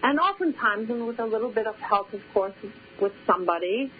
And 0.02 0.18
oftentimes, 0.18 0.90
and 0.90 1.06
with 1.06 1.20
a 1.20 1.26
little 1.26 1.50
bit 1.50 1.68
of 1.68 1.76
help, 1.76 2.12
of 2.12 2.22
course, 2.34 2.54
with 3.00 3.12
somebody, 3.24 3.92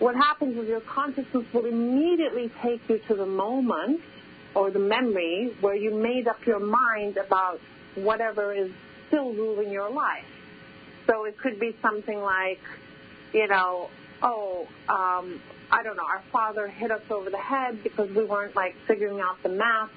what 0.00 0.16
happens 0.16 0.58
is 0.58 0.68
your 0.68 0.80
consciousness 0.80 1.44
will 1.52 1.66
immediately 1.66 2.50
take 2.60 2.80
you 2.88 2.98
to 3.06 3.14
the 3.14 3.26
moment 3.26 4.00
or 4.54 4.70
the 4.70 4.78
memory 4.78 5.54
where 5.60 5.74
you 5.74 5.94
made 5.94 6.28
up 6.28 6.44
your 6.46 6.60
mind 6.60 7.16
about 7.16 7.60
whatever 7.94 8.52
is 8.52 8.70
still 9.08 9.32
ruling 9.32 9.70
your 9.70 9.90
life. 9.90 10.24
So 11.06 11.24
it 11.24 11.38
could 11.38 11.60
be 11.60 11.76
something 11.82 12.20
like, 12.20 12.60
you 13.32 13.46
know, 13.48 13.90
oh, 14.22 14.66
um, 14.88 15.40
I 15.70 15.82
don't 15.82 15.96
know, 15.96 16.06
our 16.06 16.22
father 16.32 16.68
hit 16.68 16.90
us 16.90 17.02
over 17.10 17.30
the 17.30 17.38
head 17.38 17.82
because 17.82 18.10
we 18.10 18.24
weren't 18.24 18.54
like 18.56 18.74
figuring 18.86 19.20
out 19.20 19.42
the 19.42 19.48
math 19.48 19.90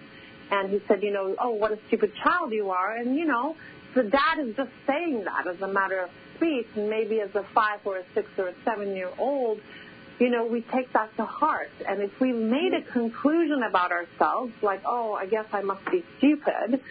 and 0.49 0.69
he 0.69 0.81
said, 0.87 1.03
you 1.03 1.11
know, 1.11 1.35
oh, 1.39 1.51
what 1.51 1.71
a 1.71 1.79
stupid 1.87 2.13
child 2.23 2.53
you 2.53 2.71
are. 2.71 2.95
And, 2.95 3.15
you 3.15 3.25
know, 3.25 3.55
the 3.93 4.03
dad 4.03 4.39
is 4.39 4.55
just 4.55 4.71
saying 4.85 5.25
that 5.25 5.47
as 5.47 5.61
a 5.61 5.67
matter 5.67 5.99
of 5.99 6.09
speech. 6.35 6.67
And 6.75 6.89
maybe 6.89 7.19
as 7.19 7.33
a 7.35 7.43
five 7.53 7.79
or 7.85 7.97
a 7.97 8.03
six 8.13 8.29
or 8.37 8.49
a 8.49 8.53
seven 8.63 8.95
year 8.95 9.11
old, 9.17 9.59
you 10.19 10.29
know, 10.29 10.45
we 10.45 10.61
take 10.61 10.91
that 10.93 11.15
to 11.17 11.25
heart. 11.25 11.71
And 11.87 12.01
if 12.01 12.19
we 12.19 12.33
made 12.33 12.73
a 12.73 12.81
conclusion 12.81 13.63
about 13.63 13.91
ourselves, 13.91 14.53
like, 14.61 14.81
oh, 14.85 15.13
I 15.13 15.25
guess 15.25 15.45
I 15.53 15.61
must 15.61 15.85
be 15.91 16.03
stupid, 16.17 16.81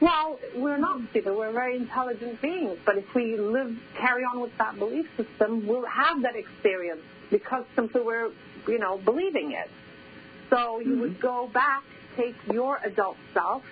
well, 0.00 0.38
we're 0.56 0.78
not 0.78 1.00
stupid. 1.10 1.36
We're 1.36 1.52
very 1.52 1.76
intelligent 1.76 2.42
beings. 2.42 2.78
But 2.84 2.98
if 2.98 3.14
we 3.14 3.36
live, 3.36 3.76
carry 3.96 4.24
on 4.24 4.40
with 4.40 4.56
that 4.58 4.78
belief 4.78 5.06
system, 5.16 5.66
we'll 5.66 5.86
have 5.86 6.22
that 6.22 6.36
experience 6.36 7.02
because 7.30 7.64
simply 7.76 8.02
we're, 8.02 8.30
you 8.66 8.78
know, 8.78 8.98
believing 8.98 9.52
it. 9.52 9.70
So 10.50 10.80
you 10.80 10.86
mm-hmm. 10.86 11.00
would 11.00 11.20
go 11.20 11.48
back 11.52 11.84
take 12.16 12.36
your 12.52 12.78
adult 12.84 13.16
self 13.32 13.62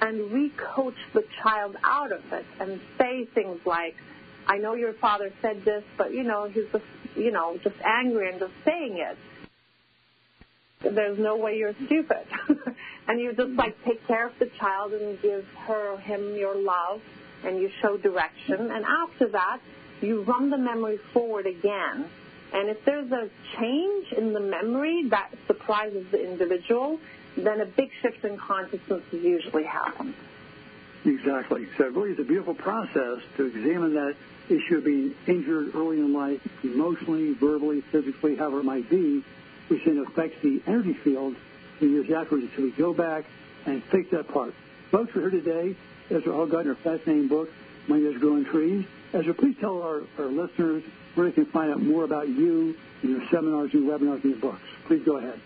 and 0.00 0.30
re-coach 0.30 0.96
the 1.14 1.24
child 1.42 1.76
out 1.82 2.12
of 2.12 2.32
it 2.32 2.44
and 2.60 2.80
say 2.98 3.24
things 3.24 3.58
like, 3.64 3.96
I 4.46 4.58
know 4.58 4.74
your 4.74 4.92
father 4.94 5.32
said 5.42 5.64
this, 5.64 5.84
but 5.96 6.12
you 6.12 6.22
know, 6.22 6.48
he's 6.48 6.66
just, 6.72 6.84
you 7.16 7.30
know, 7.30 7.58
just 7.62 7.76
angry 7.84 8.30
and 8.30 8.38
just 8.38 8.52
saying 8.64 8.98
it. 8.98 9.16
There's 10.94 11.18
no 11.18 11.36
way 11.36 11.56
you're 11.56 11.74
stupid. 11.86 12.26
and 13.08 13.20
you 13.20 13.32
just 13.32 13.52
like 13.52 13.82
take 13.84 14.06
care 14.06 14.26
of 14.26 14.38
the 14.38 14.46
child 14.58 14.92
and 14.92 15.20
give 15.20 15.44
her 15.66 15.92
or 15.92 15.98
him 15.98 16.36
your 16.36 16.54
love 16.54 17.00
and 17.44 17.60
you 17.60 17.70
show 17.80 17.96
direction. 17.96 18.70
And 18.70 18.84
after 18.84 19.28
that, 19.28 19.60
you 20.00 20.22
run 20.22 20.50
the 20.50 20.58
memory 20.58 20.98
forward 21.12 21.46
again. 21.46 22.06
And 22.52 22.68
if 22.68 22.84
there's 22.84 23.10
a 23.10 23.28
change 23.58 24.12
in 24.12 24.32
the 24.32 24.40
memory 24.40 25.08
that 25.10 25.30
surprises 25.46 26.06
the 26.10 26.24
individual, 26.24 27.00
then 27.36 27.60
a 27.60 27.66
big 27.66 27.90
shift 28.02 28.24
in 28.24 28.36
consciousness 28.36 29.02
usually 29.12 29.64
happens. 29.64 30.14
Exactly. 31.06 31.68
So 31.78 31.84
it 31.84 31.92
really 31.92 32.10
is 32.10 32.18
a 32.18 32.24
beautiful 32.24 32.54
process 32.54 33.20
to 33.36 33.46
examine 33.46 33.94
that 33.94 34.16
issue 34.48 34.78
of 34.78 34.84
being 34.84 35.14
injured 35.28 35.74
early 35.74 35.98
in 36.00 36.12
life, 36.12 36.40
emotionally, 36.64 37.32
verbally, 37.32 37.80
physically, 37.80 38.34
however 38.34 38.60
it 38.60 38.64
might 38.64 38.90
be, 38.90 39.22
which 39.68 39.84
then 39.84 39.98
affects 39.98 40.42
the 40.42 40.60
energy 40.66 40.94
field 40.94 41.36
in 41.80 41.92
years 41.92 42.10
afterwards. 42.10 42.48
So 42.56 42.62
we 42.62 42.72
go 42.72 42.92
back 42.92 43.24
and 43.66 43.82
fix 43.84 44.10
that 44.10 44.26
part. 44.28 44.52
Folks, 44.90 45.14
we're 45.14 45.30
here 45.30 45.40
today. 45.42 45.76
Esra 46.10 46.32
Ogot, 46.32 46.66
our 46.66 46.74
fascinating 46.74 47.28
book, 47.28 47.50
Money 47.86 48.02
Does 48.04 48.20
Grow 48.20 48.36
in 48.36 48.44
Trees. 48.44 48.84
Ezra, 49.12 49.34
please 49.34 49.56
tell 49.60 49.82
our, 49.82 50.02
our 50.18 50.26
listeners 50.26 50.82
where 51.14 51.26
they 51.26 51.32
can 51.32 51.46
find 51.46 51.70
out 51.70 51.80
more 51.80 52.04
about 52.04 52.28
you 52.28 52.76
and 53.02 53.10
your 53.12 53.28
seminars 53.30 53.72
and 53.74 53.88
webinars 53.88 54.22
and 54.22 54.32
your 54.32 54.40
books. 54.40 54.62
Please 54.86 55.04
go 55.04 55.18
ahead. 55.18 55.40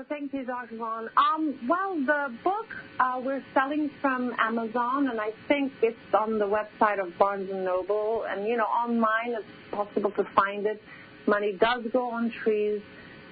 Oh, 0.00 0.04
thank 0.08 0.32
you, 0.32 0.46
Dr. 0.46 0.76
Ron. 0.76 1.10
Um, 1.18 1.58
well, 1.68 1.94
the 1.94 2.34
book 2.42 2.74
uh, 2.98 3.20
we're 3.22 3.44
selling 3.52 3.90
from 4.00 4.34
Amazon, 4.38 5.08
and 5.10 5.20
I 5.20 5.32
think 5.46 5.74
it's 5.82 5.98
on 6.14 6.38
the 6.38 6.46
website 6.46 6.98
of 6.98 7.18
Barnes 7.18 7.50
and 7.50 7.66
Noble, 7.66 8.24
and 8.24 8.46
you 8.46 8.56
know, 8.56 8.64
online 8.64 9.34
it's 9.34 9.44
possible 9.70 10.10
to 10.12 10.24
find 10.34 10.64
it. 10.64 10.82
Money 11.26 11.52
does 11.52 11.84
grow 11.92 12.12
on 12.12 12.30
trees. 12.30 12.80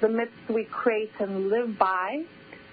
The 0.02 0.10
myths 0.10 0.30
we 0.50 0.64
create 0.64 1.10
and 1.20 1.48
live 1.48 1.78
by. 1.78 2.24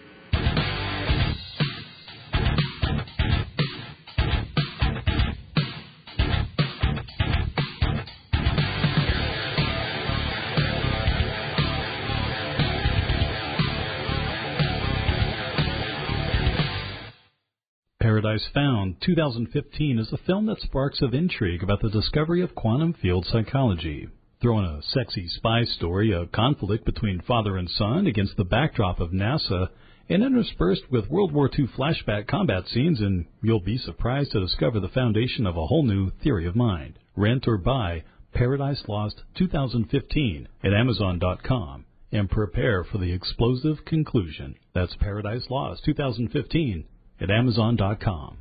Paradise 18.26 18.50
Found 18.56 18.96
2015 19.02 20.00
is 20.00 20.12
a 20.12 20.18
film 20.18 20.48
that 20.48 20.60
sparks 20.60 21.00
of 21.04 21.14
intrigue 21.14 21.62
about 21.62 21.80
the 21.84 21.92
discovery 21.92 22.42
of 22.42 22.56
quantum 22.56 22.92
field 23.00 23.24
psychology. 23.28 24.08
Throw 24.42 24.58
in 24.58 24.66
a 24.66 24.82
sexy 24.82 25.28
spy 25.28 25.64
story, 25.64 26.12
a 26.12 26.26
conflict 26.26 26.86
between 26.86 27.22
father 27.22 27.56
and 27.56 27.70
son 27.70 28.08
against 28.08 28.36
the 28.36 28.44
backdrop 28.44 29.00
of 29.00 29.12
NASA, 29.12 29.70
and 30.10 30.24
interspersed 30.24 30.90
with 30.90 31.08
World 31.08 31.34
War 31.34 31.52
II 31.56 31.68
flashback 31.68 32.26
combat 32.26 32.64
scenes, 32.68 33.00
and 33.00 33.26
you'll 33.44 33.60
be 33.60 33.78
surprised 33.78 34.32
to 34.32 34.40
discover 34.40 34.80
the 34.80 34.90
foundation 34.90 35.46
of 35.46 35.56
a 35.56 35.68
whole 35.68 35.84
new 35.84 36.10
theory 36.24 36.48
of 36.48 36.56
mind. 36.56 36.98
Rent 37.16 37.48
or 37.48 37.60
buy 37.60 38.06
Paradise 38.34 38.82
Lost 38.88 39.22
2015 39.38 40.48
at 40.64 40.74
Amazon.com 40.74 41.86
and 42.12 42.28
prepare 42.28 42.84
for 42.84 42.98
the 42.98 43.14
explosive 43.14 43.86
conclusion. 43.86 44.56
That's 44.74 44.96
Paradise 44.96 45.46
Lost 45.52 45.86
2015 45.86 46.86
at 47.20 47.30
Amazon.com. 47.30 48.38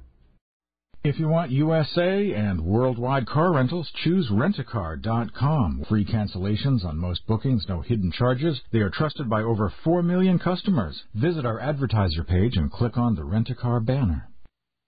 If 1.05 1.18
you 1.18 1.29
want 1.29 1.51
USA 1.51 2.33
and 2.33 2.62
worldwide 2.62 3.27
car 3.27 3.53
rentals, 3.53 3.91
choose 4.03 4.31
rentacar.com. 4.31 5.85
Free 5.87 6.07
cancellations 6.07 6.83
on 6.83 6.97
most 6.97 7.27
bookings, 7.27 7.66
no 7.68 7.83
hidden 7.83 8.11
charges. 8.11 8.62
They 8.72 8.79
are 8.79 8.89
trusted 8.89 9.29
by 9.29 9.43
over 9.43 9.70
4 9.85 10.03
million 10.03 10.39
customers. 10.39 11.03
Visit 11.14 11.45
our 11.45 11.61
advertiser 11.61 12.25
page 12.25 12.57
and 12.57 12.72
click 12.72 12.97
on 12.97 13.16
the 13.16 13.25
Rent-A-Car 13.25 13.81
banner. 13.81 14.31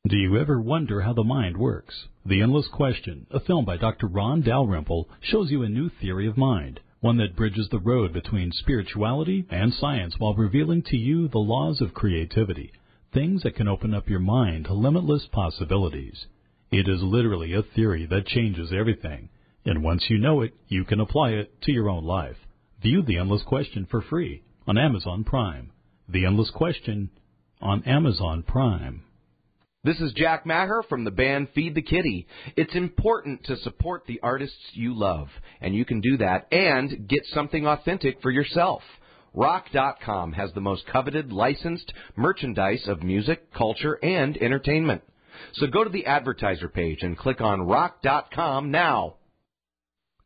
Do 0.09 0.17
you 0.17 0.39
ever 0.39 0.59
wonder 0.59 1.03
how 1.03 1.13
the 1.13 1.23
mind 1.23 1.59
works? 1.59 2.07
The 2.25 2.41
Endless 2.41 2.69
Question, 2.69 3.27
a 3.31 3.41
film 3.41 3.67
by 3.67 3.77
Dr. 3.77 4.07
Ron 4.07 4.41
Dalrymple, 4.41 5.11
shows 5.21 5.51
you 5.51 5.65
a 5.65 5.69
new 5.69 5.91
theory 6.01 6.27
of 6.27 6.39
mind, 6.39 6.81
one 7.01 7.19
that 7.19 7.37
bridges 7.37 7.69
the 7.71 7.79
road 7.79 8.15
between 8.15 8.53
spirituality 8.53 9.45
and 9.51 9.75
science 9.75 10.15
while 10.17 10.33
revealing 10.33 10.83
to 10.85 10.97
you 10.97 11.29
the 11.29 11.39
laws 11.39 11.83
of 11.83 11.93
creativity 11.93 12.73
things 13.13 13.43
that 13.43 13.57
can 13.57 13.69
open 13.69 13.95
up 13.95 14.09
your 14.09 14.21
mind 14.21 14.67
to 14.67 14.75
limitless 14.75 15.27
possibilities. 15.33 16.27
It 16.71 16.89
is 16.89 17.03
literally 17.03 17.53
a 17.53 17.63
theory 17.63 18.07
that 18.07 18.27
changes 18.27 18.73
everything, 18.73 19.29
and 19.65 19.83
once 19.83 20.05
you 20.09 20.19
know 20.19 20.43
it, 20.43 20.55
you 20.69 20.85
can 20.85 21.01
apply 21.01 21.31
it 21.31 21.63
to 21.63 21.73
your 21.73 21.89
own 21.89 22.05
life. 22.05 22.37
View 22.83 23.03
The 23.03 23.19
Endless 23.19 23.43
Question 23.45 23.87
for 23.91 24.03
free 24.03 24.43
on 24.67 24.77
Amazon 24.77 25.25
Prime. 25.25 25.73
The 26.09 26.27
Endless 26.27 26.51
Question 26.51 27.11
on 27.61 27.83
Amazon 27.85 28.43
Prime. 28.43 29.03
This 29.85 30.01
is 30.01 30.13
Jack 30.15 30.45
Maher 30.45 30.83
from 30.89 31.05
the 31.05 31.13
band 31.13 31.49
Feed 31.55 31.77
the 31.77 31.83
Kitty. 31.83 32.27
It's 32.57 32.75
important 32.75 33.45
to 33.45 33.57
support 33.59 34.03
the 34.07 34.19
artists 34.21 34.59
you 34.73 34.99
love, 34.99 35.29
and 35.61 35.75
you 35.75 35.85
can 35.85 36.01
do 36.01 36.17
that 36.17 36.49
and 36.53 37.09
get 37.09 37.25
something 37.27 37.67
authentic 37.67 38.21
for 38.21 38.33
yourself. 38.33 38.83
Rock.com 39.37 40.33
has 40.33 40.51
the 40.55 40.63
most 40.63 40.87
coveted 40.87 41.31
licensed 41.31 41.93
merchandise 42.17 42.89
of 42.89 43.03
music, 43.03 43.53
culture, 43.53 43.99
and 44.03 44.35
entertainment. 44.39 45.03
So 45.53 45.67
go 45.67 45.85
to 45.85 45.91
the 45.91 46.07
advertiser 46.07 46.71
page 46.71 47.03
and 47.03 47.19
click 47.19 47.43
on 47.43 47.61
Rock.com 47.61 48.71
now. 48.71 49.17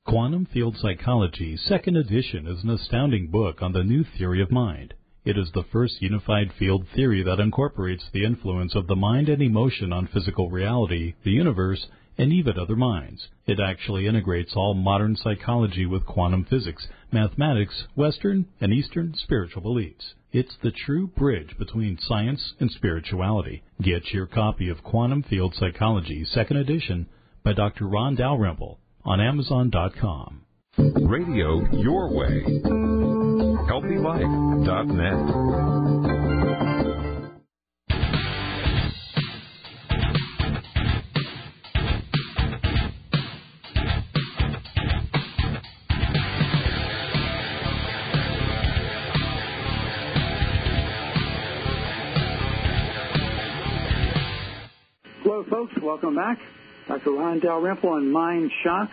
Quantum 0.07 0.47
Field 0.47 0.77
Psychology, 0.81 1.57
second 1.57 1.97
edition, 1.97 2.47
is 2.47 2.63
an 2.63 2.71
astounding 2.71 3.27
book 3.33 3.61
on 3.61 3.73
the 3.73 3.83
new 3.83 4.05
theory 4.17 4.41
of 4.41 4.53
mind. 4.53 4.95
It 5.25 5.37
is 5.37 5.51
the 5.53 5.65
first 5.73 6.01
unified 6.01 6.53
field 6.57 6.87
theory 6.95 7.25
that 7.25 7.41
incorporates 7.41 8.05
the 8.13 8.25
influence 8.25 8.77
of 8.77 8.87
the 8.87 8.97
mind 8.97 9.29
and 9.29 9.43
emotion 9.43 9.93
on 9.93 10.07
physical 10.07 10.51
reality, 10.51 11.15
the 11.25 11.33
universe, 11.33 11.85
and 12.19 12.33
even 12.33 12.59
other 12.59 12.77
minds. 12.77 13.29
It 13.47 13.59
actually 13.61 14.07
integrates 14.07 14.53
all 14.55 14.75
modern 14.75 15.17
psychology 15.17 15.87
with 15.87 16.07
quantum 16.07 16.45
physics, 16.45 16.87
mathematics, 17.13 17.85
Western 17.97 18.47
and 18.61 18.73
Eastern 18.73 19.15
spiritual 19.17 19.63
beliefs. 19.63 20.15
It's 20.33 20.57
the 20.63 20.71
true 20.71 21.09
bridge 21.09 21.57
between 21.59 21.99
science 22.01 22.55
and 22.61 22.71
spirituality. 22.71 23.65
Get 23.83 24.13
your 24.13 24.27
copy 24.27 24.69
of 24.69 24.85
Quantum 24.85 25.25
Field 25.25 25.55
Psychology, 25.55 26.25
second 26.25 26.59
edition, 26.59 27.07
by 27.43 27.53
Dr. 27.53 27.87
Ron 27.87 28.15
Dalrymple 28.15 28.79
on 29.05 29.21
Amazon.com. 29.21 30.43
Radio 30.77 31.69
your 31.73 32.15
way. 32.15 32.45
HealthyLife.net. 33.69 36.00
folks. 55.61 55.83
Welcome 55.83 56.15
back. 56.15 56.39
Dr. 56.89 57.11
Ron 57.11 57.39
Dalrymple 57.39 57.91
on 57.91 58.11
Mind 58.11 58.51
Shock. 58.63 58.91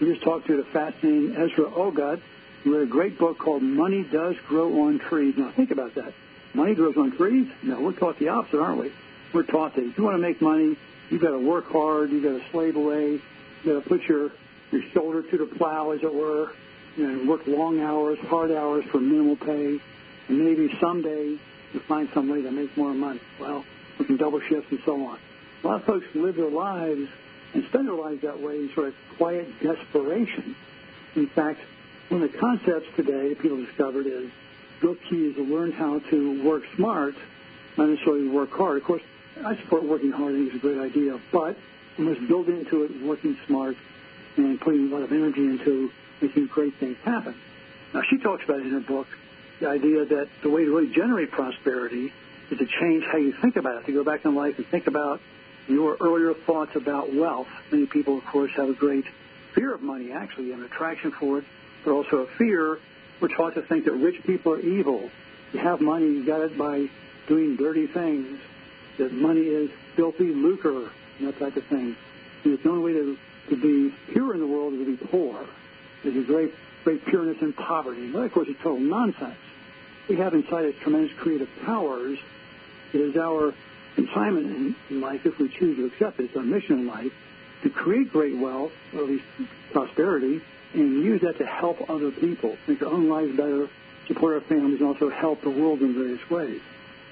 We 0.00 0.10
just 0.10 0.22
talked 0.22 0.46
to 0.46 0.56
the 0.56 0.64
fascinating 0.64 1.34
Esra 1.34 1.70
Ogot, 1.70 2.22
who 2.64 2.72
wrote 2.72 2.84
a 2.84 2.86
great 2.86 3.18
book 3.18 3.36
called 3.36 3.62
Money 3.62 4.02
Does 4.02 4.34
Grow 4.48 4.86
on 4.86 4.98
Trees. 4.98 5.34
Now, 5.36 5.50
think 5.50 5.72
about 5.72 5.94
that. 5.96 6.14
Money 6.54 6.74
grows 6.74 6.96
on 6.96 7.14
trees? 7.18 7.50
No, 7.62 7.82
we're 7.82 7.92
taught 7.92 8.18
the 8.18 8.28
opposite, 8.28 8.60
aren't 8.60 8.80
we? 8.80 8.92
We're 9.34 9.42
taught 9.42 9.74
that 9.74 9.84
if 9.84 9.98
you 9.98 10.04
want 10.04 10.14
to 10.14 10.18
make 10.18 10.40
money, 10.40 10.78
you've 11.10 11.20
got 11.20 11.32
to 11.32 11.38
work 11.38 11.70
hard, 11.70 12.10
you've 12.10 12.22
got 12.22 12.42
to 12.42 12.50
slave 12.50 12.76
away, 12.76 13.20
you've 13.62 13.66
got 13.66 13.84
to 13.84 13.86
put 13.86 14.02
your, 14.04 14.30
your 14.72 14.82
shoulder 14.94 15.20
to 15.20 15.36
the 15.36 15.44
plow, 15.44 15.90
as 15.90 16.02
it 16.02 16.14
were, 16.14 16.52
and 16.96 17.28
work 17.28 17.46
long 17.46 17.80
hours, 17.80 18.18
hard 18.20 18.50
hours 18.52 18.86
for 18.86 19.00
minimal 19.00 19.36
pay, 19.36 19.78
and 20.28 20.38
maybe 20.38 20.74
someday 20.80 21.36
you 21.74 21.80
find 21.80 22.08
some 22.14 22.30
way 22.30 22.40
to 22.40 22.50
make 22.50 22.74
more 22.74 22.94
money. 22.94 23.20
Well, 23.38 23.66
working 23.98 24.16
double 24.16 24.40
shifts 24.40 24.70
and 24.70 24.80
so 24.86 25.04
on. 25.04 25.18
A 25.62 25.66
lot 25.66 25.76
of 25.76 25.84
folks 25.84 26.06
live 26.14 26.36
their 26.36 26.50
lives 26.50 27.08
and 27.54 27.64
spend 27.66 27.88
their 27.88 27.94
lives 27.94 28.22
that 28.22 28.40
way 28.40 28.56
in 28.56 28.70
sort 28.74 28.88
of 28.88 28.94
quiet 29.16 29.48
desperation. 29.62 30.54
In 31.14 31.26
fact, 31.28 31.60
one 32.08 32.22
of 32.22 32.32
the 32.32 32.38
concepts 32.38 32.86
today 32.94 33.30
that 33.30 33.38
people 33.40 33.64
discovered 33.64 34.06
is 34.06 34.30
real 34.82 34.96
key 35.08 35.28
is 35.28 35.36
to 35.36 35.44
learn 35.44 35.72
how 35.72 35.98
to 36.10 36.42
work 36.44 36.62
smart, 36.76 37.14
not 37.76 37.88
necessarily 37.88 38.28
work 38.28 38.50
hard. 38.52 38.76
Of 38.78 38.84
course, 38.84 39.02
I 39.44 39.56
support 39.56 39.84
working 39.84 40.12
hard. 40.12 40.34
I 40.34 40.36
think 40.36 40.54
it's 40.54 40.56
a 40.56 40.66
great 40.66 40.78
idea, 40.78 41.18
but 41.32 41.56
we 41.98 42.04
must 42.04 42.26
build 42.28 42.48
into 42.48 42.84
it 42.84 43.02
working 43.02 43.36
smart 43.46 43.76
and 44.36 44.60
putting 44.60 44.92
a 44.92 44.94
lot 44.94 45.02
of 45.02 45.12
energy 45.12 45.44
into 45.44 45.90
making 46.20 46.46
great 46.46 46.74
things 46.74 46.96
happen. 47.04 47.34
Now, 47.94 48.02
she 48.08 48.18
talks 48.18 48.44
about 48.44 48.60
it 48.60 48.66
in 48.66 48.72
her 48.72 48.80
book, 48.80 49.06
the 49.60 49.68
idea 49.68 50.04
that 50.04 50.28
the 50.42 50.50
way 50.50 50.64
to 50.64 50.74
really 50.74 50.92
generate 50.92 51.30
prosperity 51.30 52.12
is 52.50 52.58
to 52.58 52.66
change 52.66 53.04
how 53.04 53.18
you 53.18 53.32
think 53.32 53.56
about 53.56 53.76
it, 53.76 53.86
to 53.86 53.92
go 53.92 54.04
back 54.04 54.24
in 54.24 54.34
life 54.34 54.58
and 54.58 54.66
think 54.66 54.86
about 54.86 55.20
your 55.68 55.96
earlier 56.00 56.34
thoughts 56.34 56.76
about 56.76 57.14
wealth. 57.14 57.48
Many 57.70 57.86
people, 57.86 58.18
of 58.18 58.24
course, 58.26 58.50
have 58.56 58.68
a 58.68 58.74
great 58.74 59.04
fear 59.54 59.74
of 59.74 59.82
money, 59.82 60.12
actually, 60.12 60.52
an 60.52 60.62
attraction 60.62 61.10
for 61.12 61.38
it, 61.38 61.44
but 61.84 61.92
also 61.92 62.18
a 62.18 62.26
fear. 62.38 62.78
We're 63.20 63.28
taught 63.28 63.54
to 63.54 63.62
think 63.62 63.84
that 63.86 63.92
rich 63.92 64.22
people 64.24 64.52
are 64.52 64.60
evil. 64.60 65.10
You 65.52 65.60
have 65.60 65.80
money, 65.80 66.06
you 66.06 66.24
got 66.24 66.40
it 66.42 66.56
by 66.56 66.88
doing 67.26 67.56
dirty 67.56 67.86
things, 67.86 68.38
that 68.98 69.12
money 69.12 69.40
is 69.40 69.70
filthy 69.94 70.32
lucre, 70.32 70.90
and 71.18 71.28
that 71.28 71.38
type 71.38 71.56
of 71.56 71.64
thing. 71.64 71.96
And 72.44 72.52
it's 72.54 72.62
the 72.62 72.70
only 72.70 72.84
way 72.84 72.92
to, 72.92 73.18
to 73.50 73.56
be 73.56 73.94
pure 74.12 74.34
in 74.34 74.40
the 74.40 74.46
world 74.46 74.74
is 74.74 74.80
to 74.80 74.96
be 74.96 75.06
poor. 75.08 75.46
There's 76.04 76.16
a 76.16 76.26
great, 76.26 76.52
great 76.84 77.04
pureness 77.06 77.40
in 77.40 77.52
poverty. 77.52 78.10
But 78.12 78.20
of 78.20 78.32
course, 78.32 78.48
it's 78.48 78.60
total 78.62 78.80
nonsense. 78.80 79.36
We 80.08 80.16
have 80.16 80.34
inside 80.34 80.66
us 80.66 80.74
tremendous 80.82 81.16
creative 81.18 81.48
powers. 81.64 82.18
It 82.92 83.00
is 83.00 83.16
our 83.16 83.54
assignment 83.96 84.46
in, 84.46 84.76
in 84.90 85.00
life, 85.00 85.24
if 85.24 85.38
we 85.38 85.48
choose 85.48 85.76
to 85.76 85.86
accept 85.86 86.20
it, 86.20 86.24
it's 86.24 86.36
our 86.36 86.42
mission 86.42 86.80
in 86.80 86.86
life, 86.86 87.12
to 87.62 87.70
create 87.70 88.12
great 88.12 88.36
wealth, 88.36 88.72
or 88.94 89.00
at 89.00 89.08
least 89.08 89.24
prosperity, 89.72 90.42
and 90.74 91.04
use 91.04 91.20
that 91.22 91.38
to 91.38 91.46
help 91.46 91.88
other 91.88 92.10
people, 92.10 92.56
make 92.66 92.82
our 92.82 92.88
own 92.88 93.08
lives 93.08 93.36
better, 93.36 93.68
support 94.06 94.34
our 94.34 94.40
families, 94.42 94.80
and 94.80 94.88
also 94.88 95.08
help 95.08 95.40
the 95.42 95.50
world 95.50 95.80
in 95.80 95.94
various 95.94 96.30
ways. 96.30 96.60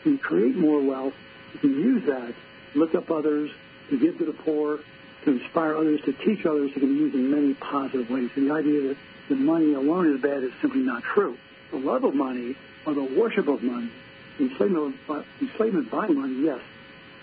When 0.03 0.15
you 0.15 0.21
create 0.21 0.55
more 0.55 0.81
wealth, 0.81 1.15
you 1.55 1.61
can 1.61 1.71
use 1.71 2.05
that, 2.07 2.35
lift 2.75 2.95
up 2.95 3.11
others, 3.11 3.51
to 3.91 3.99
give 3.99 4.19
to 4.19 4.27
the 4.27 4.33
poor, 4.33 4.81
to 5.25 5.31
inspire 5.31 5.77
others, 5.77 6.01
to 6.03 6.13
teach 6.13 6.45
others, 6.45 6.73
to 6.75 6.81
can 6.81 6.97
use 6.97 7.15
in 7.15 7.31
many 7.31 7.55
positive 7.55 8.11
ways. 8.11 8.31
And 8.37 8.51
the 8.51 8.55
idea 8.55 8.89
that 8.89 8.97
the 9.29 9.37
money 9.37 9.73
alone 9.73 10.15
is 10.15 10.21
bad 10.21 10.43
is 10.43 10.53
simply 10.61 10.81
not 10.81 11.03
true. 11.03 11.37
The 11.71 11.79
love 11.79 12.05
of 12.05 12.15
money 12.15 12.57
or 12.87 12.95
the 12.95 13.03
worship 13.03 13.49
of 13.49 13.63
money, 13.63 13.91
enslavement, 14.39 14.97
uh, 15.09 15.23
enslavement 15.41 15.91
by 15.91 16.09
money, 16.09 16.43
yes, 16.43 16.61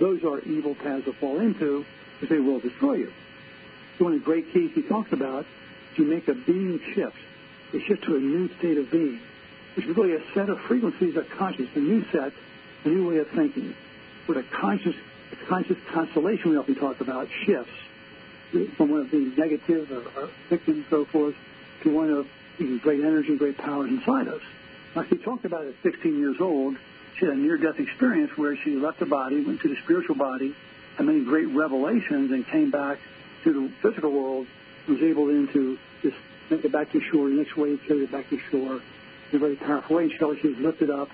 those 0.02 0.24
are 0.24 0.40
evil 0.42 0.74
paths 0.74 1.06
to 1.06 1.14
fall 1.14 1.40
into 1.40 1.86
because 2.20 2.36
they 2.36 2.42
will 2.42 2.60
destroy 2.60 2.96
you. 2.96 3.14
So 3.98 4.06
one 4.06 4.14
of 4.14 4.20
the 4.20 4.26
great 4.26 4.52
keys 4.52 4.72
he 4.74 4.82
talks 4.82 5.14
about 5.14 5.46
is 5.92 5.98
to 5.98 6.04
make 6.04 6.28
a 6.28 6.34
being 6.34 6.82
shift. 6.94 7.16
A 7.74 7.80
shift 7.80 8.04
to 8.06 8.16
a 8.16 8.20
new 8.20 8.50
state 8.58 8.78
of 8.78 8.90
being, 8.92 9.22
which 9.76 9.86
is 9.86 9.96
really 9.96 10.16
a 10.16 10.34
set 10.34 10.50
of 10.50 10.60
frequencies 10.62 11.16
of 11.16 11.30
consciousness, 11.30 11.70
a 11.76 11.80
new 11.80 12.04
set, 12.12 12.34
a 12.84 12.90
new 12.90 13.08
way 13.08 13.18
of 13.20 13.30
thinking. 13.30 13.76
With 14.28 14.38
a 14.38 14.44
conscious, 14.44 14.96
a 15.32 15.46
conscious 15.48 15.78
constellation 15.94 16.52
we 16.52 16.58
often 16.58 16.76
talk 16.76 17.00
about 17.00 17.30
shifts 17.46 17.72
from 18.76 18.90
one 18.90 19.02
of 19.02 19.12
the 19.12 19.32
negative 19.38 19.92
or, 19.92 20.04
or 20.20 20.30
victim 20.50 20.78
and 20.78 20.86
so 20.90 21.06
forth 21.06 21.36
to 21.84 21.94
one 21.94 22.10
of 22.10 22.28
the 22.58 22.80
great 22.80 23.00
energy, 23.00 23.38
great 23.38 23.58
powers 23.58 23.90
inside 23.90 24.28
us. 24.28 24.42
Now, 24.96 25.04
he 25.04 25.18
talked 25.18 25.46
about 25.46 25.66
at 25.66 25.76
16 25.84 26.18
years 26.18 26.38
old. 26.42 26.76
She 27.18 27.26
had 27.26 27.36
a 27.36 27.38
near-death 27.38 27.80
experience 27.80 28.32
where 28.38 28.56
she 28.58 28.76
left 28.76 29.00
the 29.00 29.06
body, 29.06 29.42
went 29.42 29.62
to 29.62 29.68
the 29.68 29.78
spiritual 29.84 30.16
body, 30.16 30.56
had 30.96 31.06
many 31.06 31.24
great 31.24 31.48
revelations, 31.48 32.32
and 32.32 32.46
came 32.48 32.72
back 32.72 33.00
to 33.44 33.54
the 33.54 33.70
physical 33.82 34.12
world. 34.12 34.48
Was 34.88 35.02
able 35.02 35.28
then 35.28 35.48
to 35.54 35.78
just 36.02 36.18
make 36.50 36.66
it 36.66 36.72
back 36.72 36.92
to 36.92 37.02
shore. 37.02 37.30
The 37.30 37.36
next 37.36 37.56
wave 37.56 37.80
carried 37.88 38.04
it 38.04 38.12
back 38.12 38.30
to 38.30 38.40
shore 38.50 38.82
in 39.32 39.36
a 39.36 39.40
very 39.40 39.56
powerful 39.56 39.98
way. 39.98 40.10
She 40.10 40.18
felt 40.18 40.40
she 40.40 40.48
was 40.48 40.58
lifted 40.58 40.90
up 40.90 41.10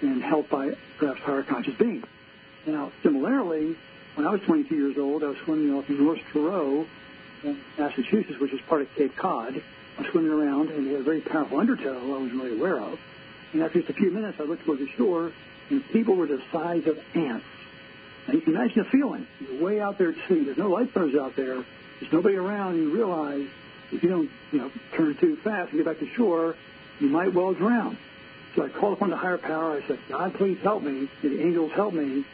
and 0.00 0.22
helped 0.22 0.50
by 0.50 0.74
perhaps 0.98 1.20
higher 1.20 1.44
conscious 1.44 1.74
beings. 1.76 2.04
Now, 2.66 2.90
similarly, 3.02 3.76
when 4.14 4.26
I 4.26 4.30
was 4.30 4.40
22 4.42 4.74
years 4.74 4.98
old, 4.98 5.22
I 5.22 5.28
was 5.28 5.38
swimming 5.44 5.72
off 5.72 5.88
North 5.88 6.20
Truro, 6.32 6.86
in 7.44 7.60
Massachusetts, 7.78 8.38
which 8.38 8.52
is 8.52 8.60
part 8.62 8.82
of 8.82 8.94
Cape 8.94 9.16
Cod. 9.16 9.62
I 9.98 10.02
was 10.02 10.10
swimming 10.10 10.32
around, 10.32 10.70
and 10.70 10.86
had 10.86 11.00
a 11.00 11.02
very 11.02 11.20
powerful 11.20 11.58
undertow 11.58 11.98
I 11.98 12.18
wasn't 12.18 12.42
really 12.42 12.58
aware 12.58 12.80
of. 12.80 12.98
And 13.52 13.62
after 13.62 13.80
just 13.80 13.90
a 13.90 13.94
few 13.94 14.10
minutes, 14.10 14.38
I 14.40 14.44
looked 14.44 14.64
toward 14.64 14.78
the 14.78 14.88
shore, 14.96 15.32
and 15.70 15.86
people 15.90 16.14
were 16.16 16.26
the 16.26 16.42
size 16.52 16.86
of 16.86 16.98
ants. 17.14 17.44
And 18.26 18.34
you 18.34 18.40
can 18.40 18.54
imagine 18.54 18.84
the 18.84 18.88
feeling. 18.90 19.26
You're 19.40 19.62
way 19.62 19.80
out 19.80 19.98
there 19.98 20.10
at 20.10 20.16
sea. 20.28 20.44
There's 20.44 20.56
no 20.56 20.70
lifeguards 20.70 21.16
out 21.16 21.36
there. 21.36 21.64
There's 22.00 22.12
nobody 22.12 22.36
around. 22.36 22.76
You 22.76 22.94
realize 22.94 23.46
if 23.90 24.02
you 24.02 24.08
don't, 24.08 24.30
you 24.52 24.58
know, 24.58 24.70
turn 24.94 25.16
too 25.16 25.36
fast 25.36 25.72
and 25.72 25.78
get 25.78 25.86
back 25.86 25.98
to 25.98 26.14
shore, 26.14 26.56
you 27.00 27.08
might 27.08 27.34
well 27.34 27.52
drown. 27.52 27.98
So 28.54 28.64
I 28.64 28.68
called 28.68 28.94
upon 28.94 29.10
the 29.10 29.16
higher 29.16 29.38
power. 29.38 29.72
I 29.72 29.86
said, 29.86 29.98
God, 30.08 30.34
please 30.34 30.58
help 30.62 30.82
me. 30.82 31.08
The 31.22 31.40
angels 31.40 31.72
help 31.72 31.94
me. 31.94 32.24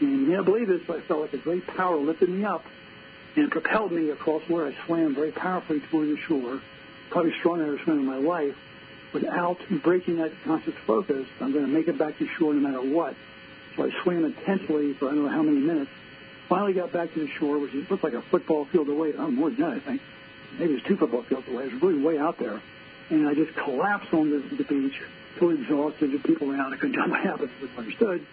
And 0.00 0.10
you 0.10 0.26
may 0.26 0.34
not 0.34 0.44
believe 0.44 0.68
this, 0.68 0.82
but 0.86 0.98
I 0.98 1.00
felt 1.02 1.20
like 1.20 1.32
a 1.32 1.38
great 1.38 1.66
power 1.66 1.96
lifted 1.96 2.28
me 2.28 2.44
up 2.44 2.64
and 3.36 3.50
propelled 3.50 3.92
me 3.92 4.10
across 4.10 4.42
where 4.48 4.66
I 4.66 4.74
swam 4.86 5.14
very 5.14 5.32
powerfully 5.32 5.80
toward 5.90 6.08
the 6.08 6.16
shore. 6.16 6.60
Probably 7.10 7.32
stronger 7.38 7.66
than 7.66 7.78
I've 7.78 7.84
swam 7.84 7.98
in 8.00 8.06
my 8.06 8.16
life 8.16 8.56
without 9.12 9.58
breaking 9.82 10.16
that 10.16 10.32
conscious 10.44 10.74
focus, 10.86 11.26
I'm 11.40 11.52
going 11.52 11.64
to 11.64 11.70
make 11.70 11.88
it 11.88 11.98
back 11.98 12.18
to 12.18 12.26
shore 12.38 12.54
no 12.54 12.60
matter 12.60 12.82
what. 12.82 13.14
So 13.76 13.84
I 13.84 14.02
swam 14.02 14.24
intensely 14.24 14.94
for 14.94 15.06
I 15.06 15.14
don't 15.14 15.24
know 15.24 15.30
how 15.30 15.42
many 15.42 15.58
minutes. 15.58 15.90
Finally 16.48 16.72
got 16.74 16.92
back 16.92 17.12
to 17.14 17.20
the 17.20 17.28
shore, 17.28 17.58
which 17.58 17.72
looked 17.90 18.04
like 18.04 18.14
a 18.14 18.22
football 18.22 18.64
field 18.66 18.88
away. 18.88 19.12
Oh, 19.16 19.30
more 19.30 19.50
than 19.50 19.60
that, 19.60 19.72
I 19.72 19.80
think. 19.80 20.00
Maybe 20.58 20.72
it 20.72 20.74
was 20.76 20.82
two 20.84 20.96
football 20.96 21.22
fields 21.22 21.46
away. 21.48 21.64
It 21.64 21.72
was 21.74 21.82
really 21.82 22.02
way 22.02 22.18
out 22.18 22.38
there. 22.38 22.60
And 23.10 23.28
I 23.28 23.34
just 23.34 23.54
collapsed 23.54 24.12
on 24.12 24.30
the, 24.30 24.56
the 24.56 24.64
beach, 24.64 25.00
totally 25.38 25.60
exhausted. 25.62 26.12
The 26.12 26.18
people 26.18 26.50
around, 26.50 26.72
I 26.72 26.76
couldn't 26.76 26.96
tell 26.96 27.08
what 27.08 27.20
happened, 27.20 27.50
but 27.60 27.70
understood. 27.78 28.26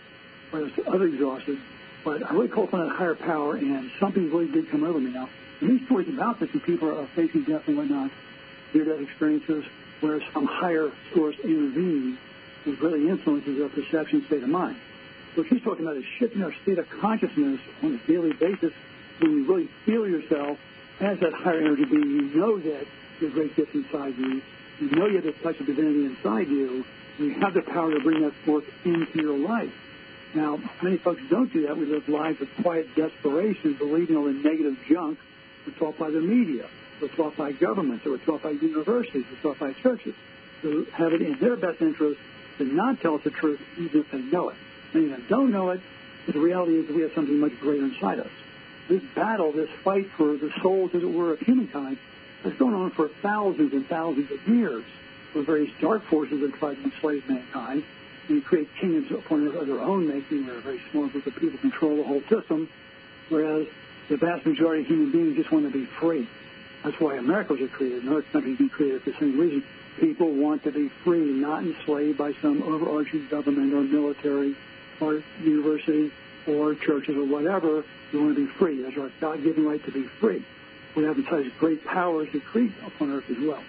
But 0.52 0.58
I 0.58 0.62
was 0.62 0.72
other 0.88 1.06
exhausted. 1.06 1.60
But 2.04 2.24
I 2.24 2.34
really 2.34 2.48
called 2.48 2.70
upon 2.70 2.88
that 2.88 2.96
higher 2.96 3.16
power, 3.16 3.56
and 3.56 3.92
something 4.00 4.32
really 4.32 4.48
did 4.48 4.70
come 4.70 4.84
over 4.84 5.00
me. 5.00 5.12
Now, 5.12 5.30
and 5.60 5.70
these 5.70 5.86
stories 5.88 6.10
about 6.10 6.40
this, 6.40 6.50
and 6.54 6.64
people 6.64 6.90
are 6.98 7.08
facing 7.16 7.44
death 7.44 7.64
and 7.68 7.78
whatnot, 7.78 8.12
near-death 8.74 9.02
experiences, 9.02 9.66
where 10.02 10.22
some 10.34 10.46
higher 10.46 10.92
source 11.14 11.36
intervenes 11.44 12.18
and 12.66 12.80
really 12.82 13.10
influences 13.10 13.62
our 13.62 13.70
perception 13.70 14.26
state 14.26 14.44
of 14.44 14.50
mind. 14.50 14.78
What 15.36 15.48
she's 15.48 15.62
talking 15.62 15.86
about 15.86 15.98
is 15.98 16.06
shifting 16.18 16.44
our 16.44 16.54
state 16.64 16.80
of 16.80 16.90
consciousness 16.90 17.60
on 17.84 17.96
a 17.96 18.08
daily 18.08 18.34
basis 18.34 18.74
when 19.20 19.32
you 19.32 19.46
really 19.46 19.70
feel 19.86 20.08
yourself 20.08 20.58
as 21.00 21.20
that 21.20 21.34
higher 21.34 21.60
energy 21.60 21.86
being. 21.86 22.10
You 22.10 22.22
know 22.36 22.58
that 22.60 22.88
there's 23.20 23.34
great 23.34 23.56
gifts 23.56 23.76
inside 23.76 24.18
you. 24.18 24.42
You 24.80 24.90
know 24.92 25.08
you 25.08 25.16
have 25.16 25.26
the 25.26 25.34
touch 25.34 25.60
of 25.60 25.66
divinity 25.66 26.06
inside 26.06 26.48
you. 26.48 26.86
And 27.18 27.28
you 27.28 27.34
have 27.40 27.54
the 27.54 27.62
power 27.62 27.94
to 27.94 28.00
bring 28.02 28.22
that 28.22 28.34
forth 28.46 28.66
into 28.84 29.22
your 29.22 29.38
life. 29.38 29.74
Now, 30.34 30.60
many 30.82 30.98
folks 30.98 31.22
don't 31.30 31.52
do 31.52 31.66
that. 31.68 31.78
We 31.78 31.86
live 31.86 32.10
lives 32.10 32.42
of 32.42 32.50
quiet 32.62 32.94
desperation, 32.96 33.74
believing 33.76 34.18
all 34.18 34.26
the 34.26 34.34
negative 34.34 34.78
junk 34.90 35.18
we're 35.66 35.74
taught 35.74 35.98
by 35.98 36.10
the 36.10 36.20
media. 36.20 36.68
We're 37.02 37.10
taught 37.10 37.36
by 37.36 37.52
governments, 37.52 38.06
or 38.06 38.12
we're 38.12 38.18
taught 38.20 38.44
by 38.44 38.52
universities, 38.52 39.26
we're 39.30 39.54
taught 39.54 39.60
by 39.60 39.74
churches, 39.74 40.16
who 40.62 40.86
have 40.86 41.14
it 41.14 41.22
in 41.22 41.38
their 41.40 41.56
best 41.56 41.82
interest 41.82 42.20
to 42.58 42.64
not 42.64 43.02
tell 43.02 43.16
us 43.16 43.24
the 43.24 43.32
truth, 43.32 43.60
even 43.78 44.02
if 44.02 44.12
they 44.12 44.20
know 44.20 44.50
it. 44.50 44.56
Many 44.94 45.08
of 45.08 45.12
them 45.12 45.26
don't 45.28 45.52
know 45.52 45.72
it, 45.72 45.82
the 46.28 46.40
reality 46.40 46.80
is 46.80 46.88
that 46.88 46.96
we 46.96 47.02
have 47.04 47.14
something 47.14 47.40
much 47.40 47.60
greater 47.60 47.86
inside 47.86 48.20
us. 48.20 48.32
This 48.88 49.04
battle, 49.14 49.52
this 49.52 49.70
fight 49.84 50.10
for 50.18 50.38
the 50.38 50.52
souls, 50.62 50.92
as 50.94 51.04
it 51.04 51.12
were, 51.12 51.34
of 51.34 51.40
humankind, 51.40 51.98
has 52.44 52.54
gone 52.54 52.74
on 52.74 52.92
for 52.92 53.10
thousands 53.22 53.74
and 53.74 53.86
thousands 53.88 54.32
of 54.32 54.48
years, 54.48 54.84
where 55.34 55.44
various 55.44 55.72
dark 55.82 56.04
forces 56.06 56.42
have 56.42 56.58
tried 56.60 56.76
to 56.76 56.84
enslave 56.84 57.28
mankind 57.28 57.84
and 58.30 58.44
create 58.44 58.70
kingdoms 58.80 59.12
upon 59.12 59.46
their 59.68 59.82
own 59.82 60.08
making, 60.08 60.48
where 60.48 60.58
a 60.58 60.62
very 60.62 60.82
small 60.92 61.08
group 61.08 61.26
of 61.28 61.36
people 61.36 61.60
control 61.60 61.98
the 61.98 62.04
whole 62.04 62.22
system, 62.30 62.70
whereas 63.30 63.68
the 64.10 64.18
vast 64.18 64.46
majority 64.46 64.82
of 64.82 64.88
human 64.88 65.12
beings 65.12 65.36
just 65.36 65.52
want 65.52 65.66
to 65.66 65.72
be 65.72 65.86
free. 65.86 66.28
That's 66.86 67.00
why 67.02 67.16
Americas 67.16 67.60
are 67.60 67.68
created. 67.68 68.04
And 68.04 68.12
other 68.12 68.22
countries 68.22 68.58
been 68.58 68.70
created 68.70 69.02
for 69.02 69.10
the 69.10 69.18
same 69.18 69.38
reason. 69.38 69.64
People 70.00 70.32
want 70.32 70.64
to 70.64 70.72
be 70.72 70.90
free, 71.04 71.20
not 71.34 71.64
enslaved 71.64 72.18
by 72.18 72.34
some 72.42 72.64
overarching 72.64 73.28
government 73.28 73.74
or 73.74 73.82
military 73.82 74.56
or 75.02 75.22
university. 75.42 76.12
or 76.48 76.76
churches 76.76 77.16
or 77.16 77.26
whatever. 77.26 77.84
We 78.14 78.20
want 78.20 78.36
to 78.36 78.46
be 78.46 78.52
free. 78.54 78.82
That's 78.82 78.98
our 78.98 79.12
God-given 79.20 79.66
right 79.66 79.84
to 79.86 79.92
be 79.92 80.04
free. 80.20 80.46
We 80.96 81.04
have 81.04 81.18
such 81.30 81.46
great 81.60 81.84
powers 81.84 82.30
to 82.32 82.40
create 82.40 82.72
upon 82.86 83.12
earth 83.12 83.30
as 83.30 83.38
well. 83.40 83.64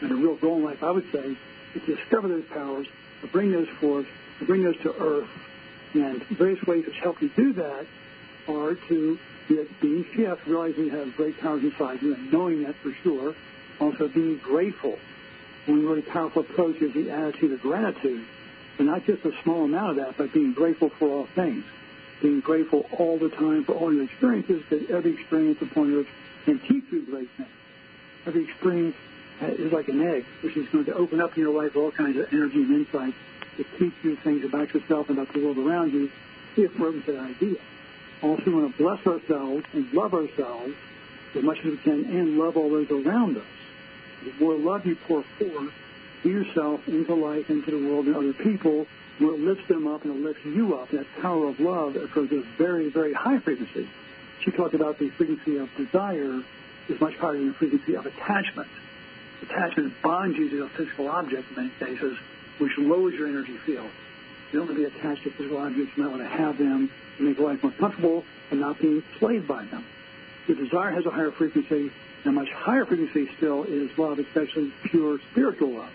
And 0.00 0.12
a 0.12 0.14
real 0.14 0.36
goal 0.36 0.58
in 0.58 0.64
life, 0.64 0.82
I 0.82 0.90
would 0.90 1.10
say, 1.10 1.36
is 1.74 1.82
to 1.86 1.96
discover 1.96 2.28
those 2.28 2.44
powers, 2.52 2.86
to 3.22 3.26
bring 3.28 3.50
those 3.50 3.68
forth, 3.80 4.06
to 4.38 4.44
bring 4.44 4.62
those 4.62 4.76
to 4.82 4.94
earth. 5.02 5.28
And 5.94 6.22
various 6.24 6.62
ways 6.64 6.86
which 6.86 6.96
help 6.98 7.22
you 7.22 7.30
do 7.30 7.52
that 7.54 7.86
are 8.48 8.74
to 8.74 9.18
be, 9.48 10.06
yes, 10.16 10.38
realizing 10.46 10.84
you 10.84 10.90
have 10.90 11.14
great 11.16 11.38
powers 11.40 11.62
inside 11.62 12.02
you 12.02 12.14
and 12.14 12.32
knowing 12.32 12.62
that 12.64 12.74
for 12.76 12.92
sure. 13.02 13.34
Also 13.80 14.08
being 14.08 14.38
grateful. 14.38 14.98
One 15.66 15.84
really 15.84 16.02
powerful 16.02 16.42
approach 16.42 16.76
is 16.76 16.92
the 16.94 17.10
attitude 17.10 17.52
of 17.52 17.60
gratitude. 17.60 18.24
And 18.78 18.86
not 18.86 19.04
just 19.04 19.24
a 19.24 19.32
small 19.42 19.64
amount 19.64 19.90
of 19.90 19.96
that, 20.04 20.16
but 20.16 20.32
being 20.32 20.52
grateful 20.52 20.90
for 20.90 21.08
all 21.08 21.26
things. 21.34 21.64
Being 22.22 22.40
grateful 22.40 22.86
all 22.98 23.18
the 23.18 23.28
time 23.28 23.64
for 23.64 23.72
all 23.72 23.92
your 23.92 24.04
experiences, 24.04 24.62
because 24.68 24.90
every 24.90 25.12
experience 25.12 25.60
upon 25.62 25.94
earth 25.94 26.08
can 26.44 26.58
teach 26.60 26.84
you 26.90 27.02
great 27.02 27.28
things. 27.36 27.48
Every 28.26 28.44
experience 28.44 28.96
is 29.42 29.72
like 29.72 29.88
an 29.88 30.00
egg, 30.06 30.24
which 30.42 30.56
is 30.56 30.68
going 30.68 30.84
to 30.86 30.94
open 30.94 31.20
up 31.20 31.36
in 31.36 31.42
your 31.42 31.54
life 31.54 31.76
all 31.76 31.90
kinds 31.90 32.16
of 32.16 32.32
energy 32.32 32.62
and 32.62 32.74
insight 32.74 33.14
to 33.56 33.64
teach 33.78 33.94
you 34.02 34.16
things 34.16 34.44
about 34.44 34.72
yourself 34.72 35.08
and 35.08 35.18
about 35.18 35.32
the 35.34 35.44
world 35.44 35.58
around 35.58 35.92
you 35.92 36.10
if 36.56 36.78
we're 36.78 36.92
to 36.92 37.12
that 37.12 37.20
idea. 37.20 37.56
Also, 38.24 38.50
want 38.50 38.74
to 38.74 38.82
bless 38.82 39.06
ourselves 39.06 39.66
and 39.74 39.92
love 39.92 40.14
ourselves 40.14 40.72
as 41.34 41.42
much 41.42 41.58
as 41.58 41.64
we 41.66 41.76
can 41.76 42.04
and 42.04 42.38
love 42.38 42.56
all 42.56 42.70
those 42.70 42.90
around 42.90 43.36
us. 43.36 43.44
The 44.24 44.32
more 44.42 44.56
love 44.56 44.86
you 44.86 44.96
pour 44.96 45.22
forth 45.38 45.70
to 46.22 46.28
yourself, 46.30 46.88
into 46.88 47.14
life, 47.14 47.50
into 47.50 47.70
the 47.70 47.86
world, 47.86 48.06
and 48.06 48.16
other 48.16 48.32
people, 48.32 48.86
the 49.18 49.24
more 49.26 49.34
it 49.34 49.40
lifts 49.40 49.68
them 49.68 49.86
up 49.86 50.06
and 50.06 50.16
it 50.16 50.22
lifts 50.26 50.42
you 50.46 50.74
up. 50.74 50.90
That 50.92 51.04
power 51.20 51.48
of 51.48 51.60
love 51.60 51.96
occurs 51.96 52.32
at 52.32 52.38
a 52.38 52.46
very, 52.56 52.88
very 52.88 53.12
high 53.12 53.40
frequency. 53.40 53.86
She 54.40 54.50
talked 54.52 54.72
about 54.72 54.98
the 54.98 55.10
frequency 55.10 55.58
of 55.58 55.68
desire 55.76 56.42
is 56.88 56.98
much 57.02 57.16
higher 57.16 57.34
than 57.34 57.48
the 57.48 57.54
frequency 57.54 57.94
of 57.94 58.06
attachment. 58.06 58.68
Attachment 59.42 59.92
bonds 60.00 60.38
you 60.38 60.48
to 60.48 60.64
a 60.64 60.68
physical 60.70 61.08
object 61.08 61.50
in 61.50 61.56
many 61.56 61.70
cases, 61.78 62.16
which 62.56 62.72
lowers 62.78 63.12
your 63.12 63.28
energy 63.28 63.58
field. 63.58 63.90
You 64.54 64.60
don't 64.60 64.68
want 64.68 64.78
to 64.78 64.88
be 64.88 64.96
attached 64.96 65.24
to 65.24 65.30
physical 65.32 65.58
objects. 65.58 65.96
You 65.96 66.04
might 66.04 66.10
want 66.10 66.22
to 66.22 66.28
have 66.28 66.58
them 66.58 66.88
to 67.16 67.22
make 67.24 67.40
life 67.40 67.60
more 67.64 67.72
comfortable 67.72 68.24
and 68.52 68.60
not 68.60 68.78
be 68.78 69.02
enslaved 69.02 69.48
by 69.48 69.64
them. 69.64 69.84
The 70.46 70.54
desire 70.54 70.92
has 70.92 71.04
a 71.06 71.10
higher 71.10 71.32
frequency, 71.32 71.90
and 72.22 72.26
a 72.26 72.30
much 72.30 72.50
higher 72.50 72.86
frequency 72.86 73.28
still 73.36 73.64
is 73.64 73.90
love, 73.98 74.20
especially 74.20 74.72
pure 74.84 75.18
spiritual 75.32 75.70
love, 75.70 75.90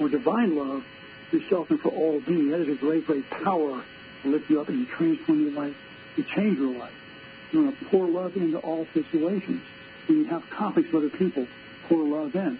or 0.00 0.08
divine 0.08 0.56
love 0.56 0.82
yourself 1.30 1.70
and 1.70 1.78
for 1.80 1.90
all 1.90 2.18
being. 2.18 2.50
That 2.50 2.62
is 2.62 2.68
a 2.68 2.74
great, 2.74 3.06
great 3.06 3.30
power 3.30 3.80
to 4.24 4.28
lift 4.28 4.50
you 4.50 4.60
up 4.60 4.68
and 4.68 4.88
transform 4.88 5.42
your 5.42 5.52
life, 5.52 5.76
to 6.16 6.24
change 6.24 6.58
your 6.58 6.76
life. 6.76 6.92
You 7.52 7.62
want 7.62 7.78
to 7.78 7.84
pour 7.84 8.08
love 8.08 8.34
into 8.34 8.58
all 8.58 8.88
situations. 8.92 9.62
When 10.08 10.18
you 10.18 10.24
have 10.24 10.42
conflicts 10.50 10.92
with 10.92 11.04
other 11.04 11.16
people, 11.16 11.46
pour 11.86 12.02
love 12.02 12.34
in. 12.34 12.58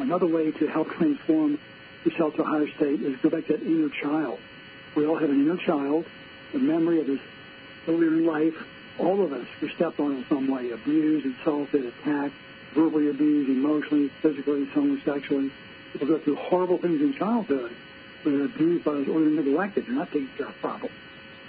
Another 0.00 0.26
way 0.26 0.50
to 0.50 0.66
help 0.66 0.90
transform 0.90 1.60
yourself 2.04 2.34
to 2.34 2.42
a 2.42 2.44
higher 2.44 2.66
state 2.74 3.02
is 3.02 3.16
go 3.22 3.30
back 3.30 3.46
to 3.46 3.56
that 3.56 3.62
inner 3.62 3.88
child. 4.02 4.40
We 4.96 5.06
all 5.06 5.16
have 5.16 5.30
an 5.30 5.40
inner 5.40 5.56
child, 5.56 6.04
the 6.52 6.58
memory 6.58 7.00
of 7.00 7.08
his 7.08 7.20
earlier 7.88 8.10
life. 8.10 8.54
All 8.98 9.24
of 9.24 9.32
us 9.32 9.46
were 9.60 9.68
stepped 9.70 9.98
on 9.98 10.12
in 10.12 10.24
some 10.28 10.48
way, 10.48 10.70
abused, 10.70 11.26
insulted, 11.26 11.86
attacked, 11.86 12.34
verbally 12.74 13.10
abused, 13.10 13.50
emotionally, 13.50 14.10
physically, 14.22 14.68
some 14.72 15.00
sexually. 15.04 15.50
People 15.92 16.08
go 16.08 16.18
through 16.18 16.36
horrible 16.36 16.78
things 16.78 17.00
in 17.00 17.14
childhood, 17.14 17.74
they're 18.24 18.46
abused 18.46 18.84
by 18.84 18.92
those 18.92 19.08
or 19.08 19.20
they're 19.20 19.44
neglected. 19.44 19.86
They're 19.86 19.94
not 19.94 20.10
taking 20.10 20.30
care 20.36 20.46
of 20.46 20.54
properly. 20.60 20.92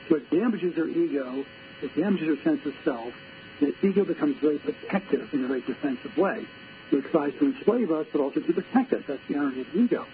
So 0.09 0.15
it 0.15 0.29
damages 0.29 0.75
their 0.75 0.87
ego 0.87 1.45
it 1.81 1.95
damages 1.95 2.27
your 2.27 2.37
sense 2.37 2.65
of 2.65 2.73
self. 2.83 3.13
The 3.59 3.73
ego 3.83 4.03
becomes 4.05 4.37
very 4.37 4.57
protective 4.57 5.33
in 5.33 5.43
a 5.43 5.47
very 5.47 5.61
defensive 5.61 6.17
way. 6.17 6.45
So 6.89 6.97
it 6.97 7.05
tries 7.11 7.33
to 7.39 7.45
enslave 7.45 7.91
us, 7.91 8.07
but 8.11 8.21
also 8.21 8.39
to 8.39 8.53
protect 8.53 8.93
us. 8.93 9.03
That's 9.07 9.21
the 9.27 9.35
irony 9.37 9.61
of 9.61 9.75
ego. 9.75 10.05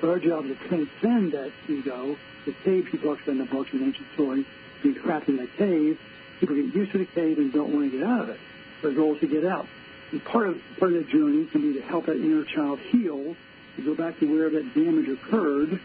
But 0.00 0.10
our 0.10 0.18
job 0.18 0.46
is 0.46 0.56
to 0.56 0.68
transcend 0.68 1.32
that 1.32 1.52
ego. 1.68 2.16
The 2.46 2.52
cave 2.64 2.88
she 2.90 2.98
talks 2.98 3.22
about 3.22 3.38
the 3.38 3.44
book, 3.44 3.72
an 3.72 3.82
ancient 3.82 4.06
story, 4.14 4.46
being 4.82 4.94
trapped 4.94 5.28
in 5.28 5.36
that 5.36 5.54
cave. 5.56 6.00
People 6.40 6.56
get 6.56 6.74
used 6.74 6.92
to 6.92 6.98
the 6.98 7.06
cave 7.06 7.38
and 7.38 7.52
don't 7.52 7.72
want 7.72 7.90
to 7.90 7.98
get 7.98 8.06
out 8.06 8.22
of 8.22 8.28
it. 8.30 8.40
Their 8.82 8.92
goal 8.92 9.14
is 9.14 9.20
to 9.20 9.26
get 9.26 9.44
out. 9.44 9.66
And 10.10 10.24
part 10.24 10.48
of 10.48 10.60
part 10.78 10.92
of 10.92 10.98
that 10.98 11.08
journey 11.10 11.46
can 11.46 11.60
be 11.60 11.78
to 11.78 11.86
help 11.86 12.06
that 12.06 12.16
inner 12.16 12.44
child 12.44 12.80
heal, 12.80 13.36
to 13.76 13.82
go 13.82 13.94
back 13.94 14.18
to 14.20 14.26
where 14.26 14.48
that 14.50 14.74
damage 14.74 15.08
occurred, 15.08 15.78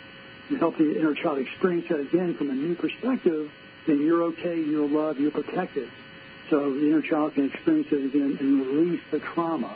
and 0.49 0.57
help 0.57 0.77
the 0.77 0.97
inner 0.97 1.13
child 1.13 1.39
experience 1.39 1.89
that 1.89 1.99
again 1.99 2.35
from 2.35 2.49
a 2.49 2.53
new 2.53 2.75
perspective 2.75 3.51
then 3.85 4.01
you're 4.01 4.23
okay, 4.23 4.59
you're 4.59 4.87
loved, 4.87 5.19
you're 5.19 5.31
protected. 5.31 5.89
So 6.49 6.73
the 6.73 6.87
inner 6.87 7.01
child 7.01 7.35
can 7.35 7.45
experience 7.51 7.87
it 7.91 8.05
again 8.05 8.37
and 8.39 8.65
release 8.65 9.01
the 9.11 9.19
trauma. 9.19 9.75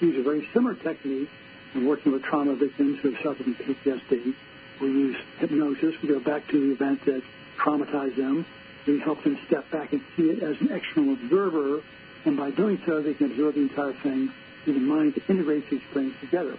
Use 0.00 0.18
a 0.18 0.22
very 0.22 0.48
similar 0.52 0.74
technique 0.74 1.30
in 1.74 1.86
working 1.86 2.12
with 2.12 2.22
trauma 2.22 2.54
victims 2.54 3.00
who 3.00 3.10
have 3.10 3.22
suffered 3.22 3.44
from 3.44 3.54
PTSD. 3.54 4.34
We 4.80 4.86
use 4.88 5.16
hypnosis. 5.38 6.00
We 6.02 6.08
go 6.08 6.20
back 6.20 6.46
to 6.48 6.68
the 6.68 6.72
event 6.72 7.04
that 7.06 7.22
traumatized 7.58 8.16
them. 8.16 8.46
We 8.86 9.00
help 9.00 9.22
them 9.24 9.38
step 9.46 9.70
back 9.70 9.92
and 9.92 10.02
see 10.16 10.30
it 10.30 10.42
as 10.42 10.60
an 10.60 10.70
external 10.70 11.14
observer, 11.14 11.82
and 12.24 12.36
by 12.36 12.50
doing 12.50 12.80
so, 12.86 13.00
they 13.02 13.14
can 13.14 13.30
observe 13.32 13.54
the 13.54 13.62
entire 13.62 13.92
thing 13.94 14.32
in 14.66 14.74
the 14.74 14.80
mind 14.80 15.14
to 15.14 15.22
integrate 15.28 15.68
the 15.70 15.76
experience 15.76 16.14
together. 16.20 16.56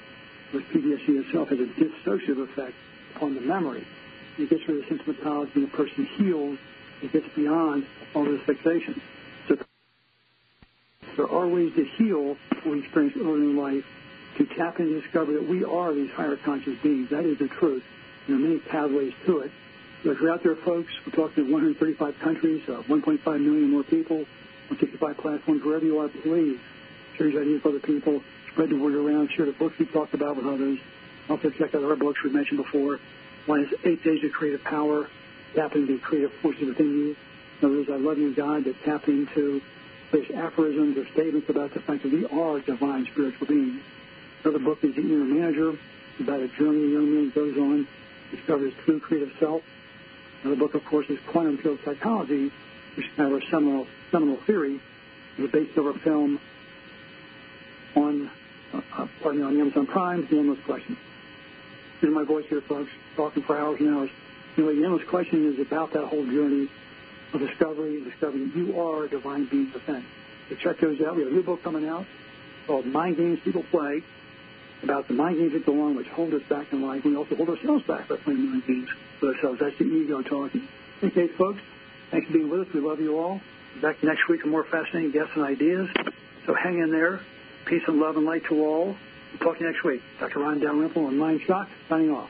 Whereas 0.52 0.68
PTSD 0.70 1.26
itself 1.26 1.50
has 1.50 1.60
a 1.60 1.66
dissociative 1.66 2.44
effect 2.44 2.74
upon 3.16 3.36
the 3.36 3.42
memory. 3.42 3.86
It 4.38 4.50
gets 4.50 4.68
rid 4.68 4.84
of 4.84 4.90
the 4.90 4.96
symptomatology, 4.96 5.56
and 5.56 5.64
the 5.66 5.72
person 5.76 6.06
heals 6.06 6.58
it 7.02 7.12
gets 7.12 7.28
beyond 7.36 7.86
all 8.16 8.26
those 8.26 8.40
fixations. 8.42 9.00
So 9.48 9.58
there 11.16 11.30
are 11.30 11.48
ways 11.48 11.74
to 11.76 11.84
heal 11.84 12.38
what 12.50 12.66
we 12.66 12.80
experience 12.80 13.16
early 13.18 13.42
in 13.42 13.58
life, 13.58 13.86
to 14.38 14.46
tap 14.46 14.80
into 14.80 15.02
discover 15.02 15.34
that 15.34 15.48
we 15.48 15.64
are 15.64 15.94
these 15.94 16.12
higher 16.12 16.38
conscious 16.38 16.78
beings. 16.80 17.10
That 17.10 17.26
is 17.26 17.40
the 17.40 17.48
truth. 17.48 17.84
There 18.28 18.36
are 18.36 18.40
many 18.40 18.60
pathways 18.60 19.14
to 19.26 19.40
it. 19.40 19.52
So 20.04 20.12
if 20.12 20.22
you're 20.22 20.32
out 20.32 20.44
there, 20.44 20.56
folks, 20.56 20.94
we're 21.06 21.12
talking 21.12 21.48
to 21.48 21.52
135 21.52 22.20
countries, 22.20 22.64
uh, 22.70 22.84
1.5 22.84 23.26
million 23.42 23.72
more 23.72 23.84
people, 23.84 24.18
165 24.70 25.18
platforms, 25.18 25.64
wherever 25.64 25.86
you 25.86 26.00
are, 26.00 26.08
please 26.08 26.60
share 27.16 27.28
your 27.30 27.42
ideas 27.42 27.64
with 27.64 27.76
other 27.76 27.86
people, 27.86 28.22
spread 28.52 28.70
the 28.70 28.76
word 28.76 28.94
around, 28.94 29.32
share 29.32 29.48
the 29.48 29.54
books 29.54 29.78
we 29.80 29.86
talked 29.86 30.14
about 30.14 30.36
with 30.36 30.46
others. 30.46 30.78
Also 31.30 31.50
check 31.50 31.74
out 31.74 31.84
our 31.84 31.96
books 31.96 32.22
we 32.24 32.30
mentioned 32.30 32.58
before. 32.58 33.00
One 33.48 33.64
is 33.64 33.74
Eight 33.84 34.04
Days 34.04 34.24
of 34.24 34.32
Creative 34.34 34.64
Power, 34.64 35.10
tap 35.56 35.76
into 35.76 35.94
the 35.94 36.00
creative 36.00 36.34
forces 36.42 36.68
within 36.68 36.86
you. 36.86 37.16
In 37.62 37.66
other 37.66 37.78
words, 37.78 37.90
I 37.90 37.96
love 37.96 38.20
you, 38.20 38.36
God, 38.36 38.66
that 38.66 38.84
tap 38.84 39.08
into 39.08 39.62
those 40.12 40.30
aphorisms 40.30 40.98
or 40.98 41.08
statements 41.08 41.50
about 41.50 41.74
the 41.74 41.80
fact 41.80 42.04
that 42.04 42.12
we 42.12 42.26
are 42.28 42.60
divine 42.60 43.08
spiritual 43.08 43.48
beings. 43.48 43.82
Another 44.44 44.60
book 44.60 44.84
is 44.84 44.96
The 44.96 45.02
Inner 45.02 45.26
Manager, 45.26 45.78
about 46.20 46.40
a 46.40 46.48
journey 46.50 46.84
a 46.84 46.88
young 46.88 47.14
man 47.14 47.32
goes 47.34 47.58
on, 47.58 47.88
discovers 48.32 48.74
true 48.86 49.00
creative 49.00 49.34
self. 49.40 49.62
Another 50.44 50.60
book, 50.60 50.76
of 50.76 50.86
course, 50.86 51.10
is 51.10 51.20
Quantum 51.28 51.58
Field 51.58 51.80
Psychology, 51.84 52.52
which 52.96 53.06
is 53.08 53.12
kind 53.16 53.34
of 53.34 53.42
a 53.42 53.46
seminal, 53.50 53.88
seminal 54.12 54.38
theory. 54.46 54.80
It's 55.38 55.52
based 55.52 55.78
over 55.78 55.92
a 55.92 56.00
film 56.00 56.40
on, 57.96 58.30
uh, 58.74 58.82
uh, 58.96 59.08
pardon 59.22 59.42
me, 59.42 59.48
on 59.48 59.60
Amazon 59.60 59.88
Prime, 59.88 60.28
The 60.30 60.38
Endless 60.38 60.64
Question. 60.66 60.98
Here's 62.00 62.14
my 62.14 62.24
voice 62.24 62.46
here, 62.48 62.62
folks, 62.62 62.92
talking 63.16 63.44
for 63.44 63.58
hours 63.58 63.80
and 63.80 63.96
hours. 63.96 64.10
Anyway, 64.58 64.76
the 64.76 64.84
endless 64.86 65.08
question 65.08 65.52
is 65.52 65.60
about 65.60 65.94
that 65.94 66.06
whole 66.06 66.26
journey 66.26 66.70
of 67.34 67.40
discovery, 67.40 68.04
discovering 68.04 68.52
you 68.56 68.80
are 68.80 69.06
a 69.06 69.10
divine 69.10 69.46
being 69.46 69.72
within. 69.74 70.06
So 70.50 70.56
check 70.56 70.80
those 70.80 71.02
out. 71.02 71.16
We 71.16 71.24
have 71.24 71.32
a 71.32 71.36
new 71.36 71.44
book 71.44 71.64
coming 71.64 71.88
out 71.88 72.06
called 72.68 72.86
Mind 72.86 73.18
Games 73.18 73.40
People 73.44 73.64
Play, 73.64 74.04
about 74.84 75.08
the 75.08 75.14
mind 75.14 75.38
games 75.38 75.54
that 75.54 75.66
go 75.66 75.82
on, 75.84 75.96
which 75.96 76.08
hold 76.08 76.34
us 76.34 76.44
back 76.44 76.72
in 76.72 76.82
life. 76.82 77.04
We 77.04 77.16
also 77.16 77.36
hold 77.36 77.50
ourselves 77.50 77.84
back 77.86 78.08
by 78.08 78.18
playing 78.18 78.50
mind 78.50 78.66
games 78.68 78.90
with 79.22 79.36
ourselves. 79.36 79.60
That's 79.60 79.78
the 79.78 79.86
ego 79.86 80.22
talking. 80.22 80.68
Okay, 81.04 81.28
folks, 81.28 81.60
thanks 82.12 82.28
for 82.28 82.34
being 82.34 82.50
with 82.50 82.68
us. 82.68 82.74
We 82.74 82.80
love 82.80 83.00
you 83.00 83.18
all. 83.18 83.42
Back 83.82 84.02
next 84.04 84.28
week 84.28 84.44
with 84.44 84.52
more 84.52 84.64
fascinating 84.64 85.12
guests 85.12 85.32
and 85.36 85.44
ideas. 85.44 85.90
So 86.46 86.54
hang 86.54 86.80
in 86.80 86.92
there. 86.92 87.22
Peace 87.66 87.84
and 87.88 88.00
love 88.00 88.18
and 88.18 88.26
light 88.26 88.46
to 88.46 88.66
all. 88.66 88.86
We'll 88.86 89.40
talk 89.40 89.58
to 89.58 89.64
you 89.64 89.72
next 89.72 89.84
week. 89.84 90.02
Dr. 90.20 90.40
Ron 90.40 90.60
Dalrymple 90.60 91.08
and 91.08 91.20
Mind 91.20 91.42
Shock, 91.42 91.70
signing 91.90 92.12
off. 92.12 92.30